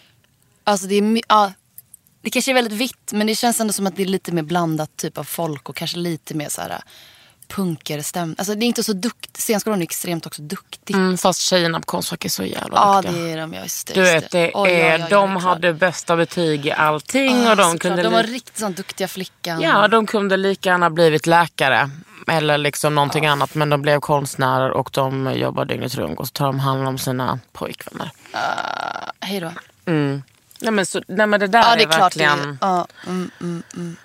Alltså 0.64 0.86
det 0.86 0.94
är, 0.94 1.20
ja, 1.28 1.52
det 2.22 2.30
kanske 2.30 2.52
är 2.52 2.54
väldigt 2.54 2.72
vitt 2.78 3.12
men 3.12 3.26
det 3.26 3.34
känns 3.34 3.60
ändå 3.60 3.72
som 3.72 3.86
att 3.86 3.96
det 3.96 4.02
är 4.02 4.06
lite 4.06 4.32
mer 4.32 4.42
blandat 4.42 4.96
typ 4.96 5.18
av 5.18 5.24
folk 5.24 5.68
och 5.68 5.76
kanske 5.76 5.98
lite 5.98 6.34
mer 6.34 6.48
så 6.48 6.60
här 6.60 6.80
punkerstäm. 7.48 8.34
Alltså 8.38 8.54
det 8.54 8.64
är 8.64 8.66
inte 8.66 8.84
så 8.84 8.92
duktigt, 8.92 9.36
scenskolan 9.36 9.78
är 9.78 9.82
extremt 9.82 10.26
också 10.26 10.42
duktig. 10.42 10.94
Mm, 10.94 11.18
fast 11.18 11.40
tjejerna 11.40 11.80
på 11.80 11.86
Konstfack 11.86 12.24
är 12.24 12.28
så 12.28 12.44
jävla 12.44 12.76
Ja 12.76 13.02
duktiga. 13.02 13.22
det 13.24 13.30
är 13.32 13.36
de, 13.36 13.52
ja 13.54 13.62
just 13.62 13.86
det. 13.86 13.94
Du 13.94 14.02
vet, 14.02 14.30
det 14.30 14.50
Oj, 14.54 14.70
är, 14.70 14.78
ja, 14.78 14.98
ja, 14.98 14.98
ja, 14.98 15.08
de 15.08 15.36
hade 15.36 15.72
bästa 15.72 16.16
betyg 16.16 16.66
i 16.66 16.72
allting 16.72 17.42
Ja, 17.42 17.50
och 17.50 17.56
de 17.56 17.78
kunde 17.78 18.02
De 18.02 18.12
var 18.12 18.22
riktigt 18.22 18.58
sån 18.58 18.72
duktiga 18.72 19.08
flickan. 19.08 19.60
Ja, 19.60 19.88
de 19.88 20.06
kunde 20.06 20.36
lika 20.36 20.68
gärna 20.68 20.90
blivit 20.90 21.26
läkare 21.26 21.90
eller 22.28 22.58
liksom 22.58 22.94
någonting 22.94 23.26
annat. 23.26 23.54
Men 23.54 23.70
de 23.70 23.82
blev 23.82 24.00
konstnärer 24.00 24.70
och 24.70 24.90
de 24.92 25.32
jobbar 25.34 25.64
dygnet 25.64 25.94
runt 25.94 26.18
och 26.18 26.26
så 26.26 26.32
tar 26.32 26.46
de 26.46 26.60
hand 26.60 26.88
om 26.88 26.98
sina 26.98 27.38
pojkvänner. 27.52 28.10
Hej 29.20 29.40
då. 29.40 29.52
Nej 30.60 30.72
men, 30.72 30.86
så, 30.86 31.02
nej, 31.08 31.26
men 31.26 31.40
det 31.40 31.46
där 31.46 31.58
Ja 31.58 31.74
det 31.76 31.82
är, 31.82 31.88
är 31.88 31.94
är- 31.94 31.98
verkligen... 32.00 32.58
Ja, 32.60 32.86
mm, 33.06 33.30
mm, 33.40 33.62
mm. 33.76 33.96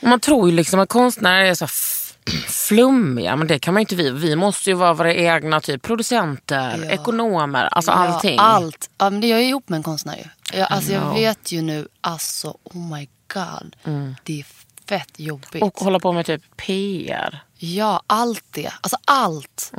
Man 0.00 0.20
tror 0.20 0.48
ju 0.50 0.54
liksom 0.56 0.80
att 0.80 0.88
konstnärer 0.88 1.44
är 1.44 1.54
så 1.54 1.66
flummiga, 2.48 3.36
men 3.36 3.46
det 3.46 3.58
kan 3.58 3.74
man 3.74 3.80
ju 3.80 3.82
inte 3.82 3.96
vi. 3.96 4.10
Vi 4.10 4.36
måste 4.36 4.70
ju 4.70 4.74
vara 4.76 4.92
våra 4.92 5.14
egna 5.14 5.60
typ 5.60 5.82
producenter, 5.82 6.80
Ja. 6.84 6.90
ekonomer, 6.90 7.64
alltså 7.64 7.90
allting. 7.90 8.36
Ja, 8.36 8.42
allt. 8.42 8.90
Ja, 8.98 9.10
men 9.10 9.20
det 9.20 9.26
är 9.26 9.30
jag 9.30 9.42
ju 9.42 9.48
ihop 9.48 9.68
med 9.68 9.76
en 9.76 9.82
konstnär 9.82 10.16
ju. 10.16 10.58
Jag, 10.58 10.72
alltså, 10.72 10.92
jag 10.92 11.14
vet 11.14 11.52
ju 11.52 11.62
nu, 11.62 11.88
alltså 12.00 12.56
oh 12.62 12.76
my 12.96 13.08
god. 13.34 13.76
Det 14.22 14.40
är 14.40 14.46
fett 14.88 15.12
jobbigt. 15.20 15.54
Mm. 15.54 15.68
Och 15.68 15.78
hålla 15.80 15.98
på 16.00 16.12
med 16.12 16.26
typ 16.26 16.56
PR. 16.56 17.42
Ja, 17.56 18.02
allt 18.06 18.44
det. 18.50 18.72
Alltså 18.80 18.96
allt. 19.04 19.72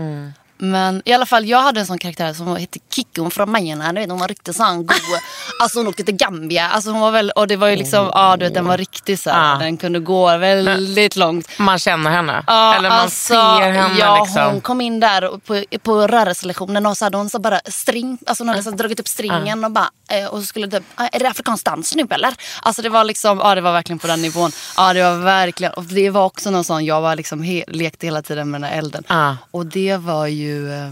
Men 0.62 1.02
i 1.06 1.14
alla 1.14 1.26
fall, 1.26 1.46
jag 1.46 1.62
hade 1.62 1.80
en 1.80 1.86
sån 1.86 1.98
karaktär 1.98 2.34
som 2.34 2.56
hette 2.56 2.80
Kikki. 2.94 3.22
Hon 3.22 3.32
från 3.32 3.52
Majerna. 3.52 3.94
Du 3.94 4.00
vet, 4.00 4.10
hon 4.10 4.20
var 4.20 4.28
riktigt 4.28 4.56
sån 4.56 4.78
god. 4.86 4.96
Alltså 5.62 5.80
hon 5.80 5.88
åkte 5.88 6.04
till 6.04 6.16
Gambia. 6.16 6.70
Alltså 6.70 6.92
hon 6.92 7.02
var 7.02 7.12
väl, 7.12 7.32
och 7.32 7.48
det 7.48 7.56
var 7.56 7.68
ju 7.68 7.76
liksom, 7.76 8.12
ja 8.14 8.38
du 8.38 8.46
vet 8.46 8.54
den 8.54 8.66
var 8.66 8.78
riktigt 8.78 9.20
så 9.22 9.30
Ah. 9.34 9.56
Den 9.58 9.78
kunde 9.78 10.00
gå 10.00 10.38
väldigt 10.38 11.16
långt. 11.16 11.50
Man 11.60 11.80
känner 11.80 12.12
henne. 12.12 12.44
Ja, 12.48 12.76
Eller 12.76 12.90
man 12.90 13.00
alltså, 13.00 13.28
ser 13.34 13.72
henne 13.72 13.96
ja, 14.00 14.24
liksom. 14.24 14.44
Hon 14.52 14.62
kom 14.62 14.82
in 14.82 15.00
där 15.00 15.38
på, 15.38 15.64
på 15.84 16.08
rörelselektionen 16.08 16.86
och 16.86 16.98
så 16.98 17.06
hade 17.06 17.18
hon 17.18 17.30
så 17.30 17.40
bara 17.40 17.60
string, 17.66 18.18
alltså 18.28 18.44
hon 18.44 18.50
hade 18.50 18.64
så 18.64 18.72
dragit 18.72 19.00
upp 19.00 19.08
stringen 19.08 19.64
och 19.64 19.72
bara, 19.72 19.90
eh, 20.10 20.26
och 20.26 20.40
så 20.40 20.46
skulle 20.46 20.68
typ, 20.68 20.84
"Ah, 20.96 21.08
är 21.12 21.20
det 21.20 21.30
afrikansk 21.30 21.66
dans 21.66 21.96
nu 21.96 22.08
eller? 22.10 22.34
Alltså 22.62 22.82
det 22.82 22.90
var 22.90 23.04
liksom, 23.04 23.38
ja 23.40 23.56
det 23.56 23.62
var 23.62 23.72
verkligen 23.74 24.00
på 24.00 24.08
den 24.08 24.22
nivån. 24.22 24.52
Ja 24.78 24.94
det 24.94 25.04
var 25.04 25.16
verkligen, 25.18 25.74
och 25.74 25.84
det 25.84 26.10
var 26.10 26.26
också 26.26 26.52
någon 26.52 26.64
sån, 26.64 26.86
jag 26.86 27.02
var 27.02 27.16
liksom 27.16 27.44
he, 27.44 27.64
lekte 27.68 28.08
hela 28.08 28.22
tiden 28.22 28.52
med 28.52 28.62
den 28.62 28.70
här 28.72 28.78
elden. 28.78 29.04
Och 29.52 29.66
det 29.66 29.98
var 29.98 30.28
ju, 30.28 30.49
eh, 30.50 30.92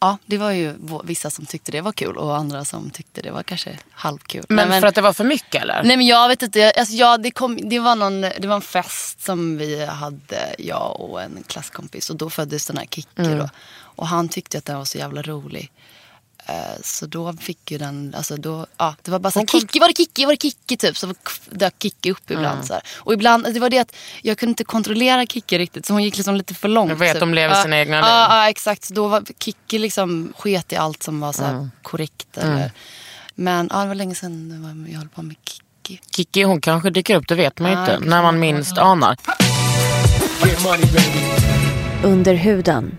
ja 0.00 0.18
det 0.26 0.38
var 0.38 0.50
ju 0.50 0.74
vissa 1.04 1.30
som 1.30 1.46
tyckte 1.46 1.72
det 1.72 1.80
var 1.80 1.92
kul 1.92 2.16
och 2.16 2.36
andra 2.36 2.64
som 2.64 2.90
tyckte 2.90 3.22
det 3.22 3.30
var 3.30 3.42
kanske 3.42 3.78
halvkul. 3.90 4.44
Men, 4.48 4.68
Nej, 4.68 4.80
för 4.80 4.88
att 4.88 4.94
det 4.94 5.00
var 5.00 5.12
för 5.12 5.24
mycket 5.24 5.62
eller? 5.62 5.82
Nej 5.84 5.96
men 5.96 6.06
jag 6.06 6.28
vet 6.28 6.42
inte, 6.42 6.70
alltså, 6.70 6.94
ja, 6.94 7.18
det, 7.18 7.30
kom, 7.30 7.68
det, 7.68 7.78
var 7.78 7.96
någon, 7.96 8.20
det 8.20 8.46
var 8.46 8.54
en 8.56 8.62
fest 8.62 9.24
som 9.24 9.56
vi 9.58 9.84
hade, 9.84 10.54
jag 10.58 11.00
och 11.00 11.22
en 11.22 11.44
klasskompis 11.46 12.10
och 12.10 12.16
då 12.16 12.30
föddes 12.30 12.66
den 12.66 12.76
här 12.76 12.84
Kikki 12.84 13.08
Mm. 13.16 13.48
Och 13.96 14.06
han 14.06 14.28
tyckte 14.28 14.58
att 14.58 14.64
den 14.64 14.78
var 14.78 14.84
så 14.84 14.98
jävla 14.98 15.22
rolig. 15.22 15.70
Eh, 16.46 16.54
Så 16.82 17.06
då 17.06 17.32
fick 17.32 17.70
ju 17.70 17.78
den, 17.78 18.14
alltså 18.16 18.36
då, 18.36 18.66
ja 18.76 18.94
det 19.02 19.10
var 19.10 19.18
bara 19.18 19.30
såhär, 19.30 19.46
Kikki 19.46 19.78
var 19.78 19.88
det 19.88 19.94
Kikki, 19.96 20.24
var 20.24 20.32
det 20.32 20.42
Kikki 20.42 20.76
typ. 20.76 20.96
Så 20.96 21.14
dök 21.50 21.74
Kikki 21.82 22.10
upp 22.12 22.30
ibland 22.30 22.66
så 22.66 22.72
här. 22.72 22.82
Och 22.96 23.12
ibland, 23.12 23.54
det 23.54 23.60
var 23.60 23.70
det 23.70 23.78
att 23.78 23.94
jag 24.22 24.38
kunde 24.38 24.50
inte 24.50 24.64
kontrollera 24.64 25.26
Kikki 25.26 25.58
riktigt 25.58 25.86
så 25.86 25.92
hon 25.92 26.02
gick 26.02 26.16
liksom 26.16 26.34
lite 26.36 26.54
för 26.54 26.68
långt. 26.68 26.90
Jag 26.90 26.96
vet, 26.96 27.12
typ. 27.12 27.20
de 27.20 27.34
lever 27.34 27.54
Ja, 27.56 27.62
sina 27.62 27.78
egna 27.78 27.96
ja, 27.96 28.02
liv. 28.02 28.10
Ja 28.36 28.48
exakt, 28.50 28.84
så 28.84 28.94
då 28.94 29.08
var 29.08 29.22
Kikki 29.38 29.78
liksom 29.78 30.32
sket 30.38 30.72
i 30.72 30.76
allt 30.76 31.02
som 31.02 31.20
var 31.20 31.32
så 31.32 31.42
här 31.44 31.50
Mm. 31.54 31.70
korrekt. 31.82 32.36
Eller. 32.38 32.70
Men 33.34 33.68
ja, 33.72 33.80
det 33.80 33.86
var 33.88 33.94
länge 33.94 34.14
sedan 34.14 34.86
jag 34.90 34.98
höll 34.98 35.08
på 35.08 35.22
med 35.22 35.36
Kikki. 35.44 36.00
Kikki 36.16 36.42
hon 36.42 36.60
kanske 36.60 36.90
dyker 36.90 37.16
upp, 37.16 37.28
det 37.28 37.34
vet 37.34 37.58
man 37.58 37.70
ju 37.70 37.76
Ja, 37.76 37.94
inte. 37.94 38.08
När 38.08 38.22
man 38.22 38.38
minst 38.38 38.78
anar. 38.78 39.16
Under 42.02 42.34
huden. 42.34 42.98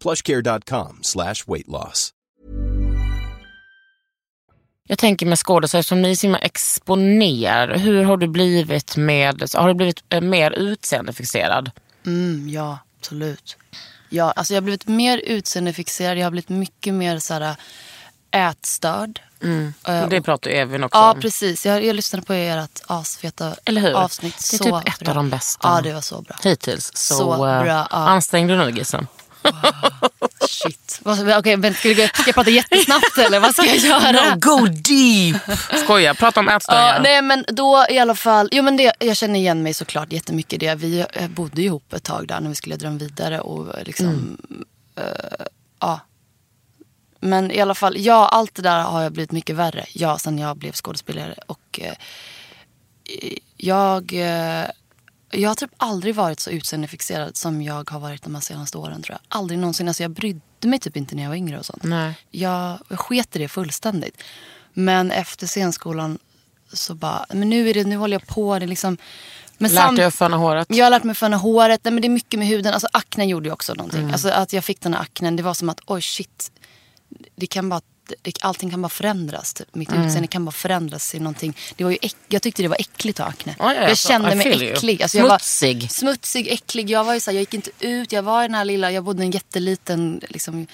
plushcare.com 0.00 0.98
slash 1.02 1.34
weight 1.46 1.68
loss. 1.68 2.12
Jag 4.90 4.98
tänker 4.98 5.26
med 5.26 5.38
skådespelare, 5.38 5.82
som 5.84 6.02
ni 6.02 6.10
är 6.10 6.14
så 6.14 6.22
himla 6.26 6.38
exponerade. 6.38 7.78
Hur 7.78 8.04
har 8.04 8.16
du 8.16 8.28
blivit 8.28 8.96
med, 8.96 9.42
har 9.54 9.68
du 9.68 9.74
blivit 9.74 10.02
eh, 10.08 10.20
mer 10.20 10.50
utseendefixerad? 10.50 11.70
Mm, 12.06 12.48
ja, 12.48 12.78
absolut. 13.00 13.56
Ja, 14.08 14.30
alltså 14.30 14.54
jag 14.54 14.56
har 14.60 14.64
blivit 14.64 14.86
mer 14.86 15.18
utseendefixerad. 15.18 16.18
Jag 16.18 16.24
har 16.26 16.30
blivit 16.30 16.48
mycket 16.48 16.94
mer 16.94 17.18
så 17.18 17.34
här, 17.34 17.56
ätstörd. 18.30 19.20
Eh, 19.86 20.02
Och 20.02 20.08
det 20.08 20.22
pratar 20.22 20.50
ju 20.50 20.56
Evin 20.56 20.84
också 20.84 20.98
Ja, 20.98 21.12
om. 21.12 21.20
precis. 21.20 21.66
Jag, 21.66 21.84
jag 21.84 21.96
lyssnade 21.96 22.26
på 22.26 22.32
ert 22.32 22.80
asfeta 22.86 23.54
Eller 23.64 23.80
hur? 23.80 23.92
avsnitt. 23.92 24.34
Det 24.50 24.54
är 24.54 24.58
så 24.58 24.64
typ 24.80 24.88
ett 24.94 24.98
bra. 25.00 25.08
av 25.08 25.14
de 25.14 25.30
bästa. 25.30 25.68
Ja, 25.68 25.80
det 25.80 25.92
var 25.92 26.00
så 26.00 26.22
bra. 26.22 26.36
Hittills. 26.44 26.90
Så, 26.94 27.14
Så 27.14 27.32
eh, 27.32 27.62
bra, 27.62 27.66
ja. 27.66 27.86
ansträng 27.90 28.46
dig 28.46 28.56
nu 28.56 28.70
Gissan. 28.70 29.06
Shit. 30.48 31.00
Okej, 31.04 31.56
vänta, 31.56 31.78
ska, 31.78 31.90
jag, 31.90 32.16
ska 32.16 32.22
jag 32.26 32.34
prata 32.34 32.50
jättesnabbt 32.50 33.18
eller 33.18 33.40
vad 33.40 33.52
ska 33.54 33.66
jag 33.66 33.76
göra? 33.76 34.36
go 34.36 34.66
deep! 34.66 35.42
Skoja, 35.84 36.14
prata 36.14 36.40
om 36.40 36.48
ätstörningar. 36.48 36.94
Ja, 36.94 37.02
nej 37.02 37.22
men 37.22 37.44
då 37.48 37.86
i 37.90 37.98
alla 37.98 38.14
fall, 38.14 38.48
jo 38.52 38.62
men 38.62 38.76
det, 38.76 38.92
jag 38.98 39.16
känner 39.16 39.40
igen 39.40 39.62
mig 39.62 39.74
såklart 39.74 40.12
jättemycket 40.12 40.52
i 40.52 40.56
det. 40.56 40.74
Vi 40.74 41.04
eh, 41.12 41.28
bodde 41.28 41.62
ihop 41.62 41.92
ett 41.92 42.04
tag 42.04 42.28
där 42.28 42.40
när 42.40 42.48
vi 42.48 42.54
skulle 42.54 42.76
drömma 42.76 42.98
vidare 42.98 43.40
och 43.40 43.78
eh, 43.78 43.84
liksom, 43.84 44.38
eh, 44.96 45.46
ja. 45.80 46.00
Men 47.20 47.50
i 47.50 47.60
alla 47.60 47.74
fall, 47.74 47.94
ja 47.98 48.28
allt 48.28 48.54
det 48.54 48.62
där 48.62 48.82
har 48.82 49.02
jag 49.02 49.12
blivit 49.12 49.32
mycket 49.32 49.56
värre. 49.56 49.84
Ja, 49.92 50.18
sen 50.18 50.38
jag 50.38 50.56
blev 50.56 50.72
skådespelare 50.72 51.34
och 51.46 51.80
eh, 51.82 51.94
jag, 53.56 54.12
eh, 54.12 54.64
jag 55.30 55.50
har 55.50 55.54
typ 55.54 55.70
aldrig 55.76 56.14
varit 56.14 56.40
så 56.40 56.50
utseendefixerad 56.50 57.36
som 57.36 57.62
jag 57.62 57.90
har 57.90 58.00
varit 58.00 58.22
de 58.22 58.34
här 58.34 58.42
senaste 58.42 58.78
åren 58.78 59.02
tror 59.02 59.14
jag. 59.14 59.38
Aldrig 59.38 59.58
någonsin. 59.58 59.88
Alltså 59.88 60.02
jag 60.02 60.10
brydde 60.10 60.40
mig 60.68 60.78
typ 60.78 60.96
inte 60.96 61.14
när 61.14 61.22
jag 61.22 61.30
var 61.30 61.36
yngre 61.36 61.58
och 61.58 61.66
sånt. 61.66 61.82
Nej. 61.82 62.14
Jag, 62.30 62.78
jag 62.88 62.98
sket 62.98 63.36
i 63.36 63.38
det 63.38 63.48
fullständigt. 63.48 64.22
Men 64.72 65.10
efter 65.10 65.46
scenskolan 65.46 66.18
så 66.72 66.94
bara, 66.94 67.26
men 67.28 67.50
nu 67.50 67.70
är 67.70 67.74
det, 67.74 67.84
nu 67.84 67.96
håller 67.96 68.14
jag 68.14 68.26
på. 68.26 68.58
Det 68.58 68.64
är 68.64 68.68
liksom, 68.68 68.96
men 69.58 69.70
Lärt 69.70 69.96
dig 69.96 70.04
att 70.04 70.14
föna 70.14 70.36
håret? 70.36 70.66
jag 70.70 70.86
har 70.86 70.90
lärt 70.90 71.04
mig 71.04 71.14
föna 71.14 71.36
håret. 71.36 71.80
Nej, 71.84 71.92
men 71.92 72.02
det 72.02 72.06
är 72.06 72.10
mycket 72.10 72.38
med 72.38 72.48
huden. 72.48 72.74
Alltså 72.74 72.88
akne 72.92 73.24
gjorde 73.26 73.48
ju 73.48 73.52
också 73.52 73.74
någonting. 73.74 74.00
Mm. 74.00 74.12
Alltså 74.12 74.28
att 74.28 74.52
jag 74.52 74.64
fick 74.64 74.80
den 74.80 74.94
här 74.94 75.00
aknen. 75.00 75.36
Det 75.36 75.42
var 75.42 75.54
som 75.54 75.68
att 75.68 75.80
oj 75.86 76.02
shit. 76.02 76.52
Det 77.36 77.46
kan 77.46 77.68
bara, 77.68 77.80
allting 78.40 78.70
kan 78.70 78.82
bara 78.82 78.88
förändras. 78.88 79.54
Typ. 79.54 79.74
Mitt 79.74 79.90
Mm. 79.92 80.06
utseende 80.06 80.28
kan 80.28 80.44
bara 80.44 80.52
förändras 80.52 81.10
till 81.10 81.22
någonting. 81.22 81.56
Det 81.76 81.84
var 81.84 81.90
ju 81.90 81.98
äck, 82.02 82.16
jag 82.28 82.42
tyckte 82.42 82.62
det 82.62 82.68
var 82.68 82.80
äckligt 82.80 83.20
att 83.20 83.24
ha 83.26 83.30
akne. 83.30 83.54
Ja, 83.58 83.74
ja, 83.74 83.88
jag 83.88 83.98
kände 83.98 84.34
mig 84.34 84.70
äcklig. 84.72 85.02
Alltså, 85.02 85.18
jag 85.18 85.24
var- 85.28 85.38
Smutsig. 85.38 85.90
Smutsig, 85.90 86.48
äcklig. 86.48 86.90
Jag 86.90 87.04
var 87.04 87.14
ju 87.14 87.20
så 87.20 87.30
här, 87.30 87.34
jag 87.36 87.40
gick 87.42 87.54
inte 87.54 87.70
ut. 87.80 88.12
Jag 88.12 88.22
var 88.22 88.44
i 88.44 88.46
den 88.46 88.54
här 88.54 88.64
lilla, 88.64 88.90
jag 88.90 89.04
bodde 89.04 89.22
i 89.22 89.26
en 89.26 89.30
jätteliten 89.30 90.20
liksom, 90.28 90.66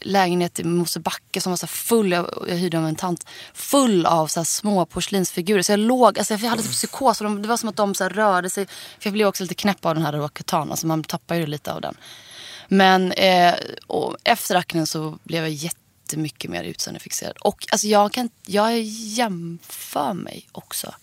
lägenhet 0.00 0.60
i 0.60 0.64
Mosebacke 0.64 1.40
som 1.40 1.52
var 1.52 1.56
så 1.56 1.66
full, 1.66 2.12
jag, 2.12 2.44
jag 2.48 2.56
hyrde 2.56 2.78
av 2.78 2.86
en 2.86 2.96
tant, 2.96 3.26
full 3.54 4.06
av 4.06 4.26
så 4.26 4.44
små 4.44 4.86
porslinsfigurer. 4.86 5.62
Så 5.62 5.72
jag 5.72 5.80
låg, 5.80 6.18
alltså 6.18 6.34
jag 6.34 6.38
hade 6.50 6.62
typ 6.62 6.72
psykos. 6.72 7.20
Och 7.20 7.24
de, 7.24 7.42
det 7.42 7.48
var 7.48 7.56
som 7.56 7.68
att 7.68 7.76
de 7.76 7.94
så 7.94 8.08
rörde 8.08 8.50
sig. 8.50 8.66
För 8.66 9.06
jag 9.06 9.12
blev 9.12 9.26
också 9.28 9.44
lite 9.44 9.54
knäpp 9.54 9.84
av 9.86 9.94
den 9.94 10.04
här 10.04 10.12
Roacutan. 10.12 10.70
Alltså 10.70 10.86
man 10.86 11.04
tappar 11.04 11.34
ju 11.34 11.46
lite 11.46 11.72
av 11.72 11.80
den. 11.80 11.94
Men 12.68 13.12
eh, 13.12 13.54
efter 14.24 14.54
aknen 14.56 14.86
så 14.86 15.18
blev 15.24 15.42
jag 15.42 15.50
jättemycket 16.12 16.50
mer 16.50 16.64
utseendefixerad. 16.64 17.36
Och 17.36 17.66
alltså 17.72 17.86
jag, 17.86 18.12
kan, 18.12 18.30
jag 18.46 18.82
jämför 18.82 20.12
mig 20.12 20.48
också. 20.52 20.94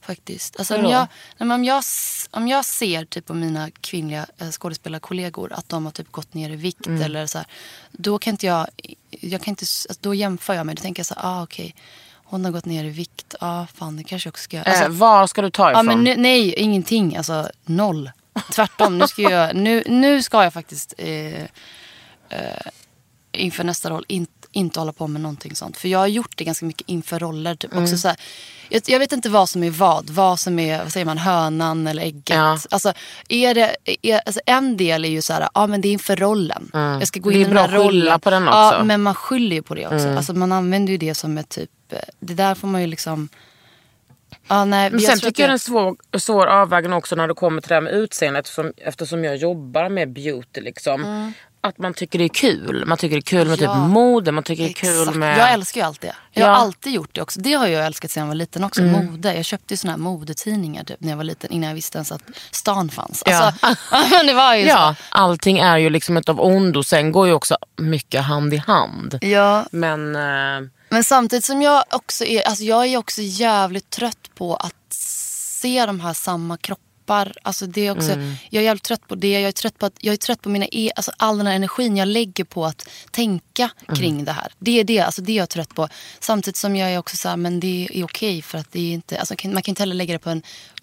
Faktiskt. 0.00 0.58
Alltså 0.58 0.76
om, 0.76 0.84
jag, 0.84 1.08
nej, 1.38 1.54
om, 1.54 1.64
jag, 1.64 1.82
om 2.30 2.48
jag 2.48 2.64
ser 2.64 3.04
typ 3.04 3.26
på 3.26 3.34
mina 3.34 3.70
kvinnliga 3.70 4.26
eh, 4.38 4.50
skådespelarkollegor 4.50 5.52
att 5.52 5.68
de 5.68 5.84
har 5.84 5.92
typ 5.92 6.12
gått 6.12 6.34
ner 6.34 6.50
i 6.50 6.56
vikt 6.56 6.86
eller 6.86 7.26
så 7.26 7.38
här, 7.38 7.46
då 7.92 8.18
kan 8.18 8.30
inte 8.30 8.46
jag, 8.46 8.66
jag 9.10 9.42
kan 9.42 9.52
inte, 9.52 9.62
alltså, 9.62 9.88
då 10.00 10.14
jämför 10.14 10.54
jag 10.54 10.66
mig. 10.66 10.74
Då 10.74 10.82
tänker 10.82 11.00
jag 11.00 11.06
så 11.06 11.14
här, 11.14 11.22
ah, 11.24 11.42
okej, 11.42 11.74
hon 12.24 12.44
har 12.44 12.52
gått 12.52 12.64
ner 12.64 12.84
i 12.84 12.90
vikt, 12.90 13.34
ja 13.40 13.60
ah, 13.60 13.66
fan 13.74 13.96
det 13.96 14.04
kanske 14.04 14.26
jag 14.26 14.32
också 14.32 14.42
ska 14.42 14.56
göra. 14.56 14.70
Alltså, 14.70 14.84
eh, 14.84 14.90
var 14.90 15.26
ska 15.26 15.42
du 15.42 15.50
ta 15.50 15.70
ifrån? 15.70 15.86
men 15.86 16.04
nu, 16.04 16.16
nej, 16.16 16.54
ingenting. 16.54 17.16
Alltså 17.16 17.48
noll. 17.64 18.10
Tvärtom. 18.52 18.98
Nu 18.98 19.08
ska 19.08 19.22
jag, 19.22 19.56
nu, 19.56 19.82
nu 19.86 20.22
ska 20.22 20.42
jag 20.42 20.52
faktiskt 20.52 20.94
eh, 20.98 21.42
eh, 22.28 22.66
inför 23.36 23.64
nästa 23.64 23.90
roll 23.90 24.04
in, 24.08 24.26
inte 24.52 24.78
hålla 24.80 24.92
på 24.92 25.06
med 25.06 25.20
någonting 25.20 25.56
sånt. 25.56 25.76
För 25.76 25.88
jag 25.88 25.98
har 25.98 26.06
gjort 26.06 26.36
det 26.36 26.44
ganska 26.44 26.66
mycket 26.66 26.88
inför 26.88 27.18
roller. 27.18 27.54
Typ. 27.54 27.72
Mm. 27.72 27.84
Också 27.84 27.96
så 27.98 28.08
här, 28.08 28.16
jag, 28.68 28.82
jag 28.86 28.98
vet 28.98 29.12
inte 29.12 29.28
vad 29.28 29.48
som 29.48 29.62
är 29.62 29.70
vad. 29.70 30.10
Vad 30.10 30.40
som 30.40 30.58
är 30.58 30.78
vad 30.82 30.92
säger 30.92 31.06
man, 31.06 31.18
hönan 31.18 31.86
eller 31.86 32.02
ägget. 32.02 32.30
Ja. 32.30 32.58
Alltså, 32.70 32.92
är 33.28 33.54
det, 33.54 33.76
är, 34.02 34.20
alltså, 34.26 34.40
en 34.46 34.76
del 34.76 35.04
är 35.04 35.08
ju 35.08 35.22
så 35.22 35.32
här, 35.32 35.48
ja 35.54 35.66
men 35.66 35.80
det 35.80 35.88
är 35.88 35.92
inför 35.92 36.16
rollen. 36.16 36.70
Jag 36.72 37.08
ska 37.08 37.20
gå 37.20 37.30
Mm. 37.30 37.42
Det 37.42 37.44
in 37.44 37.46
är 37.46 37.50
i 37.50 37.54
bra 37.54 37.62
den 37.62 37.70
här 37.70 37.78
att 37.78 37.86
skylla 37.90 38.04
rollen. 38.04 38.20
på 38.20 38.30
den 38.30 38.44
Ja, 38.44 38.72
också. 38.72 38.84
men 38.84 39.02
man 39.02 39.14
skyller 39.14 39.56
ju 39.56 39.62
på 39.62 39.74
det 39.74 39.86
också. 39.86 39.96
Mm. 40.06 40.16
Alltså, 40.16 40.34
man 40.34 40.52
använder 40.52 40.90
ju 40.92 40.96
det 40.98 41.14
som 41.14 41.38
ett 41.38 41.48
typ, 41.48 41.70
det 42.20 42.34
där 42.34 42.54
får 42.54 42.68
man 42.68 42.80
ju 42.80 42.86
liksom 42.86 43.28
Ja, 44.48 44.64
nej, 44.64 44.90
Men 44.90 45.00
jag 45.00 45.10
sen 45.10 45.20
tycker 45.20 45.42
jag 45.42 45.48
det 45.48 45.50
är 45.50 45.52
en 45.52 45.58
svår, 45.58 45.96
svår 46.18 46.46
avvägning 46.46 46.92
också 46.92 47.16
när 47.16 47.28
det 47.28 47.34
kommer 47.34 47.60
till 47.62 47.68
det 47.68 47.74
här 47.74 47.80
med 47.80 47.92
utseende 47.92 48.40
eftersom, 48.40 48.72
eftersom 48.76 49.24
jag 49.24 49.36
jobbar 49.36 49.88
med 49.88 50.12
beauty. 50.12 50.60
Liksom, 50.60 51.32
Att 51.66 51.78
man 51.78 51.94
tycker 51.94 52.18
det 52.18 52.24
är 52.24 52.28
kul. 52.28 52.84
Man 52.86 52.98
tycker 52.98 53.16
det 53.16 53.20
är 53.20 53.22
kul 53.22 53.48
med 53.48 53.58
Mm. 53.62 53.70
Ja. 53.70 53.84
typ 53.84 53.92
mode, 53.92 54.32
man 54.32 54.44
tycker 54.44 54.62
det 54.64 54.70
är 54.70 54.72
kul 55.06 55.14
med... 55.14 55.38
Jag 55.38 55.52
älskar 55.52 55.80
ju 55.80 55.86
allt 55.86 56.00
det. 56.00 56.14
Jag 56.32 56.42
Ja. 56.42 56.46
har 56.48 56.54
alltid 56.56 56.92
gjort 56.92 57.10
det 57.12 57.22
också. 57.22 57.40
Det 57.40 57.52
har 57.52 57.66
jag 57.66 57.86
älskat 57.86 58.10
sedan 58.10 58.20
jag 58.20 58.28
var 58.28 58.34
liten 58.34 58.64
också. 58.64 58.82
Mm. 58.82 59.06
Mode. 59.06 59.34
Jag 59.34 59.44
köpte 59.44 59.74
ju 59.74 59.78
såna 59.78 59.92
här 59.92 59.98
modetidningar 59.98 60.84
typ, 60.84 61.00
när 61.00 61.10
jag 61.10 61.16
var 61.16 61.24
liten 61.24 61.52
innan 61.52 61.68
jag 61.68 61.74
visste 61.74 61.98
ens 61.98 62.12
att 62.12 62.22
stan 62.50 62.88
fanns. 62.88 63.22
Ja. 63.26 63.52
Alltså, 63.60 64.22
det 64.26 64.34
var 64.34 64.54
ju 64.54 64.66
Ja, 64.66 64.94
allting 65.08 65.58
är 65.58 65.76
ju 65.78 65.90
liksom 65.90 66.16
ett 66.16 66.28
av 66.28 66.40
ondo. 66.40 66.82
Sen 66.82 67.12
går 67.12 67.26
ju 67.26 67.32
också 67.32 67.56
mycket 67.76 68.22
hand 68.24 68.54
i 68.54 68.56
hand. 68.56 69.18
så. 69.22 69.26
Ja. 69.28 69.64
Men 69.70 70.16
eh, 70.16 70.68
Men 70.88 71.04
samtidigt 71.04 71.44
som 71.44 71.62
jag 71.62 71.84
också 71.90 72.24
är, 72.24 72.42
alltså 72.42 72.64
jag 72.64 72.86
är 72.86 72.96
också 72.96 73.20
jävligt 73.22 73.90
trött 73.90 74.30
på 74.34 74.56
att 74.56 74.74
se 74.90 75.86
de 75.86 76.00
här 76.00 76.12
samma 76.12 76.56
kroppar. 77.06 77.32
Alltså 77.42 77.66
det 77.66 77.86
är 77.86 77.90
också, 77.90 78.12
Mm. 78.12 78.34
Jag 78.50 78.60
är 78.60 78.64
jävligt 78.64 78.82
trött 78.84 79.08
på 79.08 79.14
det. 79.14 79.30
Jag 79.32 79.42
är 79.42 79.52
trött 79.52 79.78
på, 79.78 79.86
att, 79.86 79.92
jag 80.00 80.12
är 80.12 80.16
trött 80.16 80.42
på 80.42 80.48
mina 80.48 80.66
e, 80.72 80.90
alltså 80.96 81.12
all 81.18 81.38
den 81.38 81.46
här 81.46 81.54
energin 81.54 81.96
jag 81.96 82.08
lägger 82.08 82.44
på 82.44 82.64
att 82.66 82.88
tänka 83.10 83.70
Mm. 83.88 83.96
kring 83.96 84.24
det 84.24 84.32
här. 84.32 84.52
Det 84.58 84.80
är 84.80 84.84
det, 84.84 85.00
alltså 85.00 85.22
det 85.22 85.32
är 85.32 85.36
jag 85.36 85.48
trött 85.48 85.74
på. 85.74 85.88
Samtidigt 86.20 86.56
som 86.56 86.76
jag 86.76 86.90
är 86.92 86.98
också 86.98 87.16
så 87.16 87.28
här, 87.28 87.36
men 87.36 87.60
det 87.60 87.88
är 87.94 88.04
okej 88.04 88.42
för 88.42 88.58
att 88.58 88.72
det 88.72 88.80
är 88.80 88.92
inte, 88.94 89.18
alltså 89.18 89.34
man 89.44 89.62
kan 89.62 89.72
inte 89.72 89.82
heller 89.82 89.94
lägga 89.94 90.12
det 90.12 90.18
på 90.18 90.30
en 90.30 90.42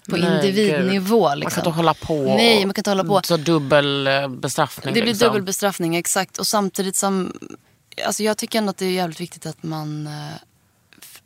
på 0.09 0.15
Nej, 0.17 0.35
individnivå. 0.35 1.29
man 1.29 1.39
Liksom. 1.39 1.61
kan 1.61 1.61
inte 1.69 1.77
hålla 1.77 1.93
på. 1.93 2.13
Nej, 2.35 2.65
man 2.65 2.73
kan 2.73 2.79
inte 2.81 2.89
hålla 2.91 3.03
på. 3.03 3.21
Så 3.23 3.37
dubbel 3.37 4.07
eh, 4.07 4.27
bestraffning. 4.27 4.93
Det 4.93 5.01
blir 5.01 5.11
liksom. 5.11 5.27
dubbel 5.27 5.41
bestraffning, 5.41 5.95
exakt. 5.95 6.37
Och 6.37 6.47
samtidigt 6.47 6.95
som... 6.95 7.33
Alltså 8.05 8.23
jag 8.23 8.37
tycker 8.37 8.57
ändå 8.59 8.69
att 8.69 8.77
det 8.77 8.85
är 8.85 8.91
jävligt 8.91 9.21
viktigt 9.21 9.45
att 9.45 9.63
man 9.63 10.07
eh, 10.07 10.13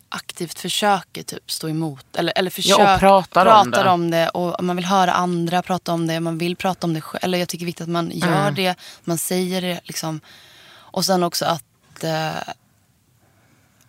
aktivt 0.10 0.60
försöker 0.60 1.24
typ 1.24 1.52
stå 1.52 1.70
emot. 1.70 2.16
Eller, 2.16 2.34
eller 2.36 2.50
försök, 2.50 2.80
och 2.80 3.00
pratar 3.00 3.46
om 3.46 3.72
det. 3.72 3.90
om 3.90 4.12
det. 4.12 4.30
Och 4.30 4.64
man 4.64 4.76
vill 4.76 4.86
höra 4.86 5.14
andra 5.14 5.62
prata 5.62 5.94
om 5.94 6.08
det. 6.08 6.20
Man 6.20 6.38
vill 6.38 6.56
prata 6.56 6.88
om 6.88 6.94
det 6.94 7.02
själv. 7.02 7.20
Eller 7.24 7.38
jag 7.38 7.50
tycker 7.50 7.60
det 7.60 7.64
är 7.66 7.72
viktigt 7.72 7.84
att 7.84 7.90
man 7.90 8.12
gör 8.14 8.42
Mm. 8.42 8.56
det. 8.56 8.76
Man 9.04 9.18
säger 9.18 9.62
det 9.62 9.82
liksom. 9.84 10.22
Och 10.70 11.06
sen 11.06 11.24
också 11.24 11.46
att... 11.46 12.04
Eh, 12.04 12.54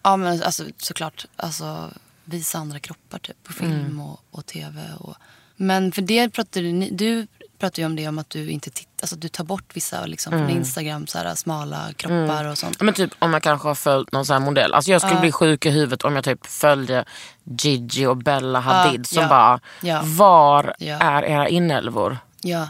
ja 0.02 0.16
men 0.16 0.42
alltså 0.42 0.64
såklart. 0.78 1.26
Alltså 1.36 1.90
visa 2.24 2.58
andra 2.58 2.78
kroppar 2.78 3.18
typ 3.18 3.42
på 3.44 3.52
film 3.52 3.72
Mm. 3.72 4.00
och, 4.00 4.20
och 4.30 4.46
tv. 4.46 4.82
Och, 4.98 5.16
men 5.56 5.92
för 5.92 6.02
det 6.02 6.30
pratade 6.30 6.72
ni, 6.72 6.90
du 6.90 7.26
pratade 7.58 7.80
ju 7.80 7.86
om 7.86 7.96
det 7.96 8.08
om 8.08 8.18
att 8.18 8.30
du 8.30 8.50
inte 8.50 8.70
tittar, 8.70 8.90
alltså 9.02 9.16
du 9.16 9.28
tar 9.28 9.44
bort 9.44 9.64
vissa 9.76 10.06
liksom 10.06 10.32
Mm. 10.32 10.46
från 10.48 10.56
Instagram, 10.56 11.06
så 11.06 11.18
här, 11.18 11.34
smala 11.34 11.92
kroppar 11.96 12.44
och 12.44 12.58
sånt. 12.58 12.80
Men 12.80 12.94
typ 12.94 13.10
om 13.18 13.32
jag 13.32 13.42
kanske 13.42 13.68
har 13.68 13.74
följt 13.74 14.12
någon 14.12 14.26
sån 14.26 14.34
här 14.34 14.40
modell. 14.40 14.74
Alltså 14.74 14.90
jag 14.90 15.00
skulle 15.02 15.20
bli 15.20 15.32
sjuk 15.32 15.66
i 15.66 15.70
huvudet 15.70 16.02
om 16.04 16.14
jag 16.14 16.24
typ 16.24 16.46
följde 16.46 17.04
Gigi 17.44 18.06
och 18.06 18.16
Bella 18.16 18.60
Hadid 18.60 19.06
som 19.06 19.22
ja. 19.22 19.28
bara, 19.28 19.60
Ja. 19.80 20.00
var 20.04 20.74
Ja. 20.78 20.98
är 20.98 21.22
era 21.22 21.48
inälvor? 21.48 22.18
Ja, 22.42 22.68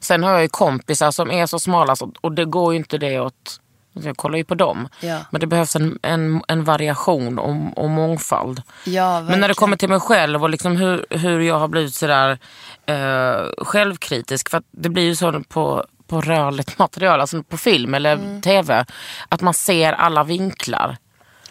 Sen 0.00 0.22
har 0.22 0.32
jag 0.32 0.42
ju 0.42 0.48
kompisar 0.48 1.10
som 1.10 1.30
är 1.30 1.46
så 1.46 1.58
smala 1.58 1.96
så, 1.96 2.12
och 2.20 2.32
det 2.32 2.44
går 2.44 2.72
ju 2.72 2.78
inte 2.78 2.98
det 2.98 3.20
åt, 3.20 3.60
jag 3.92 4.16
kollar 4.16 4.38
ju 4.38 4.44
på 4.44 4.54
dem. 4.54 4.88
Ja. 5.00 5.18
Men 5.30 5.40
det 5.40 5.46
behövs 5.46 5.76
en, 5.76 5.98
en, 6.02 6.42
en 6.48 6.64
variation 6.64 7.38
och, 7.38 7.78
och 7.84 7.90
mångfald. 7.90 8.62
ja 8.84 9.20
Men 9.20 9.40
när 9.40 9.48
det 9.48 9.54
kommer 9.54 9.76
till 9.76 9.88
mig 9.88 10.00
själv 10.00 10.42
och 10.42 10.50
liksom 10.50 10.76
hur, 10.76 11.06
hur 11.10 11.40
jag 11.40 11.58
har 11.58 11.68
blivit 11.68 11.94
sådär 11.94 12.38
eh, 12.86 13.64
självkritisk. 13.64 14.50
För 14.50 14.62
det 14.70 14.88
blir 14.88 15.02
ju 15.04 15.16
så 15.16 15.42
på, 15.48 15.84
på 16.06 16.20
rörligt 16.20 16.78
material, 16.78 17.20
alltså 17.20 17.42
på 17.42 17.56
film 17.58 17.94
eller 17.94 18.12
Mm. 18.16 18.40
tv. 18.42 18.84
Att 19.28 19.40
man 19.40 19.54
ser 19.54 19.92
alla 19.92 20.24
vinklar. 20.24 20.96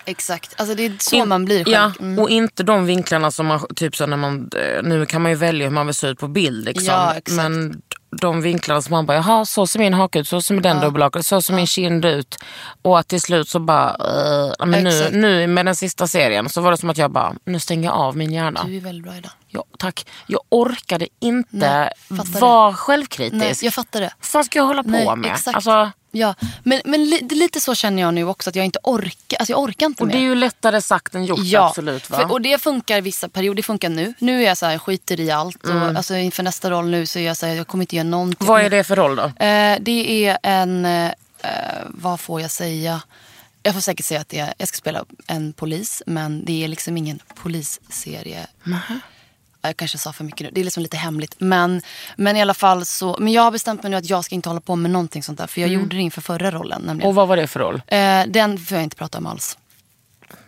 Exakt, 0.05 0.55
alltså 0.57 0.75
det 0.75 0.85
är 0.85 0.95
så 0.99 1.25
man 1.25 1.45
blir 1.45 1.63
själv. 1.63 1.73
Ja, 1.73 1.91
Mm. 1.99 2.19
och 2.19 2.29
inte 2.29 2.63
de 2.63 2.85
vinklarna 2.85 3.31
som 3.31 3.45
man, 3.45 3.65
typ 3.75 3.95
så 3.95 4.05
när 4.05 4.17
man, 4.17 4.49
eh, 4.55 4.83
nu 4.83 5.05
kan 5.05 5.21
man 5.21 5.31
ju 5.31 5.37
välja 5.37 5.65
hur 5.65 5.73
man 5.73 5.85
vill 5.85 5.95
se 5.95 6.07
ut 6.07 6.19
på 6.19 6.27
bild 6.27 6.65
liksom. 6.65 6.85
Ja, 6.93 7.13
exakt. 7.13 7.31
Men 7.37 7.81
de 8.11 8.41
vinklarna 8.41 8.81
som 8.81 8.91
man 8.91 9.05
bara, 9.05 9.17
jaha 9.17 9.45
så 9.45 9.67
ser 9.67 9.79
min 9.79 9.93
haka 9.93 10.19
ut, 10.19 10.27
så 10.27 10.41
ser 10.41 10.55
den 10.55 10.79
dubbelhaka 10.81 11.19
ut, 11.19 11.25
så 11.25 11.41
ser 11.41 11.53
min 11.53 11.67
kind 11.67 12.05
ut. 12.05 12.37
Och 12.81 12.99
att 12.99 13.07
till 13.07 13.21
slut 13.21 13.49
så 13.49 13.59
bara, 13.59 13.89
eh, 13.89 14.65
men 14.65 14.83
nu, 14.83 15.09
nu 15.11 15.47
med 15.47 15.65
den 15.65 15.75
sista 15.75 16.07
serien 16.07 16.49
så 16.49 16.61
var 16.61 16.71
det 16.71 16.77
som 16.77 16.89
att 16.89 16.97
jag 16.97 17.11
bara, 17.11 17.33
nu 17.45 17.59
stänger 17.59 17.89
jag 17.89 17.95
av 17.95 18.17
min 18.17 18.31
hjärna. 18.31 18.63
Du 18.63 18.77
är 18.77 18.81
väldigt 18.81 19.03
bra 19.03 19.17
idag. 19.17 19.31
Ja, 19.47 19.63
tack. 19.77 20.05
Jag 20.27 20.41
orkade 20.49 21.07
inte 21.19 21.49
Nej, 21.51 21.89
vara 22.39 22.67
Nej, 22.69 22.75
självkritisk. 22.75 23.63
jag 23.63 23.73
fattar 23.73 24.01
det. 24.01 24.13
Vad 24.33 24.45
ska 24.45 24.59
jag 24.59 24.65
hålla 24.65 24.83
på 24.83 24.89
Nej, 24.89 25.15
med? 25.15 25.31
exakt. 25.31 25.55
Alltså, 25.55 25.91
Ja, 26.17 26.35
men, 26.63 26.81
men 26.85 27.05
li, 27.05 27.27
lite 27.31 27.61
så 27.61 27.75
känner 27.75 28.01
jag 28.01 28.13
nu 28.13 28.23
också, 28.23 28.49
att 28.49 28.55
jag 28.55 28.65
inte 28.65 28.79
orkar. 28.83 29.37
Alltså 29.37 29.51
jag 29.51 29.59
orkar 29.59 29.85
inte 29.85 30.03
och 30.03 30.07
mer. 30.07 30.13
det 30.13 30.19
är 30.19 30.23
ju 30.23 30.35
lättare 30.35 30.81
sagt 30.81 31.15
än 31.15 31.25
gjort 31.25 31.39
Ja, 31.43 31.67
absolut. 31.67 32.09
Va? 32.09 32.17
För, 32.17 32.31
och 32.31 32.41
det 32.41 32.61
funkar 32.61 33.01
vissa 33.01 33.29
perioder, 33.29 33.55
det 33.55 33.63
funkar 33.63 33.89
nu. 33.89 34.13
Nu 34.19 34.41
är 34.41 34.47
jag 34.47 34.57
så 34.57 34.65
här, 34.65 34.73
jag 34.73 34.81
skiter 34.81 35.19
i 35.19 35.31
allt. 35.31 35.63
Och, 35.63 35.71
alltså, 35.71 36.15
inför 36.15 36.43
nästa 36.43 36.69
roll 36.69 36.85
nu 36.89 37.05
så 37.05 37.19
är 37.19 37.23
jag 37.23 37.37
så 37.37 37.45
här, 37.45 37.53
jag 37.53 37.67
kommer 37.67 37.83
inte 37.83 37.95
göra 37.95 38.07
någonting. 38.07 38.47
Mm. 38.47 38.53
Vad 38.53 38.65
är 38.65 38.69
det 38.69 38.83
för 38.83 38.95
roll 38.95 39.15
då? 39.15 39.23
Eh, 39.23 39.77
det 39.81 40.25
är 40.25 40.37
en, 40.43 40.85
eh, 40.85 41.11
vad 41.87 42.19
får 42.19 42.41
jag 42.41 42.51
säga? 42.51 43.01
Jag 43.63 43.73
får 43.73 43.81
säkert 43.81 44.05
säga 44.05 44.21
att 44.21 44.29
det 44.29 44.39
är, 44.39 44.53
jag 44.57 44.67
ska 44.67 44.77
spela 44.77 45.05
en 45.27 45.53
polis, 45.53 46.03
men 46.05 46.45
det 46.45 46.63
är 46.63 46.67
liksom 46.67 46.97
ingen 46.97 47.19
polisserie. 47.35 48.47
Jag 49.61 49.77
kanske 49.77 49.97
sa 49.97 50.13
för 50.13 50.23
mycket 50.23 50.41
nu. 50.41 50.49
Det 50.53 50.59
är 50.59 50.63
liksom 50.63 50.83
lite 50.83 50.97
hemligt. 50.97 51.35
Men, 51.37 51.81
men 52.15 52.35
i 52.35 52.41
alla 52.41 52.53
fall 52.53 52.85
så, 52.85 53.17
men 53.19 53.33
jag 53.33 53.41
har 53.41 53.51
bestämt 53.51 53.83
mig 53.83 53.89
nu 53.89 53.97
att 53.97 54.09
jag 54.09 54.25
ska 54.25 54.35
inte 54.35 54.49
hålla 54.49 54.61
på 54.61 54.75
med 54.75 54.91
någonting 54.91 55.23
sånt 55.23 55.37
där. 55.37 55.47
För 55.47 55.61
jag 55.61 55.69
gjorde 55.69 55.95
det 55.95 56.01
inför 56.01 56.21
förra 56.21 56.51
rollen. 56.51 56.81
Nämligen. 56.81 56.95
Mm. 57.01 57.07
Och 57.07 57.15
vad 57.15 57.27
var 57.27 57.37
det 57.37 57.47
för 57.47 57.59
roll? 57.59 57.81
Eh, 57.87 58.23
den 58.27 58.57
får 58.57 58.75
jag 58.77 58.83
inte 58.83 58.95
prata 58.95 59.17
om 59.17 59.27
alls. 59.27 59.57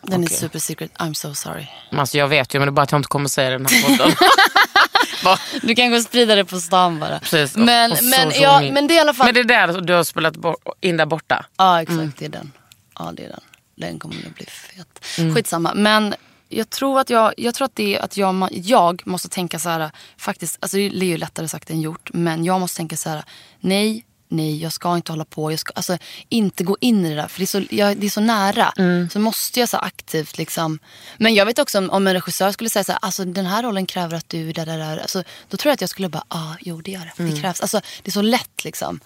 Den 0.01 0.24
är 0.24 0.28
Okej. 0.28 0.38
super 0.38 0.60
secret. 0.60 0.91
I'm 0.97 1.14
so 1.14 1.34
sorry. 1.34 1.68
Alltså 1.91 2.18
jag 2.18 2.28
vet 2.28 2.55
ju 2.55 2.60
men 2.60 2.66
det 2.66 2.70
är 2.70 2.72
bara 2.72 2.82
att 2.82 2.91
jag 2.91 2.99
inte 2.99 3.07
kommer 3.07 3.30
säga 3.30 3.49
det 3.49 3.57
den 3.57 3.66
här 3.66 3.97
podden. 3.97 4.16
Du 5.62 5.76
kan 5.76 5.89
gå 5.89 5.95
och 5.97 6.03
sprida 6.03 6.36
det 6.36 6.45
på 6.45 6.60
stan 6.60 6.99
bara. 6.99 7.20
Precis. 7.20 7.55
Men, 7.57 7.91
Och 7.91 7.97
men, 8.03 8.32
social 8.32 8.66
ja, 8.66 8.72
men 8.72 8.88
det 8.88 8.93
är 8.93 8.95
i 8.95 8.99
alla 8.99 9.14
fall... 9.14 9.26
Men 9.26 9.34
det 9.34 9.39
är 9.39 9.68
där 9.68 9.82
du 9.82 9.93
har 9.93 10.03
spelat 10.03 10.36
in 10.82 10.97
där 10.97 11.05
borta. 11.05 11.45
Ja 11.57 11.82
exakt, 11.82 12.18
det 12.18 12.26
är 12.26 12.30
den. 12.30 12.51
Ja 12.99 13.12
det 13.14 13.24
är 13.24 13.30
den. 13.30 13.41
Den 13.76 13.99
kommer 13.99 14.16
att 14.28 14.36
bli 14.36 14.45
fet. 14.45 15.05
Mm. 15.18 15.36
Skitsamma. 15.36 15.74
Men 15.76 16.16
jag 16.50 16.70
tror 16.70 17.00
att 17.00 17.10
jag, 17.10 17.34
jag 17.38 17.56
tror 17.56 17.66
att 17.66 17.76
det 17.76 17.95
är 17.95 18.02
att 18.02 18.18
jag, 18.18 18.50
jag 18.52 19.08
måste 19.08 19.30
tänka 19.30 19.60
så 19.60 19.70
här. 19.70 19.91
Faktiskt, 20.18 20.58
alltså 20.60 20.78
det 20.78 20.84
är 20.84 21.04
ju 21.04 21.18
lättare 21.18 21.47
sagt 21.47 21.70
än 21.70 21.82
gjort. 21.82 22.10
Men 22.14 22.45
jag 22.45 22.60
måste 22.60 22.78
tänka 22.78 22.97
så 22.97 23.10
här. 23.10 23.24
Nej, 23.60 24.06
nej 24.28 24.62
jag 24.62 24.74
ska 24.74 24.95
inte 24.95 25.12
hålla 25.12 25.26
på. 25.26 25.52
Jag 25.52 25.60
ska 25.60 25.74
alltså 25.76 25.97
inte 26.30 26.64
gå 26.64 26.78
in 26.82 27.06
i 27.06 27.10
det 27.10 27.16
där. 27.16 27.28
För 27.28 27.39
det 27.39 27.43
är 27.43 27.47
så, 27.47 27.62
jag, 27.70 27.97
det 27.97 28.06
är 28.06 28.10
så 28.10 28.22
nära. 28.22 28.74
Mm. 28.78 29.10
Så 29.10 29.20
måste 29.20 29.60
jag 29.60 29.70
så 29.70 29.78
aktivt 29.78 30.38
liksom. 30.38 30.80
Men 31.18 31.34
jag 31.34 31.45
vet 31.45 31.60
också 31.60 31.78
om, 31.78 31.89
om 31.89 32.08
en 32.08 32.14
regissör 32.14 32.52
skulle 32.52 32.70
säga 32.70 32.84
så 32.84 32.91
här. 32.91 33.00
Alltså 33.02 33.26
den 33.26 33.45
här 33.45 33.64
rollen 33.64 33.86
kräver 33.86 34.18
att 34.18 34.30
du 34.30 34.52
där, 34.52 34.66
där, 34.66 34.78
där. 34.78 34.97
Alltså, 34.97 35.24
då 35.50 35.58
tror 35.58 35.70
jag 35.70 35.74
att 35.74 35.82
jag 35.82 35.89
skulle 35.89 36.10
bara, 36.10 36.24
ah, 36.28 36.56
jo 36.60 36.82
det 36.82 36.91
gör 36.91 37.12
det. 37.18 37.24
Det 37.24 37.41
krävs. 37.41 37.62
Alltså 37.62 37.82
det 38.04 38.10
är 38.10 38.12
så 38.12 38.22
lätt 38.22 38.64
liksom. 38.64 39.00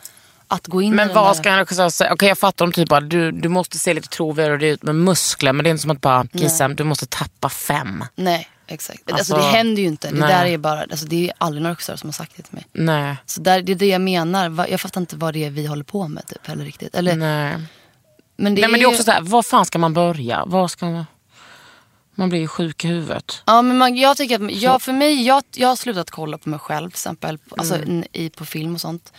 Att 0.47 0.67
gå 0.67 0.81
in 0.81 0.87
i 0.87 0.93
Mm. 0.93 1.07
Men 1.07 1.15
vad 1.15 1.37
ska 1.37 1.49
en 1.49 1.57
regissör 1.57 1.89
säga? 1.89 2.13
Okej 2.13 2.27
jag 2.29 2.37
fattar 2.37 2.65
om 2.65 2.71
typ 2.71 2.89
bara, 2.89 3.01
du, 3.01 3.31
du 3.31 3.49
måste 3.49 3.77
se 3.77 3.93
lite 3.93 4.07
trovärdig 4.07 4.67
ut 4.69 4.83
med 4.83 4.95
muskler. 4.95 5.53
Men 5.53 5.63
det 5.63 5.69
är 5.69 5.71
inte 5.71 5.81
som 5.81 5.91
att 5.91 6.01
bara, 6.01 6.25
Kissam 6.33 6.75
du 6.75 6.83
måste 6.83 7.05
tappa 7.05 7.49
fem. 7.49 8.03
Nej, 8.15 8.49
exakt. 8.67 9.11
Alltså, 9.11 9.35
Alltså, 9.35 9.47
det 9.51 9.57
händer 9.57 9.81
ju 9.81 9.87
inte. 9.87 10.09
Det 10.09 10.19
nej. 10.19 10.29
där 10.29 10.45
är 10.45 10.57
bara, 10.57 10.81
alltså, 10.81 11.05
det 11.05 11.29
är 11.29 11.33
aldrig 11.37 11.61
några 11.63 11.73
regissörer 11.73 11.97
som 11.97 12.07
har 12.07 12.13
sagt 12.13 12.33
det 12.35 12.43
till 12.43 12.53
mig. 12.55 12.65
Nej. 12.73 13.15
Så 13.25 13.41
där, 13.41 13.61
det 13.61 13.71
är 13.71 13.75
det 13.75 13.87
jag 13.87 14.01
menar. 14.01 14.67
Jag 14.69 14.81
fattar 14.81 15.01
inte 15.01 15.15
vad 15.15 15.33
det 15.33 15.43
är 15.45 15.49
vi 15.49 15.65
håller 15.65 15.83
på 15.83 16.07
med 16.07 16.27
typ 16.27 16.47
heller 16.47 16.65
riktigt. 16.65 16.95
Eller, 16.95 17.15
Nej. 17.15 17.57
men 18.37 18.55
det 18.55 18.61
Nej 18.61 18.63
är 18.63 18.67
men 18.67 18.79
det 18.79 18.83
är 18.83 18.87
också 18.87 19.03
så 19.03 19.11
här, 19.11 19.21
var 19.21 19.43
fan 19.43 19.65
ska 19.65 19.77
man 19.79 19.93
börja? 19.93 20.43
Var 20.45 20.67
ska 20.67 20.85
man... 20.85 21.05
Man 22.15 22.29
blir 22.29 22.39
ju 22.39 22.47
sjuk 22.47 22.85
i 22.85 22.87
huvudet. 22.87 23.43
Ja, 23.45 23.61
men 23.61 23.77
man, 23.77 23.95
jag 23.95 24.17
tycker 24.17 24.45
att, 24.45 24.51
jag, 24.51 24.81
för 24.81 24.91
mig, 24.93 25.23
jag, 25.25 25.43
jag 25.55 25.67
har 25.67 25.75
slutat 25.75 26.11
kolla 26.11 26.37
på 26.37 26.49
mig 26.49 26.59
själv 26.59 26.89
till 26.89 26.95
exempel. 26.95 27.37
Alltså, 27.57 27.75
Mm. 27.75 28.03
i, 28.11 28.29
på 28.29 28.45
film 28.45 28.75
och 28.75 28.81
sånt. 28.81 29.13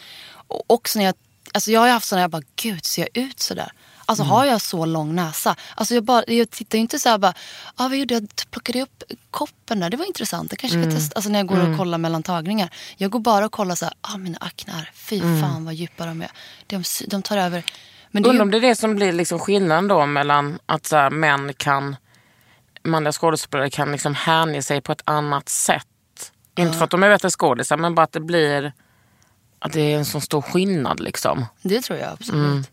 Och 0.55 0.64
också 0.66 0.98
när 0.98 1.07
jag, 1.07 1.14
alltså 1.55 1.70
jag 1.70 1.80
har 1.80 1.88
haft 1.88 2.07
sådana, 2.09 2.22
jag 2.22 2.30
bara, 2.30 2.42
gud 2.57 2.84
ser 2.84 3.02
jag 3.12 3.24
ut 3.24 3.40
sådär? 3.40 3.72
Alltså 4.07 4.22
Mm. 4.24 4.30
har 4.32 4.44
jag 4.44 4.61
så 4.61 4.86
lång 4.86 5.14
näsa? 5.14 5.57
Alltså 5.74 5.94
jag, 5.94 6.05
bara, 6.05 6.24
jag 6.26 6.50
tittar 6.50 6.78
ju 6.78 6.82
inte 6.82 6.98
så 6.98 7.09
här 7.09 7.18
bara, 7.18 7.34
ah, 7.76 7.88
vad 7.88 7.96
gjorde 7.96 8.14
jag? 8.14 8.28
Plockade 8.50 8.82
upp 8.82 9.02
koppen 9.30 9.80
där? 9.80 9.90
Det 9.90 9.96
var 9.96 10.05
intressant. 10.05 10.52
Jag 10.52 10.59
kanske 10.59 10.78
ska 10.78 10.82
Mm. 10.84 10.94
testa. 10.96 11.16
Alltså 11.16 11.30
när 11.30 11.38
jag 11.38 11.46
går 11.46 11.70
och 11.70 11.76
kollar 11.78 11.98
mellan 11.98 12.22
tagningar. 12.22 12.70
Jag 12.96 13.11
går 13.11 13.20
bara 13.20 13.46
och 13.46 13.52
kollar 13.52 13.74
så 13.74 13.84
här, 13.84 13.94
ah 14.00 14.16
mina 14.16 14.38
aknar, 14.40 14.90
fy 14.94 15.20
Mm. 15.20 15.42
fan 15.42 15.64
vad 15.64 15.74
djupa 15.74 16.07
de 16.07 16.22
är. 16.22 16.30
De, 16.66 16.82
de 17.09 17.22
tar 17.22 17.36
över. 17.36 17.64
Men 18.11 18.24
Undrar 18.26 18.42
om 18.42 18.50
det 18.50 18.57
är 18.57 18.61
det 18.61 18.76
som 18.76 18.94
blir 18.94 19.12
liksom 19.12 19.38
skillnaden 19.38 19.88
då 19.88 20.07
mellan 20.07 20.59
att 20.66 20.86
så 20.86 20.96
här, 20.96 21.11
män 21.11 21.55
kan, 21.55 21.96
manliga 22.84 23.12
skådespelare 23.12 23.70
kan 23.70 23.92
liksom 23.92 24.14
hänge 24.14 24.62
sig 24.62 24.80
på 24.80 24.92
ett 24.92 25.02
annat 25.05 25.48
sätt. 25.48 25.86
Inte 26.59 26.78
för 26.78 26.84
att 26.84 26.90
de 26.90 27.02
är 27.02 27.09
bättre 27.09 27.30
skådisar 27.30 27.76
men 27.76 27.94
bara 27.94 28.02
att 28.02 28.12
det 28.12 28.20
blir, 28.20 28.72
att 29.59 29.72
det 29.72 29.80
är 29.92 29.96
en 29.98 30.05
så 30.05 30.20
stor 30.20 30.42
skillnad 30.42 31.00
liksom. 31.00 31.46
Det 31.62 31.80
tror 31.80 31.98
jag 31.98 32.12
absolut. 32.12 32.40
Mm. 32.46 32.64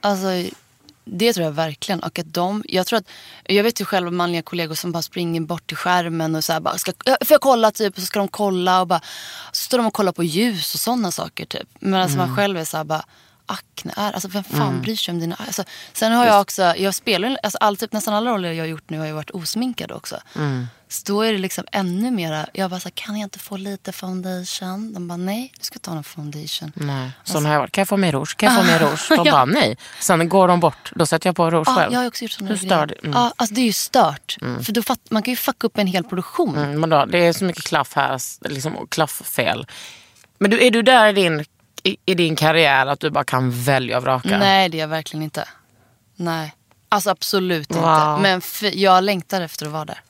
Alltså, 0.00 0.56
det 1.04 1.32
tror 1.32 1.44
jag 1.44 1.52
verkligen. 1.52 2.00
Och 2.02 2.18
att 2.18 2.32
de, 2.34 2.62
jag, 2.68 2.86
tror 2.86 2.98
att, 2.98 3.08
jag 3.44 3.62
vet 3.64 3.80
ju 3.80 3.84
själv 3.84 4.12
manliga 4.12 4.42
kollegor 4.42 4.74
som 4.74 4.92
bara 4.92 5.02
springer 5.02 5.40
bort 5.40 5.66
till 5.66 5.76
skärmen 5.76 6.34
och 6.34 6.44
så 6.44 6.52
här 6.52 6.60
bara, 6.60 6.78
ska, 6.78 6.92
"Ja, 7.04 7.16
får 7.24 7.34
jag 7.34 7.40
kolla 7.40 7.70
typ? 7.70 7.94
Och 7.94 8.00
så 8.00 8.06
ska 8.06 8.18
de 8.18 8.28
kolla 8.28 8.80
och 8.80 8.86
bara, 8.86 9.00
så 9.52 9.62
står 9.64 9.78
de 9.78 9.86
och 9.86 9.94
kollar 9.94 10.12
på 10.12 10.24
ljus 10.24 10.74
och 10.74 10.80
sådana 10.80 11.10
saker 11.10 11.46
typ. 11.46 11.68
Medan 11.80 12.08
Mm. 12.08 12.18
man 12.28 12.36
själv 12.36 12.58
är 12.58 12.64
så 12.64 12.76
här 12.76 12.84
bara, 12.84 13.04
akne 13.46 13.92
är, 13.96 14.12
alltså 14.12 14.28
vem 14.28 14.44
fan 14.44 14.82
bryr 14.82 14.96
sig 14.96 15.12
om 15.12 15.20
dina 15.20 15.36
alltså, 15.38 15.64
Sen 15.92 16.12
har 16.12 16.26
jag 16.26 16.40
också, 16.40 16.62
jag 16.62 16.94
spelar 16.94 17.38
alltså, 17.42 17.58
all, 17.58 17.76
typ, 17.76 17.92
nästan 17.92 18.14
alla 18.14 18.30
roller 18.30 18.52
jag 18.52 18.64
har 18.64 18.68
gjort 18.68 18.90
nu 18.90 18.98
har 18.98 19.06
ju 19.06 19.12
varit 19.12 19.30
osminkad 19.30 19.92
också. 19.92 20.16
Mm. 20.36 20.66
Så 20.88 21.02
då 21.06 21.22
är 21.22 21.32
det 21.32 21.38
liksom 21.38 21.64
ännu 21.72 22.10
mera, 22.10 22.46
jag 22.52 22.70
bara 22.70 22.80
så 22.80 22.88
här, 22.88 22.92
kan 22.94 23.16
jag 23.16 23.26
inte 23.26 23.38
få 23.38 23.56
lite 23.56 23.92
foundation? 23.92 24.92
De 24.92 25.08
bara, 25.08 25.16
nej 25.16 25.52
du 25.58 25.64
ska 25.64 25.78
ta 25.78 25.94
någon 25.94 26.04
foundation. 26.04 26.72
Nej. 26.74 27.10
Sån 27.24 27.44
har 27.44 27.52
jag 27.52 27.60
varit. 27.60 27.72
Kan 27.72 27.82
jag 27.82 27.88
få 27.88 27.96
mer 27.96 28.12
rouge? 28.12 28.36
Kan 28.36 28.54
jag 28.54 28.64
få 28.64 28.72
mer 28.72 28.78
rouge? 28.78 29.08
De 29.24 29.30
bara 29.30 29.44
nej. 29.44 29.76
Sen 30.00 30.28
går 30.28 30.48
de 30.48 30.60
bort. 30.60 30.92
Då 30.94 31.06
sätter 31.06 31.28
jag 31.28 31.36
på 31.36 31.50
rouge 31.50 31.68
Ja, 31.68 31.74
själv. 31.74 31.92
jag 31.92 32.00
har 32.00 32.06
också 32.06 32.24
gjort 32.24 32.32
sådana 32.32 32.50
Hur 32.50 32.66
stör 32.66 32.86
det? 32.86 32.94
Mm. 32.94 33.12
Ja, 33.12 33.32
alltså 33.36 33.54
det 33.54 33.60
är 33.60 33.64
ju 33.66 33.72
stört. 33.72 34.36
För 34.62 34.72
då 34.72 34.82
fatt, 34.82 35.00
man 35.10 35.22
kan 35.22 35.32
ju 35.32 35.36
fucka 35.36 35.66
upp 35.66 35.78
en 35.78 35.86
hel 35.86 36.04
produktion. 36.04 36.56
Mm, 36.56 36.80
men 36.80 36.90
då, 36.90 37.04
det 37.04 37.18
är 37.18 37.32
så 37.32 37.44
mycket 37.44 37.64
klaff 37.64 37.92
här, 37.94 38.20
liksom, 38.48 38.86
klafffel. 38.90 39.66
Men 40.38 40.50
du, 40.50 40.66
är 40.66 40.70
du 40.70 40.82
där 40.82 41.08
i 41.08 41.12
din, 41.12 41.44
i, 41.82 41.96
i 42.06 42.14
din 42.14 42.36
karriär 42.36 42.86
att 42.86 43.00
du 43.00 43.10
bara 43.10 43.24
kan 43.24 43.50
välja 43.50 43.96
och 43.96 44.02
vraka? 44.02 44.38
Nej, 44.38 44.68
det 44.68 44.78
är 44.78 44.80
jag 44.80 44.88
verkligen 44.88 45.22
inte. 45.24 45.48
Nej. 46.16 46.54
Alltså 46.88 47.10
absolut 47.10 47.70
inte. 47.70 47.82
Wow. 47.82 48.20
Men 48.20 48.38
f- 48.38 48.62
jag 48.74 49.04
längtar 49.04 49.40
efter 49.40 49.66
att 49.66 49.72
vara 49.72 49.84
där. 49.84 50.00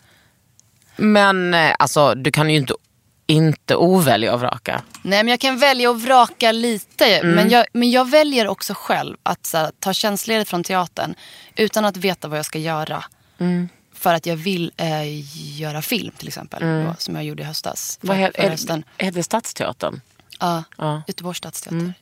Men 0.96 1.54
eh, 1.54 1.74
alltså, 1.78 2.14
du 2.14 2.30
kan 2.32 2.50
ju 2.50 2.56
inte, 2.56 2.74
inte 3.26 3.76
ovälja 3.76 4.34
och 4.34 4.40
vraka. 4.40 4.82
Nej, 5.02 5.22
men 5.24 5.28
jag 5.28 5.40
kan 5.40 5.58
välja 5.58 5.90
att 5.90 6.00
vraka 6.02 6.52
lite. 6.52 7.16
Mm. 7.18 7.34
Men, 7.34 7.50
jag, 7.50 7.66
men 7.72 7.90
jag 7.90 8.10
väljer 8.10 8.48
också 8.48 8.74
själv 8.76 9.16
att 9.22 9.50
här, 9.54 9.70
ta 9.80 9.92
tjänstledigt 9.92 10.50
från 10.50 10.64
teatern 10.64 11.14
utan 11.56 11.84
att 11.84 11.96
veta 11.96 12.28
vad 12.28 12.38
jag 12.38 12.46
ska 12.46 12.58
göra. 12.58 13.04
Mm. 13.38 13.68
För 13.94 14.14
att 14.14 14.26
jag 14.26 14.36
vill 14.36 14.72
eh, 14.76 15.58
göra 15.60 15.82
film 15.82 16.12
till 16.18 16.28
exempel. 16.28 16.62
Då, 16.86 16.94
som 16.98 17.14
jag 17.14 17.24
gjorde 17.24 17.42
i 17.42 17.46
höstas. 17.46 17.98
Mm. 18.02 18.22
Vad 18.22 18.32
För- 18.34 18.42
he- 18.42 18.50
hösten. 18.50 18.84
Stadsteatern? 19.24 20.00
Ja, 20.40 20.64
Ja. 20.78 20.90
Mm. 20.90 21.02
Göteborgs 21.06 21.38
stadsteater. 21.38 21.94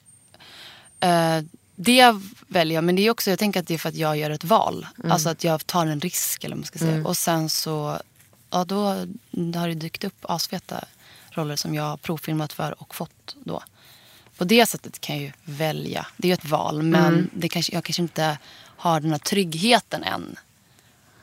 Eh, 1.00 1.40
det 1.76 2.14
väljer 2.46 2.74
jag, 2.74 2.84
men 2.84 2.96
det 2.96 3.02
är 3.06 3.10
också, 3.10 3.30
jag 3.30 3.38
tänker 3.38 3.60
att 3.60 3.66
det 3.66 3.74
är 3.74 3.78
för 3.78 3.88
att 3.88 3.94
jag 3.94 4.16
gör 4.16 4.30
ett 4.30 4.44
val. 4.44 4.86
Mm. 4.98 5.12
Alltså 5.12 5.28
att 5.28 5.44
jag 5.44 5.66
tar 5.66 5.86
en 5.86 6.00
risk 6.00 6.44
eller 6.44 6.56
man 6.56 6.64
ska 6.64 6.78
säga. 6.78 7.06
Och 7.06 7.16
sen 7.16 7.48
så, 7.48 7.98
ja 8.50 8.64
då 8.64 8.84
har 9.54 9.68
det 9.68 9.74
dykt 9.74 10.04
upp 10.04 10.24
asfeta 10.28 10.84
roller 11.30 11.56
som 11.56 11.74
jag 11.74 11.82
har 11.84 11.96
provfilmat 11.96 12.52
för 12.52 12.82
och 12.82 12.94
fått 12.94 13.36
då. 13.44 13.62
På 14.36 14.44
det 14.44 14.66
sättet 14.66 15.00
kan 15.00 15.16
jag 15.16 15.24
ju 15.24 15.32
välja. 15.44 16.06
Det 16.16 16.26
är 16.26 16.30
ju 16.30 16.34
ett 16.34 16.44
val, 16.50 16.82
men 16.82 17.04
Mm. 17.14 17.30
det 17.32 17.48
kanske, 17.48 17.74
jag 17.74 17.84
kanske 17.84 18.02
inte 18.02 18.38
har 18.76 19.00
den 19.00 19.10
här 19.10 19.18
tryggheten 19.18 20.02
än. 20.02 20.36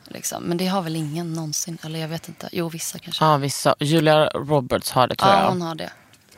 Liksom. 0.04 0.42
Men 0.42 0.56
det 0.56 0.66
har 0.66 0.82
väl 0.82 0.96
ingen 0.96 1.32
någonsin, 1.34 1.78
eller 1.84 1.98
jag 1.98 2.08
vet 2.08 2.28
inte. 2.28 2.48
Jo, 2.52 2.68
vissa 2.68 2.98
kanske. 2.98 3.24
Ja, 3.24 3.36
vissa. 3.36 3.74
Julia 3.80 4.26
Roberts 4.30 4.90
har 4.90 5.06
det 5.08 5.14
tror 5.14 5.30
ja, 5.32 5.42
jag. 5.42 5.48
hon 5.48 5.62
har 5.62 5.74
det. 5.74 5.92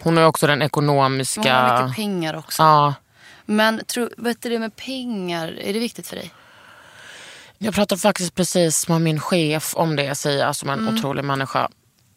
Hon 0.05 0.17
har 0.17 0.25
också 0.25 0.47
den 0.47 0.59
Hon 0.61 0.67
ekonomiska... 0.67 1.55
har 1.55 1.83
mycket 1.83 1.97
pengar 1.97 2.35
också. 2.37 2.63
Ja. 2.63 2.95
Men 3.47 3.85
tro, 3.85 4.09
vet 4.17 4.43
du 4.43 4.49
det 4.49 4.59
med 4.59 4.77
pengar, 4.77 5.49
är 5.61 5.73
det 5.73 5.79
viktigt 5.79 6.07
för 6.09 6.17
dig? 6.17 6.31
Jag 7.59 7.75
pratade 7.75 8.01
faktiskt 8.01 8.35
precis 8.35 8.89
med 8.89 9.01
min 9.01 9.21
chef 9.21 9.75
om 9.77 9.97
det, 9.97 10.15
säger 10.15 10.45
jag 10.47 10.57
som 10.57 10.69
en 10.69 10.79
Mm. 10.79 10.95
otrolig 10.95 11.25
människa. 11.25 11.69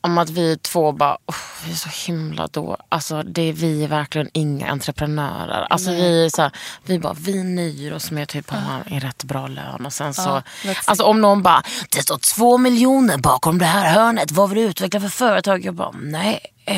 Om 0.02 0.18
att 0.18 0.30
vi 0.30 0.58
två 0.58 0.92
bara, 0.92 1.18
"Åh, 1.26 1.36
vi 1.66 1.72
är 1.72 1.76
så 1.76 1.90
himla 2.12 2.48
då. 2.48 2.78
Alltså 2.90 3.24
det 3.24 3.42
är 3.42 3.54
vi 3.54 3.84
är 3.84 3.88
verkligen 3.88 4.30
inga 4.34 4.68
entreprenörer. 4.72 5.68
Alltså 5.70 5.92
vi 5.92 6.26
är 6.26 6.30
så 6.30 6.42
här, 6.42 6.52
vi 6.86 7.00
bara, 7.00 7.14
vi 7.14 7.44
nöjer 7.44 7.94
oss 7.94 8.12
med 8.12 8.28
typ 8.28 8.54
att 8.54 8.60
ha 8.64 8.80
en 8.86 9.00
rätt 9.00 9.24
bra 9.24 9.48
lön. 9.48 9.86
Och 9.86 9.94
sen 9.94 10.14
så, 10.14 10.22
let's 10.22 10.44
see. 10.64 10.76
alltså 10.86 11.04
om 11.04 11.22
någon 11.22 11.44
bara, 11.44 11.64
det 11.90 12.02
står 12.02 12.18
två 12.36 12.58
miljoner 12.58 13.18
bakom 13.18 13.58
det 13.58 13.66
här 13.66 13.94
hörnet. 13.94 14.32
Vad 14.32 14.50
vill 14.50 14.58
du 14.60 14.64
utveckla 14.70 15.00
för 15.00 15.10
företag? 15.10 15.66
Jag 15.66 15.74
bara, 15.74 15.92
nej. 16.02 16.40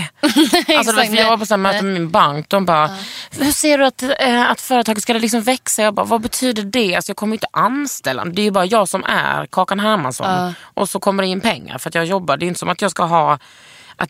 Alltså, 0.78 0.92
det 0.92 0.98
var- 0.98 1.06
för 1.06 1.16
jag 1.16 1.30
var 1.30 1.38
på 1.38 1.46
här 1.50 1.58
möte 1.58 1.84
med 1.84 1.94
min 1.94 2.10
bank. 2.10 2.50
De 2.50 2.66
bara, 2.66 2.90
hur 3.32 3.52
ser 3.52 3.78
du 3.78 3.86
att, 3.86 4.04
eh, 4.04 4.50
att 4.52 4.62
företaget 4.62 5.04
ska 5.04 5.14
liksom 5.14 5.42
växa? 5.42 5.82
Jag 5.82 5.94
bara, 5.94 6.06
vad 6.06 6.22
betyder 6.22 6.64
det? 6.64 6.96
Alltså, 6.96 7.10
jag 7.10 7.18
kommer 7.18 7.36
inte 7.36 7.48
anställa. 7.54 8.26
Det 8.26 8.42
är 8.42 8.44
ju 8.44 8.52
bara 8.52 8.66
jag 8.66 8.90
som 8.90 9.04
är 9.04 9.46
Kakan 9.46 9.80
Hermansson. 9.80 10.54
Och 10.62 10.90
så 10.90 11.00
kommer 11.00 11.24
det 11.24 11.30
in 11.30 11.42
pengar 11.42 11.78
för 11.78 11.90
att 11.90 11.96
jag 11.96 12.06
jobbar. 12.06 12.38
Det 12.38 12.46
är 12.46 12.48
inte 12.48 12.60
som 12.60 12.70
att 12.70 12.82
jag 12.82 12.92
ska 12.92 13.04
ha 13.04 13.40
att 13.96 14.10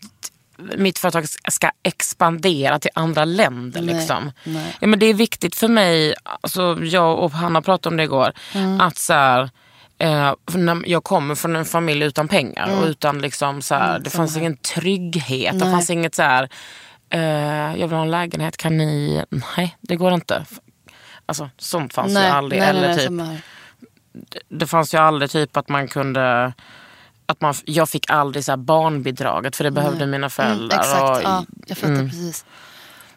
mitt 0.76 0.98
företag 0.98 1.26
ska 1.48 1.70
expandera 1.82 2.78
till 2.78 2.90
andra 2.94 3.24
länder. 3.24 3.82
Nej, 3.82 3.94
Liksom. 3.94 4.32
nej. 4.44 4.76
Ja, 4.80 4.86
men 4.86 4.98
det 4.98 5.06
är 5.06 5.14
viktigt 5.14 5.56
för 5.56 5.68
mig, 5.68 6.14
alltså, 6.40 6.78
jag 6.82 7.18
och 7.18 7.32
Hanna 7.32 7.62
pratade 7.62 7.92
om 7.92 7.96
det 7.96 8.02
igår, 8.02 8.32
Mm. 8.54 8.80
att 8.80 8.98
så 8.98 9.12
här, 9.12 9.50
eh, 10.00 10.34
jag 10.86 11.04
kommer 11.04 11.34
från 11.34 11.56
en 11.56 11.64
familj 11.64 12.04
utan 12.04 12.28
pengar 12.28 12.78
och 12.80 12.84
utan 12.86 13.18
liksom 13.18 13.62
så 13.62 13.74
här, 13.74 13.98
det 13.98 14.10
fanns 14.10 14.36
ingen 14.36 14.56
trygghet. 14.56 15.52
Det 15.52 15.56
Mm, 15.56 15.68
Nej. 15.68 15.72
fanns 15.72 15.90
inget 15.90 16.14
så 16.14 16.22
här, 16.22 16.48
eh, 17.10 17.20
jag 17.80 17.88
vill 17.88 17.92
ha 17.96 18.02
en 18.02 18.10
lägenhet, 18.10 18.56
kan 18.56 18.76
ni? 18.76 19.24
Nej, 19.56 19.76
det 19.80 19.96
går 19.96 20.14
inte. 20.14 20.44
Alltså 21.26 21.50
sånt 21.58 21.94
fanns 21.94 22.12
ju 22.12 22.18
aldrig. 22.18 22.60
nej, 22.62 22.72
nej, 22.72 22.78
Eller 22.94 23.10
nej, 23.10 23.36
typ, 23.36 23.42
det 24.48 24.66
fanns 24.66 24.94
ju 24.94 24.98
aldrig 24.98 25.30
typ 25.30 25.56
att 25.56 25.68
man 25.68 25.88
kunde 25.88 26.52
att 27.26 27.40
man, 27.40 27.54
jag 27.64 27.88
fick 27.88 28.10
aldrig 28.10 28.44
så 28.44 28.52
här 28.52 28.56
barnbidraget 28.56 29.56
för 29.56 29.64
det 29.64 29.70
behövde 29.70 30.06
mina 30.06 30.30
föräldrar. 30.30 30.76
Mm, 30.76 30.80
exakt, 30.80 31.02
och, 31.02 31.22
ja, 31.24 31.44
jag 31.66 31.78
fattar 31.78 31.94
Mm. 31.94 32.08
precis. 32.10 32.44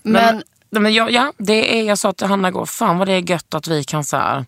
men, 0.02 0.44
Men, 0.70 0.84
men, 0.84 0.94
jag, 0.94 1.12
ja, 1.12 1.34
det 1.38 1.80
är, 1.80 1.84
jag 1.84 1.98
sa 1.98 2.14
till 2.14 2.28
Hanna 2.28 2.48
igår, 2.48 2.66
fan 2.66 2.98
vad 2.98 3.08
det 3.08 3.14
är 3.14 3.30
gött 3.32 3.54
att 3.54 3.68
vi 3.68 3.84
kan 3.84 4.04
så 4.04 4.18
här, 4.18 4.46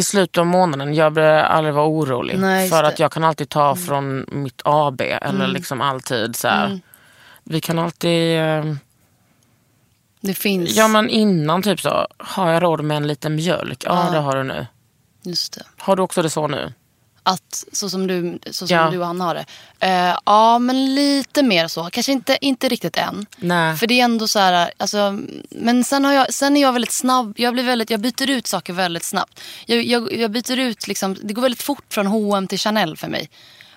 i 0.00 0.02
slutet 0.02 0.38
av 0.38 0.46
månaden, 0.46 0.94
jag 0.94 1.12
behöver 1.12 1.42
aldrig 1.42 1.74
vara 1.74 1.86
orolig. 1.86 2.38
Nej, 2.38 2.68
för 2.68 2.84
att 2.84 2.98
jag 2.98 3.12
kan 3.12 3.24
alltid 3.24 3.48
ta 3.48 3.76
från 3.76 4.26
mitt 4.28 4.62
AB. 4.64 5.00
Eller 5.00 5.46
liksom 5.46 5.80
alltid 5.80 6.36
så 6.36 6.48
här. 6.48 6.80
Vi 7.44 7.60
kan 7.60 7.78
alltid... 7.78 8.38
eh, 8.40 8.64
det 10.20 10.34
finns. 10.34 10.76
Ja 10.76 10.88
men 10.88 11.08
innan 11.08 11.62
typ 11.62 11.80
så, 11.80 12.06
har 12.18 12.50
jag 12.50 12.62
råd 12.62 12.84
med 12.84 12.96
en 12.96 13.06
liten 13.06 13.34
mjölk? 13.34 13.84
Ja 13.86 14.08
det 14.12 14.18
har 14.18 14.36
du 14.36 14.42
nu. 14.42 14.66
Just 15.22 15.52
det. 15.52 15.62
Har 15.78 15.96
du 15.96 16.02
också 16.02 16.22
det 16.22 16.30
så 16.30 16.46
nu? 16.46 16.72
Att 17.22 17.64
så 17.72 17.90
som 17.90 18.06
du, 18.06 18.38
så 18.50 18.66
som 18.66 18.76
Ja. 18.76 18.90
du 18.90 18.98
och 18.98 19.06
han 19.06 19.20
har 19.20 19.34
det. 19.34 19.44
Eh, 19.80 20.16
ja, 20.26 20.58
men 20.58 20.94
lite 20.94 21.42
mer 21.42 21.68
så. 21.68 21.84
Kanske 21.90 22.12
inte, 22.12 22.38
inte 22.40 22.68
riktigt 22.68 22.96
än. 22.96 23.26
Nej. 23.36 23.76
För 23.76 23.86
det 23.86 24.00
är 24.00 24.04
ändå 24.04 24.28
så 24.28 24.38
här, 24.38 24.70
alltså, 24.76 25.18
men 25.50 25.84
sen, 25.84 26.04
har 26.04 26.12
jag, 26.12 26.34
sen 26.34 26.56
är 26.56 26.60
jag 26.60 26.72
väldigt 26.72 26.92
snabb. 26.92 27.34
Jag, 27.36 27.52
blir 27.54 27.64
väldigt, 27.64 27.90
jag 27.90 28.00
byter 28.00 28.30
ut 28.30 28.46
saker 28.46 28.72
väldigt 28.72 29.04
snabbt. 29.04 29.40
Jag, 29.66 29.82
jag, 29.84 30.12
jag 30.12 30.30
byter 30.30 30.58
ut, 30.58 30.88
liksom, 30.88 31.16
det 31.22 31.34
går 31.34 31.42
väldigt 31.42 31.62
fort 31.62 31.84
från 31.94 32.06
H&M 32.06 32.46
till 32.46 32.58
Chanel 32.58 32.96
för 32.96 33.08
mig. 33.08 33.30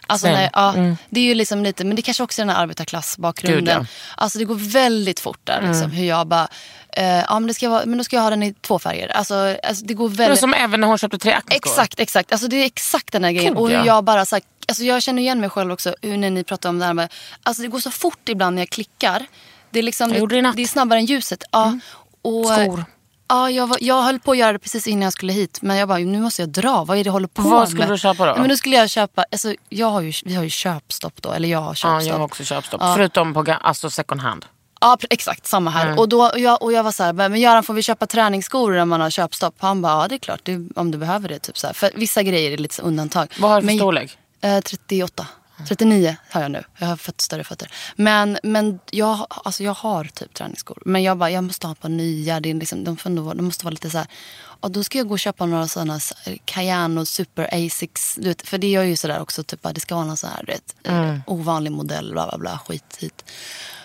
Alltså, 0.07 0.27
när, 0.27 0.49
ja, 0.53 0.75
Det 1.09 1.19
är 1.19 1.23
ju 1.23 1.33
liksom 1.33 1.63
lite, 1.63 1.83
men 1.83 1.95
det 1.95 2.01
kanske 2.01 2.23
också 2.23 2.41
är 2.41 2.45
den 2.45 2.55
här 2.55 2.63
arbetarklassbakgrunden. 2.63 3.79
Gud, 3.79 3.87
ja. 3.89 4.15
Alltså 4.17 4.39
det 4.39 4.45
går 4.45 4.55
väldigt 4.55 5.19
fort 5.19 5.39
där. 5.43 5.67
Liksom, 5.67 5.91
hur 5.91 6.05
jag 6.05 6.27
bara, 6.27 6.47
eh, 6.89 7.05
ja 7.05 7.39
men, 7.39 7.47
det 7.47 7.53
ska 7.53 7.69
vara, 7.69 7.85
men 7.85 7.97
då 7.97 8.03
ska 8.03 8.15
jag 8.15 8.23
ha 8.23 8.29
den 8.29 8.43
i 8.43 8.53
två 8.53 8.79
färger. 8.79 9.07
Alltså, 9.07 9.57
alltså 9.63 9.85
det 9.85 9.93
går 9.93 10.09
väldigt... 10.09 10.39
som 10.39 10.53
även 10.53 10.81
när 10.81 10.87
hon 10.87 10.97
köpte 10.97 11.17
tre 11.17 11.31
Acne-skor. 11.31 11.71
Exakt, 11.71 11.99
exakt. 11.99 12.31
Alltså 12.31 12.47
det 12.47 12.55
är 12.55 12.65
exakt 12.65 13.11
den 13.11 13.23
här 13.23 13.31
grejen. 13.31 13.53
Gud, 13.53 13.61
och 13.61 13.69
hur 13.69 13.75
ja. 13.75 13.85
jag 13.85 14.03
bara 14.03 14.25
så 14.25 14.35
här, 14.35 14.43
alltså 14.67 14.83
jag 14.83 15.01
känner 15.01 15.21
igen 15.21 15.39
mig 15.39 15.49
själv 15.49 15.71
också 15.71 15.95
hur 16.01 16.17
när 16.17 16.29
ni 16.29 16.43
pratar 16.43 16.69
om 16.69 16.79
det 16.79 16.85
här 16.85 16.93
med, 16.93 17.13
alltså 17.43 17.63
det 17.63 17.67
går 17.67 17.79
så 17.79 17.91
fort 17.91 18.29
ibland 18.29 18.55
när 18.55 18.61
jag 18.61 18.69
klickar. 18.69 19.25
Det 19.71 19.79
är 19.79 19.83
liksom, 19.83 20.09
det 20.09 20.51
det 20.55 20.61
är 20.61 20.67
snabbare 20.67 20.99
än 20.99 21.05
ljuset. 21.05 21.43
Ja. 21.51 21.79
Och, 22.21 22.45
Skor. 22.47 22.85
Ja, 23.27 23.49
jag, 23.49 23.67
var, 23.67 23.77
jag 23.81 24.01
höll 24.01 24.19
på 24.19 24.31
att 24.31 24.37
göra 24.37 24.53
det 24.53 24.59
precis 24.59 24.87
innan 24.87 25.01
jag 25.03 25.13
skulle 25.13 25.33
hit. 25.33 25.59
Men 25.61 25.77
jag 25.77 25.87
bara, 25.87 25.97
nu 25.97 26.19
måste 26.19 26.41
jag 26.41 26.49
dra. 26.49 26.83
Vad 26.83 26.97
är 26.97 27.03
det 27.03 27.07
jag 27.07 27.13
håller 27.13 27.27
på 27.27 27.41
Vad 27.41 27.59
med? 27.59 27.69
skulle 27.69 27.85
du 27.85 27.97
köpa 27.97 28.25
då? 28.25 28.31
Ja, 28.31 28.37
men 28.39 28.49
då 28.49 28.57
skulle 28.57 28.75
jag 28.75 28.89
köpa, 28.89 29.25
alltså, 29.31 29.53
jag 29.69 29.87
har 29.87 30.01
ju, 30.01 30.13
vi 30.25 30.35
har 30.35 30.43
ju 30.43 30.49
köpstopp 30.49 31.21
då. 31.21 31.31
Eller 31.31 31.49
jag 31.49 31.59
har 31.59 31.67
Ja, 31.69 31.73
köpstopp. 31.73 32.03
jag 32.11 32.17
har 32.17 32.25
också 32.25 32.43
köpstopp. 32.43 32.81
Ja. 32.83 32.93
Förutom 32.95 33.33
på 33.33 33.45
alltså 33.61 33.89
second 33.89 34.21
hand. 34.21 34.45
Ja, 34.81 34.97
exakt. 35.09 35.47
Samma 35.47 35.69
här. 35.69 35.85
Mm. 35.85 35.97
Och, 35.99 36.09
då, 36.09 36.23
och, 36.25 36.39
jag, 36.39 36.61
och 36.63 36.73
jag 36.73 36.83
var 36.83 36.91
så 36.91 37.03
här, 37.03 37.13
men 37.13 37.35
Göran 37.41 37.63
får 37.63 37.73
vi 37.73 37.83
köpa 37.83 38.07
träningsskor 38.07 38.71
när 38.71 38.85
man 38.85 39.01
har 39.01 39.09
köpstopp? 39.09 39.55
Han 39.57 39.81
bara, 39.81 40.01
ja 40.01 40.07
det 40.07 40.15
är 40.15 40.19
klart 40.19 40.39
det, 40.43 40.67
om 40.75 40.91
du 40.91 40.97
behöver 40.97 41.29
det. 41.29 41.39
Typ 41.39 41.57
så 41.57 41.67
här. 41.67 41.73
För 41.73 41.91
vissa 41.95 42.23
grejer 42.23 42.51
är 42.51 42.57
lite 42.57 42.81
undantag. 42.81 43.27
Vad 43.39 43.51
har 43.51 43.57
du 43.61 43.61
för 43.61 43.65
Men- 43.65 43.77
storlek? 43.77 44.17
Eh, 44.41 44.59
38. 44.59 45.27
39 45.67 46.15
har 46.29 46.41
jag 46.41 46.51
nu. 46.51 46.63
Jag 46.77 46.87
har 46.87 46.97
fått 46.97 47.21
större 47.21 47.43
fötter. 47.43 47.71
Men, 47.95 48.37
men 48.43 48.79
jag, 48.91 49.27
alltså 49.29 49.63
jag 49.63 49.73
har 49.73 50.03
typ 50.03 50.33
träningsskor. 50.33 50.83
Men 50.85 51.03
jag 51.03 51.17
bara, 51.17 51.29
jag 51.29 51.43
måste 51.43 51.67
ha 51.67 51.71
ett 51.71 51.79
par 51.79 51.89
nya. 51.89 52.39
Det 52.39 52.49
är 52.49 52.53
liksom, 52.53 52.83
de, 52.83 52.97
får 52.97 53.09
ändå, 53.09 53.33
de 53.33 53.45
måste 53.45 53.65
vara 53.65 53.71
lite 53.71 53.89
så 53.89 53.97
här. 53.97 54.07
Och 54.43 54.71
då 54.71 54.83
ska 54.83 54.97
jag 54.97 55.07
gå 55.07 55.13
och 55.13 55.19
köpa 55.19 55.45
några 55.45 55.67
sådana 55.67 55.99
Cayenne 56.45 57.01
och 57.01 57.07
Super 57.07 57.65
Asics. 57.65 58.15
Du 58.15 58.27
vet, 58.27 58.47
för 58.47 58.57
det 58.57 58.67
gör 58.67 58.83
ju 58.83 58.95
sådär 58.95 59.21
också. 59.21 59.43
Typ, 59.43 59.67
det 59.73 59.79
ska 59.79 59.95
vara 59.95 60.05
någon 60.05 60.17
sån 60.17 60.29
här 60.29 60.45
vet, 60.47 60.75
eh, 60.83 61.19
ovanlig 61.27 61.71
modell. 61.71 62.11
Bla 62.11 62.27
bla 62.27 62.37
bla. 62.37 62.59
Skit 62.67 62.97
hit. 62.99 63.25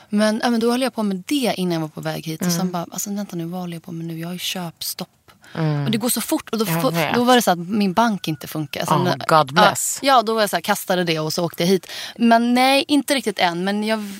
Men, 0.09 0.41
ja, 0.45 0.51
men 0.51 0.61
då 0.61 0.71
höll 0.71 0.83
jag 0.83 0.95
på 0.95 1.03
med 1.03 1.23
det 1.27 1.55
innan 1.57 1.73
jag 1.73 1.81
var 1.81 1.89
på 1.89 2.01
väg 2.01 2.27
hit. 2.27 2.47
Och 2.47 2.53
sen 2.53 2.71
bara, 2.71 2.87
alltså 2.91 3.11
vänta 3.11 3.37
nu, 3.37 3.45
vad 3.45 3.61
håller 3.61 3.77
jag 3.77 3.83
på 3.83 3.93
med 3.93 4.07
nu? 4.07 4.19
Jag 4.19 4.29
har 4.29 4.33
ju 4.33 4.39
köpstopp. 4.39 5.09
Och 5.55 5.91
det 5.91 5.99
går 5.99 6.09
så 6.09 6.21
fort. 6.21 6.49
Och 6.51 6.59
då, 6.59 6.65
då 7.15 7.25
var 7.25 7.37
det 7.37 7.43
så 7.43 7.51
att 7.51 7.59
min 7.59 7.93
bank 7.93 8.29
inte 8.29 8.47
funkar. 8.47 8.81
Alltså, 8.81 8.95
Oh, 8.95 9.15
God 9.29 9.53
bless. 9.55 9.99
Ja, 10.03 10.23
då 10.23 10.35
var 10.35 10.41
jag 10.41 10.51
så 10.51 10.57
här, 10.57 10.61
kastade 10.61 11.05
det 11.05 11.19
och 11.19 11.33
så 11.33 11.45
åkte 11.45 11.63
jag 11.63 11.69
hit. 11.69 11.91
Men 12.17 12.55
nej, 12.55 12.85
inte 12.89 13.15
riktigt 13.15 13.39
än. 13.39 13.65
Men 13.65 13.85
jag, 13.85 14.13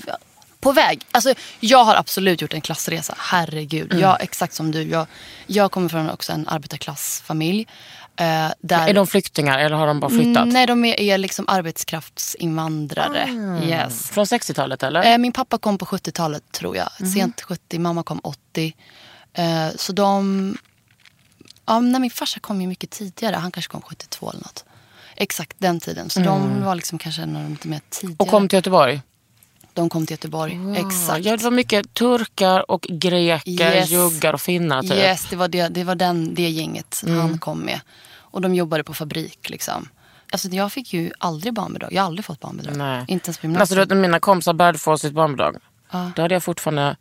på 0.61 0.73
väg. 0.73 1.07
Alltså, 1.11 1.35
jag 1.61 1.85
har 1.85 1.95
absolut 1.95 2.43
gjort 2.43 2.55
en 2.55 2.61
klassresa. 2.61 3.15
Herregud. 3.19 3.93
Mm. 3.93 4.03
Jag, 4.03 4.23
exakt 4.23 4.55
som 4.55 4.71
du. 4.71 4.83
Jag, 4.83 5.07
jag 5.47 5.73
kommer 5.73 5.89
från 5.89 6.11
också 6.11 6.33
en 6.33 6.49
arbetarklassfamilj. 6.49 7.67
Eh, 8.17 8.49
där, 8.61 8.89
Är 8.89 8.95
de 8.95 9.07
flyktingar 9.07 9.59
eller 9.59 9.77
har 9.77 9.87
de 9.87 10.01
bara 10.01 10.11
flyttat? 10.11 10.49
Nej, 10.49 10.67
de 10.67 10.85
är, 10.85 11.01
är 11.01 11.19
liksom 11.19 11.45
arbetskraftsinvandrare. 11.49 13.29
Ah. 13.61 13.65
Yes. 13.65 14.11
Från 14.11 14.25
60-talet 14.25 14.83
eller? 14.83 15.13
Eh, 15.13 15.19
min 15.19 15.33
pappa 15.33 15.59
kom 15.59 15.79
på 15.79 15.85
70-talet 15.85 16.43
tror 16.53 16.77
jag. 16.77 16.89
Mhm. 17.01 17.11
Sent 17.11 17.41
70, 17.41 17.79
mamma 17.79 18.03
kom 18.03 18.21
80. 18.23 18.75
Eh, 19.35 19.69
så 19.77 19.93
de... 19.93 20.57
Ja, 21.69 21.81
nej, 21.81 22.01
min 22.01 22.11
farsa 22.11 22.41
kom 22.41 22.61
ju 22.61 22.67
mycket 22.69 22.91
tidigare. 22.91 23.37
Han 23.37 23.51
kanske 23.53 23.73
kom 23.73 23.83
72 23.83 24.31
eller 24.31 24.41
något. 24.41 24.65
Exakt 25.17 25.57
den 25.59 25.81
tiden. 25.81 26.11
Så 26.11 26.21
de 26.21 26.63
var 26.65 26.75
liksom 26.75 26.99
kanske 26.99 27.23
en 27.23 27.37
av 27.37 27.43
de 27.43 27.51
lite 27.51 27.69
mer 27.69 27.81
tidigare. 27.91 28.13
Mm. 28.15 28.17
Och 28.19 28.29
kom 28.29 28.49
till 28.49 28.57
Göteborg? 28.57 29.03
De 29.75 29.89
kom 29.89 30.07
till 30.07 30.15
Göteborg. 30.15 30.59
Exakt. 30.77 31.25
Ja, 31.25 31.37
det 31.37 31.45
var 31.45 31.51
mycket 31.51 31.95
turkar 31.95 32.71
och 32.71 32.83
greker, 32.83 33.75
Yes. 33.75 33.91
juggar 33.91 34.33
och 34.33 34.41
finnar 34.41 34.83
typ. 34.83 34.91
Mm. 34.91 35.03
Yes, 35.05 35.27
det 35.31 35.37
var 35.37 35.49
det, 35.49 35.69
det, 35.69 35.85
var 35.85 35.95
den, 35.95 36.35
det 36.35 36.49
gänget 36.49 37.03
han 37.07 37.39
kom 37.39 37.59
med. 37.61 37.81
Och 38.31 38.41
de 38.41 38.55
jobbade 38.55 38.85
på 38.85 38.95
fabrik 38.95 39.51
liksom. 39.51 39.89
Alltså 40.33 40.49
jag 40.49 40.73
fick 40.73 40.93
ju 40.93 41.13
aldrig 41.19 41.55
barnbidrag. 41.55 41.93
Jag 41.93 42.03
har 42.03 42.07
aldrig 42.07 42.25
fått 42.25 42.41
barnbidrag. 42.41 42.77
Nej. 42.77 43.05
Inte 43.09 43.29
ens 43.29 43.39
på 43.39 43.47
Men 43.47 43.57
Alltså, 43.61 43.75
gymnasiet. 43.75 43.89
när 43.89 43.97
mina 44.03 44.21
kompisar 44.21 44.53
började 44.53 44.79
få 44.79 44.99
sitt 44.99 45.13
barnbidrag, 45.13 45.57
då 46.17 46.23
hade 46.23 46.35
jag 46.35 46.43
fortfarande... 46.43 46.97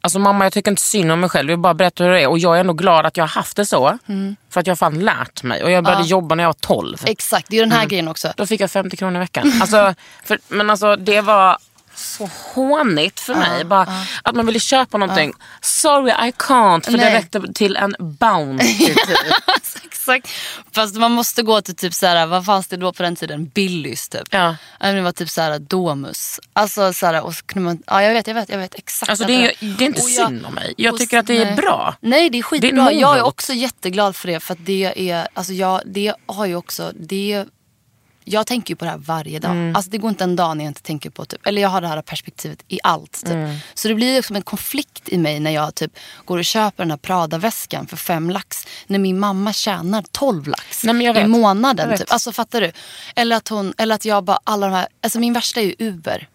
Alltså 0.00 0.18
mamma 0.18 0.44
jag 0.44 0.52
tycker 0.52 0.70
inte 0.70 0.82
synd 0.82 1.12
om 1.12 1.20
mig 1.20 1.30
själv, 1.30 1.50
jag 1.50 1.56
vill 1.56 1.62
bara 1.62 1.74
berätta 1.74 2.04
hur 2.04 2.10
det 2.10 2.20
är. 2.22 2.28
Och 2.28 2.38
jag 2.38 2.56
är 2.56 2.60
ändå 2.60 2.72
glad 2.72 3.06
att 3.06 3.16
jag 3.16 3.24
har 3.24 3.28
haft 3.28 3.56
det 3.56 3.66
så. 3.66 3.98
Mm. 4.08 4.36
För 4.50 4.60
att 4.60 4.66
jag 4.66 4.70
har 4.72 4.76
fan 4.76 4.98
lärt 4.98 5.42
mig. 5.42 5.62
Och 5.64 5.70
jag 5.70 5.84
började 5.84 6.04
jobba 6.04 6.34
när 6.34 6.44
jag 6.44 6.48
var 6.48 6.52
12. 6.60 6.98
Exakt, 7.06 7.46
det 7.50 7.56
är 7.56 7.60
den 7.60 7.72
här 7.72 7.78
Mm. 7.78 7.88
grejen 7.88 8.08
också. 8.08 8.32
Då 8.36 8.46
fick 8.46 8.60
jag 8.60 8.70
50 8.70 8.96
kronor 8.96 9.16
i 9.16 9.18
veckan. 9.18 9.52
Alltså, 9.60 9.94
för, 10.24 10.38
men 10.48 10.70
alltså 10.70 10.96
det 10.96 11.20
var 11.20 11.58
så 11.98 12.30
hånigt 12.54 13.20
för 13.20 13.34
mig. 13.34 13.64
Bara, 13.64 13.86
Att 14.22 14.34
man 14.34 14.46
ville 14.46 14.60
köpa 14.60 14.98
någonting. 14.98 15.32
Sorry 15.60 16.10
I 16.10 16.32
can't. 16.32 16.84
För 16.84 16.92
det 16.92 16.98
Nej. 16.98 17.14
räckte 17.14 17.52
till 17.52 17.76
en 17.76 17.94
Bounty. 17.98 18.76
typ. 18.86 18.96
Exakt. 19.84 20.28
Fast 20.72 20.96
man 20.96 21.12
måste 21.12 21.42
gå 21.42 21.60
till 21.60 21.76
typ 21.76 21.94
såhär, 21.94 22.26
vad 22.26 22.44
fanns 22.46 22.66
det 22.68 22.76
då 22.76 22.92
på 22.92 23.02
den 23.02 23.16
tiden? 23.16 23.46
Billys 23.48 24.08
typ. 24.08 24.22
Ja. 24.30 24.56
Det 24.80 25.00
var 25.00 25.12
typ 25.12 25.30
såhär 25.30 25.58
Domus. 25.58 26.40
Alltså 26.52 26.92
såhär, 26.92 27.22
och 27.24 27.34
så 27.34 27.44
kunde 27.44 27.64
man, 27.68 27.82
ja 27.86 28.02
jag 28.02 28.12
vet, 28.14 28.26
jag 28.26 28.34
vet, 28.34 28.48
jag 28.48 28.58
vet 28.58 28.74
exakt. 28.74 29.10
Alltså, 29.10 29.24
det, 29.24 29.32
är, 29.32 29.52
det 29.78 29.84
är 29.84 29.86
inte 29.86 30.02
och 30.02 30.10
jag- 30.10 30.26
synd 30.28 30.46
om 30.46 30.54
mig. 30.54 30.74
Jag 30.76 30.98
tycker 30.98 31.18
att 31.18 31.26
det 31.26 31.38
är 31.38 31.44
nej. 31.44 31.54
bra. 31.54 31.94
Nej 32.00 32.30
det 32.30 32.38
är 32.38 32.42
skitbra. 32.42 32.70
Det 32.70 32.94
är 32.94 33.00
jag 33.00 33.18
är 33.18 33.22
också 33.22 33.52
jätteglad 33.52 34.16
för 34.16 34.28
det. 34.28 34.40
För 34.40 34.52
att 34.54 34.66
det 34.66 35.10
är, 35.10 35.28
alltså 35.34 35.52
jag, 35.52 35.80
det 35.86 36.14
har 36.26 36.46
ju 36.46 36.56
också, 36.56 36.92
det 37.00 37.44
jag 38.28 38.46
tänker 38.46 38.72
ju 38.72 38.76
på 38.76 38.84
det 38.84 38.90
här 38.90 38.98
varje 38.98 39.38
dag. 39.38 39.50
Mm. 39.50 39.76
Alltså 39.76 39.90
det 39.90 39.98
går 39.98 40.10
inte 40.10 40.24
en 40.24 40.36
dag 40.36 40.56
när 40.56 40.64
jag 40.64 40.70
inte 40.70 40.82
tänker 40.82 41.10
på 41.10 41.24
typ, 41.24 41.46
eller 41.46 41.62
jag 41.62 41.68
har 41.68 41.80
det 41.80 41.88
här 41.88 42.02
perspektivet 42.02 42.64
i 42.68 42.78
allt. 42.82 43.12
Typ. 43.12 43.32
Mm. 43.32 43.56
Så 43.74 43.88
det 43.88 43.94
blir 43.94 44.14
liksom 44.14 44.36
en 44.36 44.42
konflikt 44.42 45.08
i 45.08 45.18
mig 45.18 45.40
när 45.40 45.50
jag 45.50 45.74
typ 45.74 45.98
går 46.24 46.38
och 46.38 46.44
köper 46.44 46.82
den 46.82 46.90
här 46.90 46.98
Prada-väskan 46.98 47.86
för 47.86 47.96
fem 47.96 48.30
lax. 48.30 48.66
När 48.86 48.98
min 48.98 49.18
mamma 49.18 49.52
tjänar 49.52 50.04
12 50.12 50.48
lax 50.48 50.84
Nej, 50.84 50.94
men 50.94 51.06
jag 51.06 51.24
i 51.24 51.26
månaden. 51.26 51.98
Typ. 51.98 52.12
Alltså 52.12 52.32
fattar 52.32 52.60
du? 52.60 52.72
Eller 53.16 53.36
att, 53.36 53.48
hon, 53.48 53.74
eller 53.78 53.94
att 53.94 54.04
jag 54.04 54.24
bara, 54.24 54.38
alla 54.44 54.66
de 54.66 54.72
här, 54.72 54.88
alltså 55.02 55.18
min 55.18 55.32
värsta 55.32 55.60
är 55.60 55.64
ju 55.64 55.74
Uber. 55.78 56.28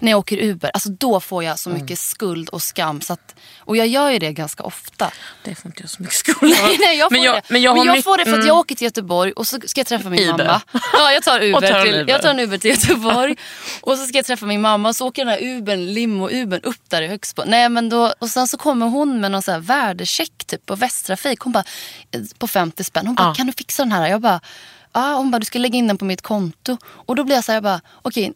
När 0.00 0.10
jag 0.10 0.18
åker 0.18 0.36
Uber, 0.42 0.70
alltså 0.74 0.88
då 0.88 1.20
får 1.20 1.44
jag 1.44 1.58
så 1.58 1.70
Mm. 1.70 1.82
mycket 1.82 1.98
skuld 1.98 2.48
och 2.48 2.62
skam. 2.62 3.00
Så 3.00 3.12
att, 3.12 3.34
och 3.58 3.76
jag 3.76 3.86
gör 3.86 4.10
ju 4.10 4.18
det 4.18 4.32
ganska 4.32 4.62
ofta. 4.62 5.10
Det 5.44 5.54
får 5.54 5.68
inte 5.68 5.82
jag 5.82 5.90
så 5.90 6.02
mycket 6.02 6.16
skuld 6.16 6.38
Nej, 6.62 6.76
nej, 6.80 6.98
jag 6.98 7.08
får 7.10 7.16
men 7.16 7.22
jag, 7.24 7.34
det. 7.34 7.42
Men 7.48 7.62
jag, 7.62 7.74
har 7.76 7.84
mycket- 7.84 8.04
får 8.04 8.18
det 8.18 8.24
för 8.24 8.30
att 8.32 8.36
mm. 8.36 8.46
jag 8.46 8.56
åker 8.58 8.74
till 8.74 8.84
Göteborg 8.84 9.32
och 9.32 9.46
så 9.46 9.58
ska 9.66 9.80
jag 9.80 9.86
träffa 9.86 10.08
min 10.10 10.28
Uber. 10.28 10.44
mamma. 10.46 10.60
Ja, 10.92 11.12
jag 11.12 11.22
tar, 11.22 11.40
Uber 11.44 11.60
tar 11.60 11.82
till, 11.84 11.94
Uber. 11.94 12.12
jag 12.12 12.22
tar 12.22 12.30
en 12.30 12.40
Uber 12.40 12.58
till 12.58 12.70
Göteborg. 12.70 13.36
och 13.80 13.98
så 13.98 14.06
ska 14.06 14.18
jag 14.18 14.24
träffa 14.26 14.46
min 14.46 14.60
mamma 14.60 14.88
och 14.88 14.96
så 14.96 15.06
åker 15.08 15.24
den 15.24 15.34
här 15.34 15.42
Ubern, 15.56 15.86
limo-Ubern 15.94 16.60
upp 16.62 16.82
där 16.90 17.02
i 17.02 17.06
Högsbo. 17.06 17.42
Nej, 17.46 17.68
men 17.68 17.88
då, 17.88 18.14
och 18.18 18.28
sen 18.30 18.48
så 18.48 18.56
kommer 18.58 18.86
hon 18.86 19.20
med 19.20 19.30
någon 19.30 19.42
så 19.42 19.52
här 19.52 19.58
värdecheck 19.58 20.44
typ 20.46 20.66
på 20.66 20.76
Västtrafik. 20.76 21.40
Hon 21.40 21.52
bara, 21.52 21.64
på 22.38 22.46
50 22.48 22.84
spänn. 22.84 23.06
Hon 23.06 23.14
bara, 23.14 23.28
Ja. 23.28 23.34
kan 23.34 23.46
du 23.46 23.52
fixa 23.52 23.82
den 23.82 23.92
här? 23.92 24.08
Jag 24.08 24.20
bara, 24.20 24.40
ja. 24.92 25.14
Hon 25.14 25.30
bara, 25.30 25.38
du 25.38 25.44
ska 25.44 25.58
lägga 25.58 25.78
in 25.78 25.86
den 25.86 25.98
på 25.98 26.04
mitt 26.04 26.22
konto. 26.22 26.76
Och 27.06 27.16
då 27.16 27.24
blir 27.24 27.34
jag 27.34 27.44
så 27.44 27.52
här, 27.52 27.56
jag 27.56 27.62
bara, 27.62 27.80
okej 28.02 28.32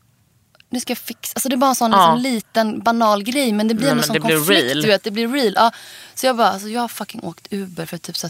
nu 0.75 0.81
ska 0.81 0.91
jag 0.91 0.99
fixa. 0.99 1.33
Alltså 1.37 1.49
det 1.49 1.55
är 1.55 1.57
bara 1.57 1.69
en 1.71 1.75
sån 1.75 1.91
Ja. 1.91 2.15
liksom, 2.15 2.33
liten 2.33 2.81
banal 2.83 3.23
grej 3.23 3.53
men 3.53 3.69
det 3.69 3.75
blir 3.75 3.85
Nej, 3.87 3.91
en 3.91 3.97
men 3.97 4.07
sån 4.07 4.21
konflikt. 4.21 4.51
real. 4.51 4.83
Du 4.83 4.89
vet, 4.89 5.03
det 5.05 5.11
blir 5.11 5.29
real. 5.29 5.53
Ja. 5.57 5.71
Så 6.15 6.27
jag 6.27 6.37
bara, 6.37 6.49
alltså, 6.49 6.69
jag 6.69 6.81
har 6.81 6.89
fucking 6.89 7.21
åkt 7.23 7.47
Uber 7.51 7.87
för 7.87 7.99
typ 7.99 8.17
så 8.17 8.29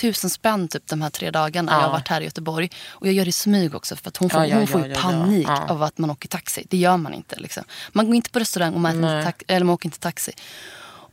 tusen 0.00 0.30
spänn 0.30 0.68
typ 0.68 0.86
de 0.86 1.02
här 1.02 1.10
tre 1.10 1.30
dagarna. 1.30 1.72
Ja. 1.72 1.76
Jag 1.78 1.84
har 1.84 1.92
varit 1.92 2.08
här 2.08 2.20
i 2.20 2.24
Göteborg. 2.24 2.70
Och 2.88 3.06
jag 3.06 3.14
gör 3.14 3.24
det 3.24 3.28
i 3.28 3.32
smyg 3.32 3.74
också 3.74 3.96
för 3.96 4.08
att 4.08 4.16
hon 4.16 4.30
får, 4.30 4.44
Ja, 4.44 4.56
hon 4.56 4.66
får 4.66 4.94
panik 4.94 5.48
av 5.48 5.82
att 5.82 5.98
man 5.98 6.10
åker 6.10 6.28
taxi. 6.28 6.66
Det 6.70 6.76
gör 6.76 6.96
man 6.96 7.14
inte. 7.14 7.36
Liksom. 7.36 7.64
Man 7.92 8.06
går 8.06 8.14
inte 8.14 8.30
på 8.30 8.38
restaurang 8.38 8.74
och 8.74 8.80
man, 8.80 8.96
inte 8.96 9.22
tax- 9.24 9.44
eller 9.48 9.64
man 9.66 9.74
åker 9.74 9.86
inte 9.86 9.98
taxi. 9.98 10.32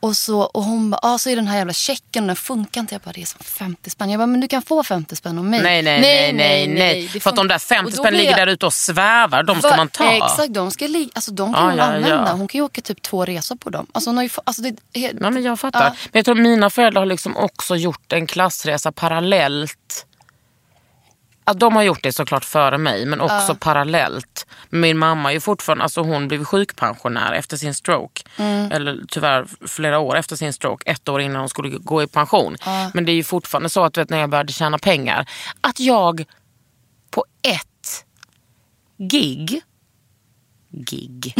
Och, 0.02 0.18
så, 0.18 0.40
och 0.42 0.64
hon 0.64 0.90
bara, 0.90 1.00
ah, 1.04 1.18
så 1.18 1.30
är 1.30 1.36
den 1.36 1.48
här 1.48 1.58
jävla 1.58 1.74
checken, 1.74 2.28
den 2.28 2.36
funkar 2.36 2.82
inte. 2.82 2.96
Jag 2.96 3.02
bara, 3.02 3.12
det 3.12 3.22
är 3.22 3.26
som 3.26 3.40
50 3.40 3.90
spänn. 3.90 4.10
Jag 4.10 4.20
bara, 4.20 4.26
men 4.28 4.40
du 4.40 4.48
kan 4.48 4.62
få 4.62 4.84
50 4.84 5.16
spänn 5.16 5.38
av 5.38 5.46
mig. 5.46 5.62
Nej, 5.64 5.82
nej, 5.82 6.02
nej, 6.02 6.34
nej, 6.34 6.68
nej. 6.68 7.10
det 7.14 7.20
För 7.20 7.30
att 7.30 7.36
de 7.36 7.48
där 7.48 7.60
50 7.60 7.86
Och 7.86 7.92
då 7.92 8.04
spänn 8.04 8.14
ligger 8.14 8.30
jag- 8.30 8.40
där 8.40 8.48
ute 8.48 8.66
och 8.66 8.74
svävar. 8.74 9.44
De 9.44 9.60
ska 9.60 9.70
Va- 9.70 9.78
man 9.78 9.88
ta. 9.90 10.12
Exakt, 10.12 10.54
de, 10.54 10.72
ska 10.72 10.88
ligga, 10.88 11.10
alltså, 11.14 11.32
de 11.32 11.54
kan 11.54 11.64
Ja, 11.64 11.70
hon 11.70 11.78
ja, 11.78 11.84
använda. 11.84 12.10
ja. 12.28 12.32
Hon 12.32 12.48
kan 12.48 12.60
ju 12.60 12.66
åka 12.66 12.82
typ 12.82 13.02
två 13.02 13.26
resor 13.26 13.56
på 13.56 13.70
dem. 13.70 13.88
Alltså, 13.92 14.10
hon 14.10 14.18
har 14.18 14.24
ju, 14.24 14.30
få- 14.30 14.42
alltså, 14.46 14.62
det, 14.62 14.76
Nej, 14.94 15.14
men 15.32 15.44
jag 15.44 15.60
fattar. 15.60 15.84
Ja. 15.84 15.90
Men 15.90 16.20
jag 16.20 16.26
tror 16.26 16.36
mina 16.36 16.70
föräldrar 16.70 17.02
har 17.02 17.06
liksom 17.06 17.38
också 17.38 17.76
gjort 17.76 18.14
en 18.14 18.28
klassresa 18.28 18.92
parallellt. 18.92 20.06
Ja, 21.50 21.54
de 21.54 21.76
har 21.76 21.84
gjort 21.84 22.04
det 22.04 22.14
såklart 22.14 22.46
före 22.46 22.78
mig, 22.78 23.06
men 23.06 23.22
också 23.22 23.56
parallellt. 23.56 24.48
Min 24.70 24.98
mamma 24.98 25.30
är 25.30 25.34
ju 25.34 25.40
fortfarande, 25.40 25.84
alltså 25.84 26.02
hon 26.02 26.28
blev 26.28 26.44
sjukpensionär 26.44 27.34
efter 27.34 27.58
sin 27.58 27.74
stroke. 27.74 28.22
Mm. 28.38 28.72
Eller 28.72 29.00
tyvärr 29.08 29.46
flera 29.68 30.00
år 30.00 30.18
efter 30.18 30.36
sin 30.36 30.54
stroke, 30.54 30.92
ett 30.92 31.10
år 31.10 31.22
innan 31.22 31.40
hon 31.40 31.50
skulle 31.50 31.70
gå 31.70 32.04
i 32.04 32.08
pension. 32.08 32.56
Men 32.94 33.06
det 33.06 33.12
är 33.12 33.14
ju 33.14 33.24
fortfarande 33.24 33.70
så 33.70 33.84
att 33.84 33.98
vet, 33.98 34.10
när 34.10 34.20
jag 34.20 34.30
började 34.30 34.54
tjäna 34.54 34.78
pengar, 34.78 35.30
att 35.62 35.80
jag 35.80 36.26
på 37.12 37.26
ett 37.42 38.06
gig, 38.98 39.62
gig, 40.72 41.36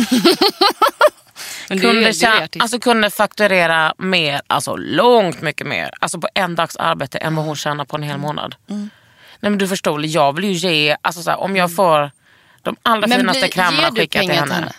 kunde, 1.68 2.14
tjäna, 2.14 2.48
alltså 2.60 2.80
kunde 2.80 3.10
fakturera 3.10 3.94
mer, 3.98 4.42
alltså 4.48 4.76
långt 4.76 5.42
mycket 5.42 5.68
mer, 5.68 5.90
alltså 6.00 6.20
på 6.20 6.28
en 6.34 6.56
dags 6.56 6.76
arbete 6.76 7.18
än 7.18 7.36
vad 7.36 7.46
hon 7.46 7.56
tjänar 7.56 7.86
på 7.86 7.98
en 7.98 8.04
hel 8.04 8.18
månad. 8.18 8.56
Mm. 8.70 8.90
Nej 9.40 9.50
men 9.50 9.58
du 9.58 9.68
förstår, 9.68 10.06
jag 10.06 10.36
vill 10.36 10.46
ju 10.46 10.52
ge, 10.54 10.96
alltså 11.02 11.22
så 11.22 11.30
här, 11.30 11.40
om 11.40 11.56
jag 11.56 11.76
får 11.76 12.12
de 12.62 12.76
allra 12.84 13.08
Men 13.08 13.18
finaste 13.20 13.40
ger 13.40 13.92
du 13.92 13.96
skickat 14.02 14.22
till 14.22 14.32
henne. 14.32 14.54
henne? 14.54 14.74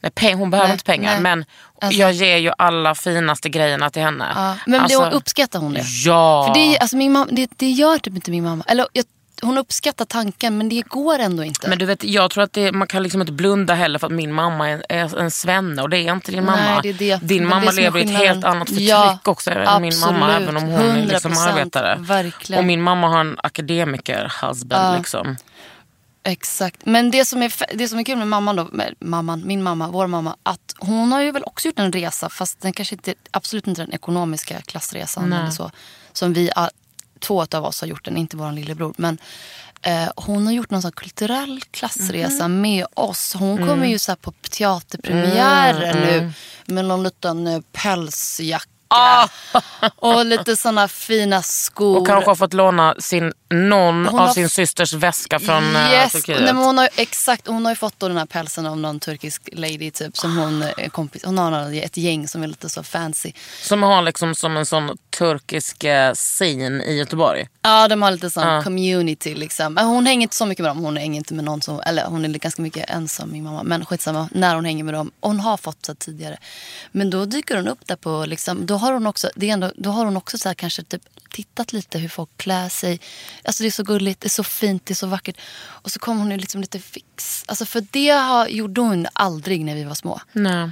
Nej, 0.00 0.12
peng, 0.14 0.34
hon 0.38 0.50
behöver 0.50 0.68
Nej, 0.68 0.74
inte 0.74 0.84
pengar 0.84 1.12
nej. 1.12 1.20
men 1.22 1.44
Alltså- 1.80 2.00
jag 2.00 2.12
ger 2.12 2.36
ju 2.36 2.52
alla 2.58 2.94
finaste 2.94 3.48
grejerna 3.48 3.90
till 3.90 4.02
henne. 4.02 4.32
Ja, 4.34 4.54
men 4.66 4.80
alltså, 4.80 5.04
det, 5.04 5.10
uppskattar 5.10 5.58
hon 5.58 5.72
det? 5.74 5.82
Ja. 6.04 6.46
För 6.46 6.54
det, 6.60 6.78
alltså, 6.78 6.96
min 6.96 7.12
mamma, 7.12 7.28
det, 7.32 7.50
det 7.56 7.70
gör 7.70 7.98
typ 7.98 8.14
inte 8.14 8.30
min 8.30 8.44
mamma. 8.44 8.64
Eller, 8.68 8.86
jag, 8.92 9.04
hon 9.42 9.58
uppskattar 9.58 10.04
tanken 10.04 10.58
men 10.58 10.68
det 10.68 10.80
går 10.80 11.18
ändå 11.18 11.44
inte. 11.44 11.68
Men 11.68 11.78
du 11.78 11.84
vet, 11.86 12.04
jag 12.04 12.30
tror 12.30 12.44
att 12.44 12.52
det, 12.52 12.72
man 12.72 12.88
kan 12.88 13.02
liksom 13.02 13.20
inte 13.20 13.32
blunda 13.32 13.74
heller 13.74 13.98
för 13.98 14.06
att 14.06 14.12
min 14.12 14.32
mamma 14.32 14.68
är, 14.70 14.82
är 14.88 15.18
en 15.18 15.30
svenne 15.30 15.82
och 15.82 15.90
det 15.90 15.98
är 15.98 16.12
inte 16.12 16.32
din 16.32 16.44
mamma. 16.44 16.56
Nej, 16.56 16.80
det 16.82 16.88
är 16.88 17.18
det. 17.18 17.26
Din 17.26 17.42
Men 17.42 17.50
mamma 17.50 17.70
det 17.70 17.76
lever 17.76 18.00
i 18.00 18.02
ett 18.02 18.18
helt 18.18 18.44
annat 18.44 18.68
förtryck 18.68 18.88
Ja, 18.88 19.18
också 19.24 19.50
än 19.50 19.82
min 19.82 19.98
mamma 19.98 20.26
absolut. 20.26 20.42
även 20.42 20.56
om 20.56 20.62
hon 20.62 20.80
är 20.96 21.06
liksom 21.06 21.32
100%, 21.32 21.48
arbetare. 21.48 21.96
verkligen. 22.00 22.58
Och 22.60 22.66
min 22.66 22.82
mamma 22.82 23.08
har 23.08 23.20
en 23.20 23.38
akademiker-husband. 23.42 24.98
Liksom. 24.98 25.36
Exakt. 26.22 26.86
Men 26.86 27.10
det 27.10 27.24
som, 27.24 27.42
är, 27.42 27.76
det 27.76 27.88
som 27.88 27.98
är 27.98 28.02
kul 28.04 28.18
med 28.18 28.28
mamman 28.28 28.56
då, 28.56 28.68
med 28.72 28.94
mamman, 29.00 29.42
min 29.46 29.62
mamma, 29.62 29.88
vår 29.88 30.06
mamma, 30.06 30.36
att 30.42 30.74
hon 30.78 31.12
har 31.12 31.20
ju 31.20 31.30
väl 31.30 31.42
också 31.42 31.68
gjort 31.68 31.78
en 31.78 31.92
resa 31.92 32.28
fast 32.28 32.60
den 32.60 32.72
kanske 32.72 32.94
inte, 32.94 33.14
absolut 33.30 33.66
inte 33.66 33.82
den 33.82 33.92
ekonomiska 33.92 34.60
klassresan 34.60 35.32
eller 35.32 35.50
så. 35.50 35.70
Som 36.12 36.32
vi, 36.32 36.50
två 37.20 37.46
av 37.54 37.64
oss 37.64 37.80
har 37.80 37.88
gjort 37.88 38.04
den, 38.04 38.16
inte 38.16 38.36
vår 38.36 38.52
lillebror. 38.52 38.94
Men 38.98 39.18
eh, 39.82 40.08
hon 40.16 40.46
har 40.46 40.52
gjort 40.52 40.70
någon 40.70 40.82
sån 40.82 40.92
kulturell 40.92 41.60
klassresa 41.70 42.48
Mhm. 42.48 42.60
med 42.60 42.86
oss. 42.94 43.34
Hon 43.38 43.56
kommer 43.58 43.72
Mm. 43.72 43.90
ju 43.90 43.98
så 43.98 44.16
på 44.16 44.32
teaterpremiärer 44.50 45.94
nu 45.94 46.32
med 46.74 46.84
någon 46.84 47.02
liten 47.02 47.46
eh, 47.46 47.60
pälsjacka. 47.72 48.70
Och 49.96 50.26
lite 50.26 50.56
såna 50.56 50.88
fina 50.88 51.42
skor. 51.42 51.98
Och 51.98 52.06
kanske 52.06 52.30
har 52.30 52.34
fått 52.36 52.52
låna 52.52 52.94
sin, 52.98 53.32
någon 53.50 54.06
Hon 54.06 54.20
av 54.20 54.26
har 54.26 54.34
sin 54.34 54.48
systers 54.48 54.92
väska 54.92 55.38
från 55.38 55.76
eh, 55.76 55.92
yes. 55.92 56.12
Turkiet. 56.12 56.40
Nej, 56.40 56.54
men 56.54 56.64
hon 56.64 56.78
har, 56.78 56.88
exakt, 56.96 57.46
hon 57.48 57.64
har 57.64 57.72
ju 57.72 57.76
fått 57.76 57.94
då 58.00 58.08
den 58.08 58.16
här 58.16 58.26
pälsen 58.26 58.66
av 58.66 58.78
någon 58.78 59.00
turkisk 59.00 59.48
lady 59.52 59.90
typ. 59.90 60.16
Som 60.16 60.38
hon, 60.38 60.62
eh, 60.62 60.88
kompis, 60.88 61.24
hon 61.24 61.38
har 61.38 61.74
ett 61.84 61.96
gäng 61.96 62.28
som 62.28 62.42
är 62.42 62.46
lite 62.46 62.68
så 62.68 62.82
fancy. 62.82 63.32
Som 63.62 63.82
har 63.82 64.02
liksom 64.02 64.34
som 64.34 64.56
en 64.56 64.66
sån 64.66 64.96
turkisk 65.18 65.84
eh, 65.84 66.12
scene 66.14 66.84
i 66.84 66.96
Göteborg. 66.98 67.48
Ja, 67.62 67.88
de 67.88 68.02
har 68.02 68.10
lite 68.10 68.30
sån 68.30 68.46
Ja. 68.48 68.62
community 68.62 69.34
liksom. 69.34 69.76
Hon 69.76 70.06
hänger 70.06 70.22
inte 70.22 70.36
så 70.36 70.46
mycket 70.46 70.62
med 70.62 70.70
dem. 70.70 70.84
Hon 70.84 70.96
hänger 70.96 71.16
inte 71.16 71.34
med 71.34 71.44
någon 71.44 71.62
som, 71.62 71.80
eller 71.86 72.04
hon 72.04 72.24
är 72.24 72.28
ganska 72.28 72.62
mycket 72.62 72.90
ensam 72.90 73.32
min 73.32 73.44
mamma. 73.44 73.62
Men 73.62 73.84
skitsamma, 73.84 74.28
när 74.32 74.54
hon 74.54 74.64
hänger 74.64 74.84
med 74.84 74.94
dem. 74.94 75.10
Hon 75.20 75.40
har 75.40 75.56
fått 75.56 75.86
så 75.86 75.94
tidigare. 75.94 76.36
Men 76.92 77.10
då 77.10 77.24
dyker 77.24 77.56
hon 77.56 77.68
upp 77.68 77.86
där 77.86 77.96
på, 77.96 78.24
liksom, 78.26 78.66
då 78.76 78.80
har 78.80 78.92
hon 78.92 79.06
också, 79.06 79.30
det 79.36 79.48
är 79.48 79.52
ändå, 79.52 79.72
då 79.76 79.90
har 79.90 80.04
hon 80.04 80.16
också 80.16 80.38
så 80.38 80.54
kanske 80.54 80.82
typ 80.82 81.02
tittat 81.30 81.72
lite 81.72 81.98
hur 81.98 82.08
folk 82.08 82.30
klär 82.36 82.68
sig. 82.68 83.00
Alltså 83.44 83.62
det 83.62 83.68
är 83.68 83.70
så 83.70 83.82
gulligt, 83.82 84.20
det 84.20 84.26
är 84.26 84.30
så 84.30 84.44
fint, 84.44 84.86
det 84.86 84.92
är 84.92 84.94
så 84.94 85.06
vackert. 85.06 85.36
Och 85.84 85.92
så 85.92 85.98
kommer 85.98 86.20
hon 86.20 86.36
liksom 86.36 86.60
lite 86.60 86.78
fix. 86.78 87.44
Alltså 87.48 87.66
för 87.66 87.86
det 87.90 88.08
har, 88.08 88.48
gjorde 88.48 88.80
hon 88.80 89.06
aldrig 89.12 89.64
när 89.64 89.74
vi 89.74 89.84
var 89.84 89.94
små. 89.94 90.20
Nej. 90.32 90.70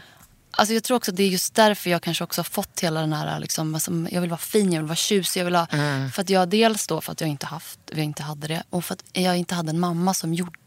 Alltså 0.50 0.74
jag 0.74 0.84
tror 0.84 0.96
också 0.96 1.10
att 1.10 1.16
det 1.16 1.22
är 1.22 1.28
just 1.28 1.54
därför 1.54 1.90
jag 1.90 2.02
kanske 2.02 2.24
också 2.24 2.38
har 2.38 2.44
fått 2.44 2.80
hela 2.80 3.00
den 3.00 3.12
här, 3.12 3.40
liksom, 3.40 3.74
alltså, 3.74 3.90
jag 4.10 4.20
vill 4.20 4.30
vara 4.30 4.38
fin, 4.38 4.72
jag 4.72 4.80
vill 4.80 4.88
vara 4.88 4.96
tjusig. 4.96 5.40
Jag 5.40 5.44
vill 5.44 5.54
ha, 5.54 5.66
Mm. 5.70 6.10
För 6.10 6.22
att 6.22 6.30
jag 6.30 6.48
dels 6.48 6.86
då 6.86 7.00
för 7.00 7.12
att 7.12 7.20
jag 7.20 7.30
inte, 7.30 7.46
haft, 7.46 7.78
jag 7.90 8.04
inte 8.04 8.22
hade 8.22 8.48
det 8.48 8.62
och 8.70 8.84
för 8.84 8.94
att 8.94 9.04
jag 9.12 9.36
inte 9.36 9.54
hade 9.54 9.70
en 9.70 9.80
mamma 9.80 10.14
som 10.14 10.34
gjorde 10.34 10.58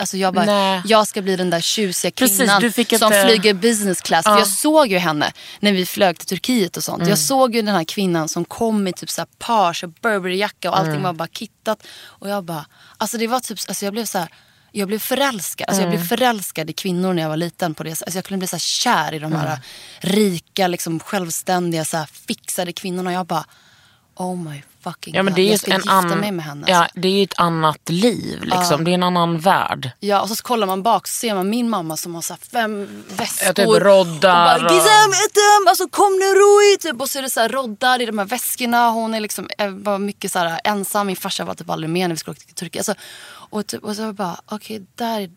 Alltså 0.00 0.16
jag, 0.16 0.34
bara, 0.34 0.44
Nej. 0.44 0.82
jag 0.84 1.08
ska 1.08 1.22
bli 1.22 1.36
den 1.36 1.50
där 1.50 1.60
tjusiga 1.60 2.10
Precis, 2.10 2.38
kvinnan 2.38 2.72
fick 2.72 2.98
som 2.98 3.12
inte- 3.12 3.24
flyger 3.26 3.54
business 3.54 4.00
class. 4.00 4.24
För 4.24 4.32
Ja. 4.32 4.38
jag 4.38 4.48
såg 4.48 4.86
ju 4.88 4.98
henne 4.98 5.32
när 5.60 5.72
vi 5.72 5.86
flög 5.86 6.18
till 6.18 6.26
Turkiet 6.28 6.76
och 6.76 6.84
sånt. 6.84 6.98
Mm. 6.98 7.08
Jag 7.08 7.18
såg 7.18 7.54
ju 7.54 7.62
den 7.62 7.74
här 7.74 7.84
kvinnan 7.84 8.28
som 8.28 8.44
kom 8.44 8.86
i 8.86 8.92
typ 8.92 9.10
så 9.10 9.20
här 9.20 9.28
page 9.38 9.84
och 9.84 9.90
Burberry-jacka 9.90 10.70
och 10.70 10.76
allting 10.78 10.90
Mm. 10.92 11.02
var 11.02 11.12
bara 11.12 11.28
kittat. 11.28 11.86
Och 12.02 12.28
jag 12.28 12.44
bara, 12.44 12.66
alltså 12.98 13.18
det 13.18 13.26
var 13.26 13.40
typ, 13.40 13.58
alltså 13.68 13.84
jag 13.84 13.92
blev 13.92 14.04
så 14.04 14.18
här, 14.18 14.28
jag 14.72 14.88
blev 14.88 14.98
förälskad. 14.98 15.68
Alltså 15.68 15.82
jag 15.82 15.88
Mm. 15.88 15.98
blev 16.00 16.08
förälskad 16.08 16.70
i 16.70 16.72
kvinnor 16.72 17.12
när 17.12 17.22
jag 17.22 17.28
var 17.28 17.36
liten. 17.36 17.74
på 17.74 17.82
det. 17.82 17.90
Alltså 17.90 18.10
jag 18.18 18.24
kunde 18.24 18.38
bli 18.38 18.46
så 18.48 18.56
här 18.56 18.60
kär 18.60 19.14
i 19.14 19.18
de 19.18 19.32
här 19.32 19.46
Mm. 19.46 19.58
rika, 20.00 20.68
liksom, 20.68 21.00
självständiga, 21.00 21.84
så 21.84 22.06
fixade 22.28 22.72
kvinnorna. 22.72 23.12
Jag 23.12 23.26
bara, 23.26 23.44
oh 24.16 24.36
my 24.36 24.62
fucking 24.80 25.14
Ja, 25.14 25.22
men 25.22 25.32
god. 25.32 25.36
det 25.36 25.42
är 25.42 25.44
jag 25.44 25.52
ju 25.52 25.58
ska 25.58 25.70
en 25.70 25.76
gifta 25.76 25.92
annan, 25.92 26.18
mig 26.18 26.30
med 26.32 26.44
henne. 26.44 26.66
ja, 26.68 26.88
det 26.94 27.08
är 27.08 27.12
ju 27.12 27.22
ett 27.22 27.38
annat 27.38 27.88
liv. 27.88 28.42
Liksom. 28.42 28.84
Det 28.84 28.90
är 28.90 28.94
en 28.94 29.02
annan 29.02 29.38
värld. 29.38 29.90
Ja, 30.00 30.20
och 30.22 30.28
så 30.28 30.42
kollar 30.42 30.66
man 30.66 30.82
bak 30.82 31.06
så 31.08 31.12
ser 31.18 31.34
man 31.34 31.50
min 31.50 31.70
mamma 31.70 31.96
som 31.96 32.14
har 32.14 32.22
så 32.22 32.36
fem 32.52 33.04
väskor. 33.08 33.46
Ja, 33.46 33.52
typ 33.52 33.82
roddar 33.82 34.54
Och 34.56 34.62
bara, 34.62 34.72
Gizem, 34.74 35.10
etem, 35.26 35.68
alltså 35.68 35.88
kom 35.88 36.12
nu 36.12 36.24
Rui. 36.24 36.76
Typ. 36.80 37.00
Och 37.00 37.10
så 37.10 37.18
är 37.18 37.22
det 37.22 37.30
så 37.30 37.40
här 37.40 37.48
roddar 37.48 38.02
i 38.02 38.06
de 38.06 38.18
här 38.18 38.26
väskorna. 38.26 38.90
Hon 38.90 39.14
är 39.14 39.20
liksom, 39.20 39.48
eh, 39.58 39.70
var 39.70 39.98
mycket 39.98 40.32
så 40.32 40.38
här 40.38 40.60
ensam. 40.64 41.06
Min 41.06 41.16
farsa 41.16 41.44
var 41.44 41.54
typ 41.54 41.70
aldrig 41.70 41.90
med 41.90 42.08
när 42.08 42.14
vi 42.14 42.18
skulle 42.18 42.32
åka 42.32 42.40
till 42.46 42.54
Turkiet. 42.54 42.88
Alltså, 42.88 43.04
och, 43.50 43.66
typ, 43.66 43.84
och 43.84 43.96
så 43.96 44.02
jag 44.02 44.14
bara, 44.14 44.40
okej 44.46 44.82
där 44.94 45.20
är 45.20 45.30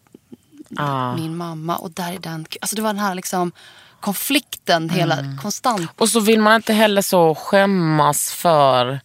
Ah. 0.78 1.16
min 1.16 1.38
mamma 1.38 1.76
och 1.76 1.92
där 1.92 2.14
är 2.14 2.20
den. 2.20 2.46
Alltså 2.62 2.76
det 2.76 2.82
var 2.82 2.90
den 2.94 3.00
här 3.02 3.16
liksom 3.16 3.52
konflikten 4.00 4.90
hela, 4.90 5.18
Mm. 5.20 5.38
konstant. 5.38 5.92
Och 5.98 6.10
så 6.10 6.20
vill 6.20 6.40
man 6.40 6.56
inte 6.56 6.74
heller 6.74 7.02
så 7.02 7.36
skämmas 7.36 8.32
för 8.34 9.00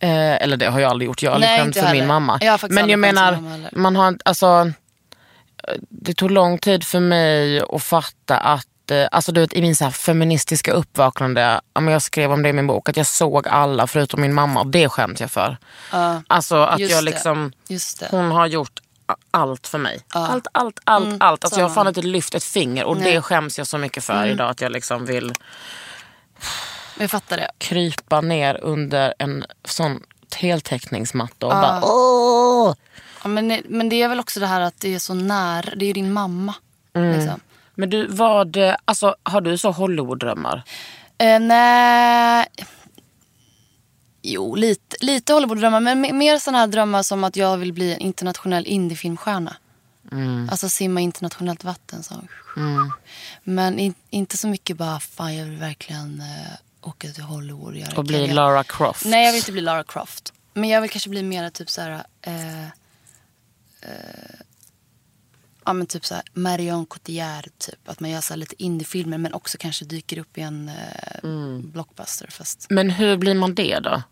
Eh, 0.00 0.42
eller 0.42 0.56
det 0.56 0.66
har 0.66 0.80
jag 0.80 0.90
aldrig 0.90 1.06
gjort. 1.06 1.22
Jag 1.22 1.30
har 1.30 1.34
aldrig 1.34 1.50
Nej, 1.50 1.58
skämt 1.58 1.76
inte 1.76 1.86
för 1.88 1.94
min 1.94 2.06
mamma. 2.06 2.38
Jag 2.40 2.70
Men 2.70 2.88
jag 2.88 2.98
menar, 2.98 3.38
man 3.72 3.96
har, 3.96 4.18
alltså, 4.24 4.72
det 5.88 6.14
tog 6.14 6.30
lång 6.30 6.58
tid 6.58 6.84
för 6.84 7.00
mig 7.00 7.60
att 7.72 7.82
fatta 7.82 8.36
att 8.36 8.90
eh, 8.90 9.06
Alltså 9.10 9.32
du 9.32 9.40
vet, 9.40 9.52
I 9.52 9.62
min 9.62 9.76
så 9.76 9.90
feministiska 9.90 10.72
uppvaknande, 10.72 11.60
jag 11.74 12.02
skrev 12.02 12.32
om 12.32 12.42
det 12.42 12.48
i 12.48 12.52
min 12.52 12.66
bok, 12.66 12.88
att 12.88 12.96
jag 12.96 13.06
såg 13.06 13.48
alla 13.48 13.86
förutom 13.86 14.20
min 14.20 14.34
mamma 14.34 14.60
och 14.60 14.66
det 14.66 14.88
skäms 14.88 15.20
jag 15.20 15.30
för. 15.30 15.56
alltså 16.26 16.56
att 16.56 16.80
jag 16.80 17.04
liksom, 17.04 17.52
hon 18.10 18.30
har 18.30 18.46
gjort 18.46 18.80
allt 19.30 19.66
för 19.66 19.78
mig. 19.78 20.00
Allt, 20.08 20.46
allt, 20.52 20.78
allt, 20.84 21.04
Mm, 21.06 21.16
allt. 21.20 21.44
Alltså, 21.44 21.60
jag 21.60 21.68
har 21.68 21.74
fan 21.74 21.88
inte 21.88 22.02
lyft 22.02 22.34
ett 22.34 22.44
finger 22.44 22.84
och 22.84 22.96
det 22.96 23.22
skäms 23.22 23.58
jag 23.58 23.66
så 23.66 23.78
mycket 23.78 24.04
för 24.04 24.12
Mm. 24.16 24.28
idag. 24.30 24.50
Att 24.50 24.60
jag 24.60 24.72
liksom 24.72 25.06
vill 25.06 25.32
Jag 26.98 27.10
fattar 27.10 27.36
det. 27.36 27.50
krypa 27.58 28.20
ner 28.20 28.58
under 28.62 29.14
en 29.18 29.44
sån 29.64 30.02
heltäckningsmatta 30.36 31.46
och 31.46 31.52
bara 31.52 31.80
åh! 31.84 32.74
Ja, 33.22 33.28
men, 33.28 33.62
men 33.68 33.88
det 33.88 34.02
är 34.02 34.08
väl 34.08 34.20
också 34.20 34.40
det 34.40 34.46
här 34.46 34.60
att 34.60 34.80
det 34.80 34.94
är 34.94 34.98
så 34.98 35.14
nära. 35.14 35.74
Det 35.76 35.84
är 35.84 35.86
ju 35.86 35.92
din 35.92 36.12
mamma. 36.12 36.54
Mm. 36.94 37.18
Liksom. 37.18 37.40
Men 37.74 37.90
du, 37.90 38.06
vad, 38.06 38.56
eh, 38.56 38.74
alltså, 38.84 39.16
har 39.22 39.40
du 39.40 39.58
så 39.58 39.70
Hollywood-drömmar? 39.70 40.62
Eh, 41.18 41.40
nej. 41.40 42.46
Jo, 44.22 44.54
lite, 44.54 44.96
lite 45.00 45.32
Hollywood-drömmar. 45.32 45.80
Men 45.80 46.04
me- 46.04 46.12
mer 46.12 46.38
sådana 46.38 46.58
här 46.58 46.66
drömmar 46.66 47.02
som 47.02 47.24
att 47.24 47.36
jag 47.36 47.56
vill 47.56 47.72
bli 47.72 47.92
en 47.94 48.00
internationell 48.00 48.66
indiefilmstjärna. 48.66 49.56
Alltså 50.50 50.68
simma 50.68 51.00
internationellt 51.00 51.64
vatten. 51.64 52.02
Så. 52.02 52.14
Men 53.44 53.78
in, 53.78 53.94
inte 54.10 54.36
så 54.36 54.48
mycket 54.48 54.76
bara, 54.76 55.00
fan 55.00 55.36
jag 55.36 55.44
vill 55.44 55.56
verkligen 55.58 56.20
eh, 56.20 56.88
åka 56.88 57.08
till 57.08 57.22
Hollywood 57.22 57.66
och 57.74 57.76
göra 57.76 57.96
Och 57.96 58.04
bli. 58.04 58.26
Lara 58.26 58.64
Croft? 58.64 59.04
Nej, 59.04 59.24
jag 59.24 59.32
vill 59.32 59.38
inte 59.38 59.52
bli 59.52 59.60
Lara 59.60 59.84
Croft. 59.84 60.32
Men 60.54 60.68
jag 60.68 60.80
vill 60.80 60.90
kanske 60.90 61.10
bli 61.10 61.22
mer 61.22 61.50
typ 61.50 61.70
så 61.70 61.80
här... 61.80 62.04
Eh, 62.22 62.62
eh, 62.64 62.68
ja, 65.68 65.72
men 65.72 65.86
typ 65.86 66.04
så 66.06 66.14
här, 66.14 66.22
Marion 66.32 66.86
Cotillard, 66.86 67.48
typ. 67.58 67.88
Att 67.88 68.00
man 68.00 68.10
gör 68.10 68.20
så 68.20 68.36
lite 68.36 68.62
indiefilmer 68.62 69.18
men 69.18 69.34
också 69.34 69.58
kanske 69.60 69.84
dyker 69.84 70.18
upp 70.18 70.38
i 70.38 70.40
en 70.40 70.68
eh, 71.22 71.58
blockbuster. 71.62 72.26
Fast 72.30 72.66
Men 72.70 72.90
hur 72.90 73.16
blir 73.16 73.34
man 73.34 73.54
det 73.54 73.78
då? 73.78 74.02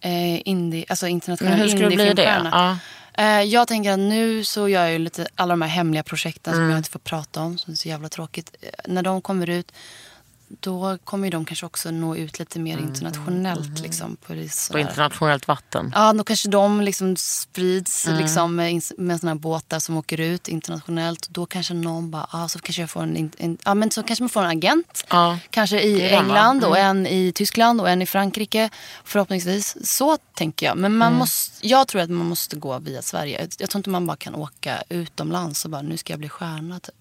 eh, 0.00 0.48
indie, 0.48 0.84
alltså 0.88 1.06
internationell 1.06 1.52
Men 1.52 1.60
hur 1.60 1.68
skulle 1.68 1.86
bli 1.96 2.12
det? 2.14 2.48
Ja. 2.52 2.78
Eh, 3.14 3.42
jag 3.42 3.68
tänker 3.68 3.92
att 3.92 3.98
nu 3.98 4.44
så 4.44 4.68
gör 4.68 4.82
jag 4.84 4.92
ju 4.92 4.98
lite 4.98 5.26
alla 5.34 5.52
de 5.52 5.62
här 5.62 5.68
hemliga 5.68 6.02
projekten 6.02 6.54
Mm. 6.54 6.64
som 6.66 6.70
jag 6.70 6.78
inte 6.78 6.90
får 6.90 6.98
prata 6.98 7.40
om, 7.40 7.58
som 7.58 7.72
är 7.72 7.76
så 7.76 7.88
jävla 7.88 8.08
tråkigt. 8.08 8.56
Eh, 8.60 8.68
när 8.86 9.02
de 9.02 9.22
kommer 9.22 9.50
ut, 9.50 9.72
då 10.60 10.98
kommer 11.04 11.30
de 11.30 11.44
kanske 11.44 11.66
också 11.66 11.90
nå 11.90 12.16
ut 12.16 12.38
lite 12.38 12.58
mer 12.58 12.78
internationellt. 12.78 13.80
Liksom, 13.80 14.16
på, 14.16 14.32
Mm. 14.32 14.48
På 14.72 14.78
internationellt 14.78 15.48
vatten? 15.48 15.92
Ja, 15.94 16.12
då 16.12 16.24
kanske 16.24 16.48
de 16.48 16.80
liksom 16.80 17.16
sprids 17.16 18.06
Mm. 18.06 18.18
liksom, 18.20 18.56
med, 18.56 18.72
ins- 18.72 18.92
med 18.98 19.20
såna 19.20 19.34
båtar 19.34 19.78
som 19.78 19.96
åker 19.96 20.20
ut 20.20 20.48
internationellt. 20.48 21.28
Då 21.30 21.46
kanske 21.46 21.74
någon 21.74 22.10
bara, 22.10 22.26
ah, 22.30 22.48
så 22.48 22.58
kanske 22.58 22.82
jag 22.82 22.90
får 22.90 23.02
en, 23.02 23.32
en, 23.38 23.58
ja, 23.64 23.74
men 23.74 23.90
så 23.90 24.02
kanske 24.02 24.22
man 24.22 24.28
får 24.28 24.42
en 24.42 24.50
agent. 24.50 25.04
Ja. 25.10 25.38
Kanske 25.50 25.80
i? 25.80 26.10
England 26.10 26.64
och 26.64 26.76
Mm. 26.78 26.90
en 26.96 27.06
i 27.06 27.32
Tyskland 27.32 27.80
och 27.80 27.90
en 27.90 28.02
i 28.02 28.06
Frankrike. 28.06 28.70
Förhoppningsvis. 29.04 29.76
Så 29.96 30.16
tänker 30.16 30.66
jag. 30.66 30.76
Men 30.76 30.96
man 30.96 31.08
Mm. 31.08 31.18
måste, 31.18 31.66
jag 31.66 31.88
tror 31.88 32.02
att 32.02 32.10
man 32.10 32.26
måste 32.26 32.56
gå 32.56 32.78
via 32.78 33.02
Sverige. 33.02 33.40
Jag, 33.40 33.48
jag 33.58 33.70
tror 33.70 33.78
inte 33.78 33.90
man 33.90 34.06
bara 34.06 34.16
kan 34.16 34.34
åka 34.34 34.82
utomlands 34.88 35.64
och 35.64 35.70
bara, 35.70 35.82
nu 35.82 35.96
ska 35.96 36.12
jag 36.12 36.20
bli 36.20 36.28
stjärna. 36.28 36.80
Typ. 36.80 36.94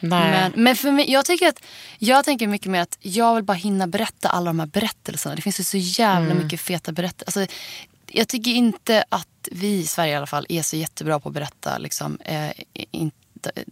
Nej. 0.00 0.30
Men, 0.30 0.52
men 0.64 0.76
för 0.76 0.90
mig, 0.92 1.10
jag, 1.12 1.24
tycker 1.24 1.48
att, 1.48 1.62
jag 1.98 2.24
tänker 2.24 2.46
mycket 2.46 2.70
mer 2.70 2.80
att 2.80 2.98
jag 3.00 3.34
vill 3.34 3.44
bara 3.44 3.54
hinna 3.56 3.86
berätta 3.86 4.28
alla 4.28 4.46
de 4.46 4.58
här 4.60 4.66
berättelserna. 4.66 5.34
Det 5.34 5.42
finns 5.42 5.60
ju 5.60 5.64
så 5.64 5.76
jävla 5.76 6.30
Mm. 6.30 6.42
mycket 6.44 6.60
feta 6.60 6.92
berättelser. 6.92 7.40
Alltså, 7.40 7.56
jag 8.10 8.28
tycker 8.28 8.50
inte 8.50 9.04
att 9.08 9.48
vi 9.52 9.66
i 9.66 9.84
Sverige 9.86 10.12
i 10.12 10.16
alla 10.16 10.26
fall 10.26 10.46
är 10.48 10.62
så 10.62 10.76
jättebra 10.76 11.20
på 11.20 11.28
att 11.28 11.34
berätta 11.34 11.78
liksom, 11.78 12.18
eh, 12.24 12.50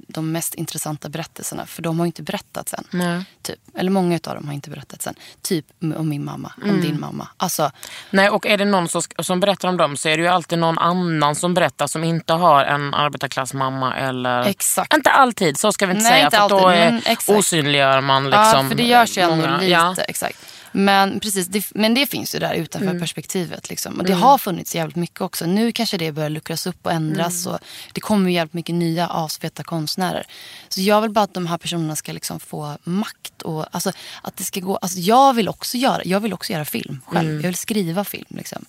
de 0.09 0.33
mest 0.33 0.55
intressanta 0.55 1.09
berättelserna. 1.09 1.67
För 1.67 1.83
de 1.83 1.99
har 1.99 2.07
ju 2.07 2.09
inte 2.09 2.23
berättats 2.23 2.75
än. 2.75 2.85
Nej. 2.91 3.25
Typ. 3.43 3.59
Eller 3.79 3.91
många 3.91 4.15
av 4.27 4.35
dem 4.35 4.47
har 4.47 4.55
inte 4.55 4.71
berättats 4.71 5.07
än. 5.07 5.15
Typ 5.43 5.67
om 5.97 6.09
min 6.09 6.25
mamma, 6.25 6.53
om 6.63 6.69
Mm. 6.69 6.81
din 6.81 7.01
mamma. 7.01 7.29
Alltså, 7.37 7.71
Nej, 8.11 8.29
och 8.31 8.47
är 8.47 8.59
det 8.59 8.65
någon 8.65 8.89
som, 8.89 9.03
som 9.23 9.41
berättar 9.41 9.69
om 9.69 9.77
dem 9.77 9.97
så 9.97 10.09
är 10.09 10.17
det 10.17 10.23
ju 10.23 10.29
alltid 10.29 10.59
någon 10.59 10.79
annan 10.79 11.35
som 11.35 11.55
berättar 11.55 11.87
som 11.87 12.05
inte 12.05 12.33
har 12.33 12.65
en 12.65 12.95
arbetarklassmamma 12.95 13.97
eller... 13.97 14.43
Exakt. 14.43 14.95
Inte 14.95 15.11
alltid, 15.11 15.59
så 15.59 15.73
ska 15.73 15.87
vi 15.87 15.93
inte 15.93 16.03
Nej, 16.03 16.13
säga. 16.13 16.25
inte 16.25 16.37
för 16.37 16.45
att 16.45 16.51
då 16.51 16.69
alltid, 16.69 16.81
är, 16.83 16.91
men 17.29 17.37
osynliggör 17.39 18.01
man 18.01 18.25
liksom 18.25 18.43
ja, 18.43 18.69
för 18.69 18.75
det 18.75 18.83
görs 18.87 19.19
ju 19.19 19.23
ändå 19.23 19.47
lite. 19.57 19.67
Ja. 19.73 19.95
Exakt. 20.09 20.39
Men 20.77 21.21
precis, 21.21 21.47
det, 21.47 21.65
men 21.75 21.95
det 21.95 22.07
finns 22.07 22.35
ju 22.35 22.39
där 22.39 22.55
utanför 22.55 22.89
Mm. 22.89 23.01
perspektivet. 23.01 23.69
Liksom. 23.69 23.99
Och 24.01 24.05
det 24.05 24.13
har 24.13 24.39
funnits 24.39 24.75
jävligt 24.75 24.97
mycket 24.97 25.21
också. 25.21 25.47
Nu 25.47 25.73
kanske 25.73 25.97
det 25.97 26.13
börjar 26.13 26.31
luckras 26.31 26.67
upp 26.67 26.87
och 26.87 26.93
ändras. 26.93 27.47
Mm. 27.47 27.55
Och 27.55 27.61
det 27.93 28.01
kommer 28.01 28.29
ju 28.31 28.35
jävligt 28.35 28.55
mycket 28.55 28.75
nya 28.75 29.07
asfeta 29.07 29.65
konstnärer. 29.65 30.27
Så 30.69 30.81
jag 30.81 31.01
vill 31.01 31.11
bara 31.11 31.25
att 31.25 31.35
de 31.35 31.47
här 31.47 31.59
personerna 31.59 31.97
ska 31.97 32.13
liksom 32.13 32.41
få 32.41 32.79
makt. 32.85 33.43
Och, 33.43 33.67
alltså, 33.71 33.93
att 34.23 34.37
det 34.37 34.45
ska 34.45 34.61
gå, 34.61 34.77
alltså, 34.77 34.99
jag, 34.99 35.35
vill 35.35 35.49
också 35.49 35.77
göra, 35.77 36.03
jag 36.05 36.21
vill 36.21 36.33
också 36.33 36.53
göra 36.53 36.65
film 36.65 37.01
själv. 37.07 37.29
Mm. 37.31 37.41
Jag 37.43 37.49
vill 37.49 37.57
skriva 37.57 38.05
film. 38.05 38.27
Liksom. 38.29 38.65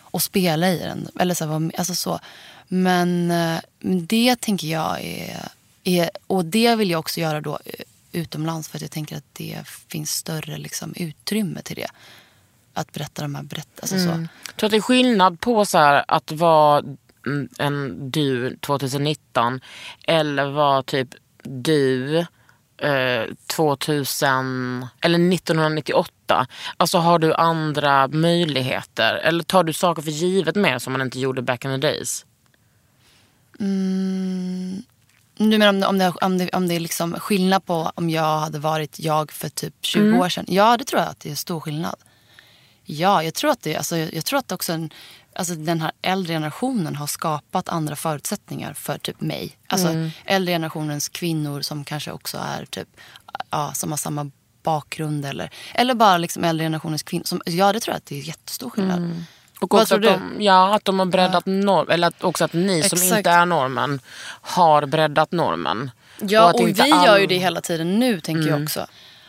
Och 0.00 0.22
spela 0.22 0.70
i 0.70 0.78
den. 0.78 1.08
Eller 1.20 1.34
så, 1.34 1.44
här, 1.44 1.72
alltså, 1.78 1.94
så. 1.94 2.20
Men 2.68 3.30
eh, 3.30 3.58
men 3.78 4.06
det 4.06 4.40
tänker 4.40 4.66
jag 4.66 5.04
är, 5.04 5.48
är... 5.84 6.10
Och 6.26 6.44
det 6.44 6.76
vill 6.76 6.90
jag 6.90 7.00
också 7.00 7.20
göra 7.20 7.40
då 7.40 7.58
eh, 7.64 7.84
utomlands 8.16 8.68
för 8.68 8.78
att 8.78 8.82
jag 8.82 8.90
tänker 8.90 9.16
att 9.16 9.34
det 9.34 9.68
finns 9.88 10.10
större 10.10 10.58
liksom, 10.58 10.94
utrymme 10.96 11.62
till 11.62 11.76
det. 11.76 11.88
Att 12.74 12.92
berätta 12.92 13.22
de 13.22 13.34
här 13.34 13.42
berätt 13.42 13.80
alltså 13.80 13.98
så. 13.98 14.08
Jag 14.46 14.56
tror 14.56 14.66
att 14.66 14.70
det 14.70 14.76
är 14.76 14.80
skillnad 14.80 15.40
på 15.40 15.64
så 15.64 15.78
här, 15.78 16.04
att 16.08 16.32
vara 16.32 16.84
mm, 17.26 17.48
en 17.58 18.10
du 18.10 18.56
2019 18.56 19.60
eller 20.06 20.50
vara 20.50 20.82
typ 20.82 21.08
du 21.42 22.18
eh, 22.76 23.24
2000 23.46 24.86
eller 25.00 25.34
1998. 25.34 26.46
Alltså 26.76 26.98
har 26.98 27.18
du 27.18 27.34
andra 27.34 28.08
möjligheter? 28.08 29.14
Eller 29.14 29.44
tar 29.44 29.64
du 29.64 29.72
saker 29.72 30.02
för 30.02 30.10
givet 30.10 30.56
mer 30.56 30.78
som 30.78 30.92
man 30.92 31.02
inte 31.02 31.20
gjorde 31.20 31.42
back 31.42 31.64
in 31.64 31.70
the 31.70 31.86
days? 31.86 32.26
Du 35.38 35.58
menar 35.58 35.68
om, 35.68 35.80
det- 35.80 35.86
om, 35.86 35.98
det, 35.98 36.10
om, 36.22 36.38
det, 36.38 36.48
om 36.50 36.68
det 36.68 36.74
är 36.74 36.80
liksom 36.80 37.12
skillnad 37.20 37.64
på 37.64 37.92
om 37.94 38.10
jag 38.10 38.38
hade 38.38 38.58
varit 38.58 38.98
jag 38.98 39.32
för 39.32 39.48
typ 39.48 39.74
20 39.80 40.00
Mm. 40.02 40.20
år 40.20 40.28
sedan? 40.28 40.44
Ja, 40.48 40.76
det 40.76 40.84
tror 40.84 41.00
jag 41.02 41.10
att 41.10 41.20
det 41.20 41.30
är 41.30 41.34
stor 41.34 41.60
skillnad. 41.60 41.96
Ja, 42.84 43.22
jag 43.22 43.34
tror 43.34 43.50
att 43.50 43.62
det, 43.62 43.76
alltså, 43.76 43.96
jag, 43.96 44.14
jag 44.14 44.24
tror 44.24 44.38
att 44.38 44.52
också 44.52 44.72
en, 44.72 44.90
alltså, 45.34 45.54
den 45.54 45.80
här 45.80 45.92
äldre 46.02 46.32
generationen 46.34 46.96
har 46.96 47.06
skapat 47.06 47.68
andra 47.68 47.96
förutsättningar 47.96 48.72
för 48.72 48.98
typ 48.98 49.20
mig. 49.20 49.58
Alltså 49.68 49.88
Mm. 49.88 50.10
äldre 50.24 50.54
generationens 50.54 51.08
kvinnor 51.08 51.60
som 51.60 51.84
kanske 51.84 52.12
också 52.12 52.38
är 52.38 52.64
typ, 52.64 52.88
ja, 53.50 53.72
som 53.74 53.90
har 53.90 53.96
samma 53.98 54.30
bakgrund 54.62 55.26
eller, 55.26 55.50
eller 55.74 55.94
bara 55.94 56.18
liksom 56.18 56.44
äldre 56.44 56.64
generationens 56.64 57.02
kvinnor. 57.02 57.24
Som, 57.24 57.42
ja, 57.46 57.72
det 57.72 57.80
tror 57.80 57.92
jag 57.92 57.98
att 57.98 58.06
det 58.06 58.18
är 58.18 58.22
jättestor 58.22 58.70
skillnad. 58.70 58.98
Mm. 58.98 59.24
Och 59.60 59.70
Vad 59.70 59.88
tror 59.88 60.06
att 60.06 60.20
de, 60.20 60.42
ja, 60.42 60.74
att 60.74 60.84
de 60.84 60.98
har 60.98 61.06
breddat 61.06 61.46
norm, 61.46 61.90
eller 61.90 62.08
att, 62.08 62.24
också 62.24 62.44
att 62.44 62.52
ni 62.52 62.82
som 62.82 62.98
Exakt. 62.98 63.16
inte 63.18 63.30
är 63.30 63.46
normen 63.46 64.00
har 64.40 64.86
breddat 64.86 65.32
normen. 65.32 65.90
Ja, 66.20 66.52
och, 66.52 66.60
inte 66.60 66.82
vi 66.82 66.92
all- 66.92 67.06
gör 67.06 67.18
ju 67.18 67.26
det 67.26 67.38
hela 67.38 67.60
tiden 67.60 67.98
nu, 67.98 68.20
tänker 68.20 68.50
jag 68.50 68.62
också. 68.62 68.86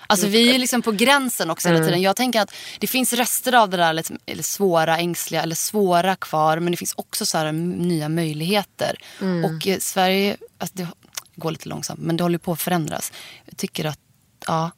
Alltså 0.10 0.28
vi 0.28 0.50
är 0.50 0.54
ju 0.54 0.60
liksom 0.60 0.82
på 0.82 0.92
gränsen 0.92 1.50
också 1.50 1.70
hela 1.70 1.86
tiden. 1.86 2.02
Jag 2.02 2.16
tänker 2.16 2.42
att 2.42 2.54
det 2.80 2.88
finns 2.88 3.14
rester 3.14 3.56
av 3.56 3.70
det 3.70 3.78
där 3.78 3.94
liksom, 3.94 4.20
eller 4.26 4.44
svåra, 4.44 4.98
ängsliga 4.98 5.42
eller 5.42 5.56
svåra 5.56 6.16
kvar. 6.16 6.60
Men 6.60 6.72
det 6.72 6.78
finns 6.78 6.94
också 6.98 7.26
så 7.26 7.52
nya 7.52 8.10
möjligheter. 8.10 8.98
Och 9.46 9.68
eh, 9.68 9.78
Sverige, 9.80 10.38
alltså 10.58 10.78
det 10.78 10.88
går 11.36 11.52
lite 11.52 11.70
långsamt, 11.70 12.00
men 12.00 12.18
det 12.18 12.24
håller 12.24 12.38
på 12.38 12.52
att 12.52 12.62
förändras. 12.62 13.12
Jag 13.46 13.58
tycker 13.58 13.86
att, 13.86 14.00
ja, 14.48 14.72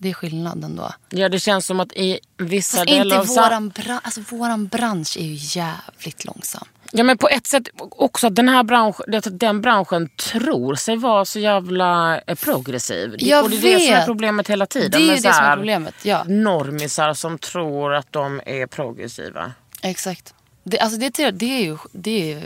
det 0.00 0.10
är 0.10 0.14
skillnad 0.14 0.64
ändå. 0.64 0.92
Ja, 1.10 1.28
det 1.28 1.40
känns 1.40 1.66
som 1.66 1.80
att 1.80 1.92
i 1.92 2.18
vissa 2.36 2.76
Fast 2.76 2.88
inte 2.90 3.02
delar 3.02 3.18
av 3.18 3.24
sam- 3.24 3.44
våran, 3.44 3.68
bra- 3.68 4.00
alltså 4.02 4.20
våran 4.28 4.66
bransch 4.66 5.16
är 5.16 5.24
ju 5.24 5.34
jävligt 5.60 6.24
långsam. 6.24 6.64
Ja 6.92 7.04
men 7.04 7.18
på 7.18 7.28
ett 7.28 7.46
sätt 7.46 7.62
också 7.78 8.26
att 8.26 8.34
den 8.36 8.48
här 8.48 8.62
branschen, 8.62 9.04
den 9.30 9.60
branschen 9.60 10.08
tror 10.08 10.74
sig 10.74 10.96
vara 10.96 11.24
så 11.24 11.38
jävla 11.38 12.20
eh, 12.20 12.34
progressiv. 12.34 13.14
Jag 13.18 13.44
och 13.44 13.50
det 13.50 13.56
är 13.56 13.60
det 13.62 13.80
som 13.80 13.92
är 13.94 13.96
vet. 13.98 14.06
problemet 14.06 14.50
hela 14.50 14.66
tiden. 14.66 14.90
Det 14.90 15.08
är 15.12 15.16
det 15.16 15.22
som 15.22 15.30
är 15.44 15.56
problemet, 15.56 15.94
ja. 16.02 16.24
Normisar 16.26 17.14
som 17.14 17.38
tror 17.38 17.94
att 17.94 18.12
de 18.12 18.40
är 18.46 18.66
progressiva. 18.66 19.52
Exakt. 19.82 20.34
Det, 20.64 20.78
alltså 20.78 20.98
det, 20.98 21.30
det, 21.30 21.46
är 21.60 21.62
ju, 21.64 21.78
det, 21.92 22.10
är 22.22 22.26
ju, 22.36 22.42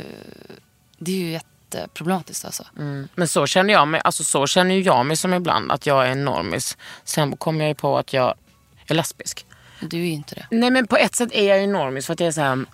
det 0.98 1.12
är 1.12 1.16
ju 1.16 1.40
jätteproblematiskt 1.78 2.44
alltså. 2.44 2.64
Mm. 2.78 3.08
Men 3.14 3.28
så 3.28 3.46
känner 3.46 3.74
jag 3.74 3.88
mig, 3.88 4.00
alltså 4.04 4.24
så 4.24 4.46
känner 4.46 4.74
ju 4.74 4.82
jag 4.82 5.06
mig 5.06 5.16
som 5.16 5.34
ibland 5.34 5.72
att 5.72 5.86
jag 5.86 6.06
är 6.06 6.10
en 6.10 6.24
normis. 6.24 6.76
Sen 7.04 7.36
kommer 7.36 7.60
jag 7.60 7.68
ju 7.68 7.74
på 7.74 7.98
att 7.98 8.12
jag 8.12 8.34
är 8.86 8.94
lesbisk. 8.94 9.46
Du 9.80 9.96
är 9.96 10.00
ju 10.00 10.10
inte 10.10 10.34
det. 10.34 10.46
Nej 10.50 10.70
men 10.70 10.86
på 10.86 10.96
ett 10.96 11.14
sätt 11.14 11.32
är 11.32 11.48
jag 11.48 11.60
ju 11.60 11.66
normis 11.66 12.06
för 12.06 12.12
att 12.12 12.20
jag 12.20 12.26
är 12.26 12.32
så 12.32 12.40
här 12.40 12.66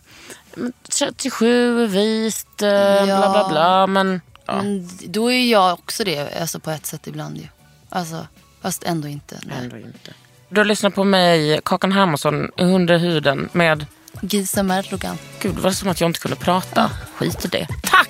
men 0.54 0.72
37, 0.98 1.86
vist, 1.86 2.62
eh, 2.62 3.04
bla 3.04 3.30
bla 3.30 3.48
bla. 3.48 3.86
Men 3.86 4.20
ja. 4.46 4.62
Men 4.62 4.88
då 5.06 5.32
är 5.32 5.50
jag 5.50 5.72
också 5.72 6.04
det, 6.04 6.40
alltså 6.40 6.60
på 6.60 6.70
ett 6.70 6.86
sätt 6.86 7.06
ibland 7.06 7.36
ju. 7.36 7.46
Alltså, 7.88 8.26
fast 8.60 8.84
ändå 8.84 9.08
inte. 9.08 9.38
Nej. 9.42 9.56
Ändå 9.58 9.76
inte. 9.76 10.14
Du 10.48 10.60
har 10.60 10.64
lyssnat 10.64 10.94
på 10.94 11.04
mig, 11.04 11.60
Kakan 11.64 11.92
Hermansson, 11.92 12.50
under 12.56 12.98
huden 12.98 13.48
med... 13.52 13.86
Gisa 14.20 14.62
Merlogan. 14.62 15.18
Gud, 15.40 15.54
det 15.54 15.60
var 15.60 15.70
som 15.70 15.88
att 15.88 16.00
jag 16.00 16.10
inte 16.10 16.20
kunde 16.20 16.36
prata. 16.36 16.90
Skit 17.16 17.44
i 17.44 17.48
det. 17.48 17.66
Tack! 17.82 18.09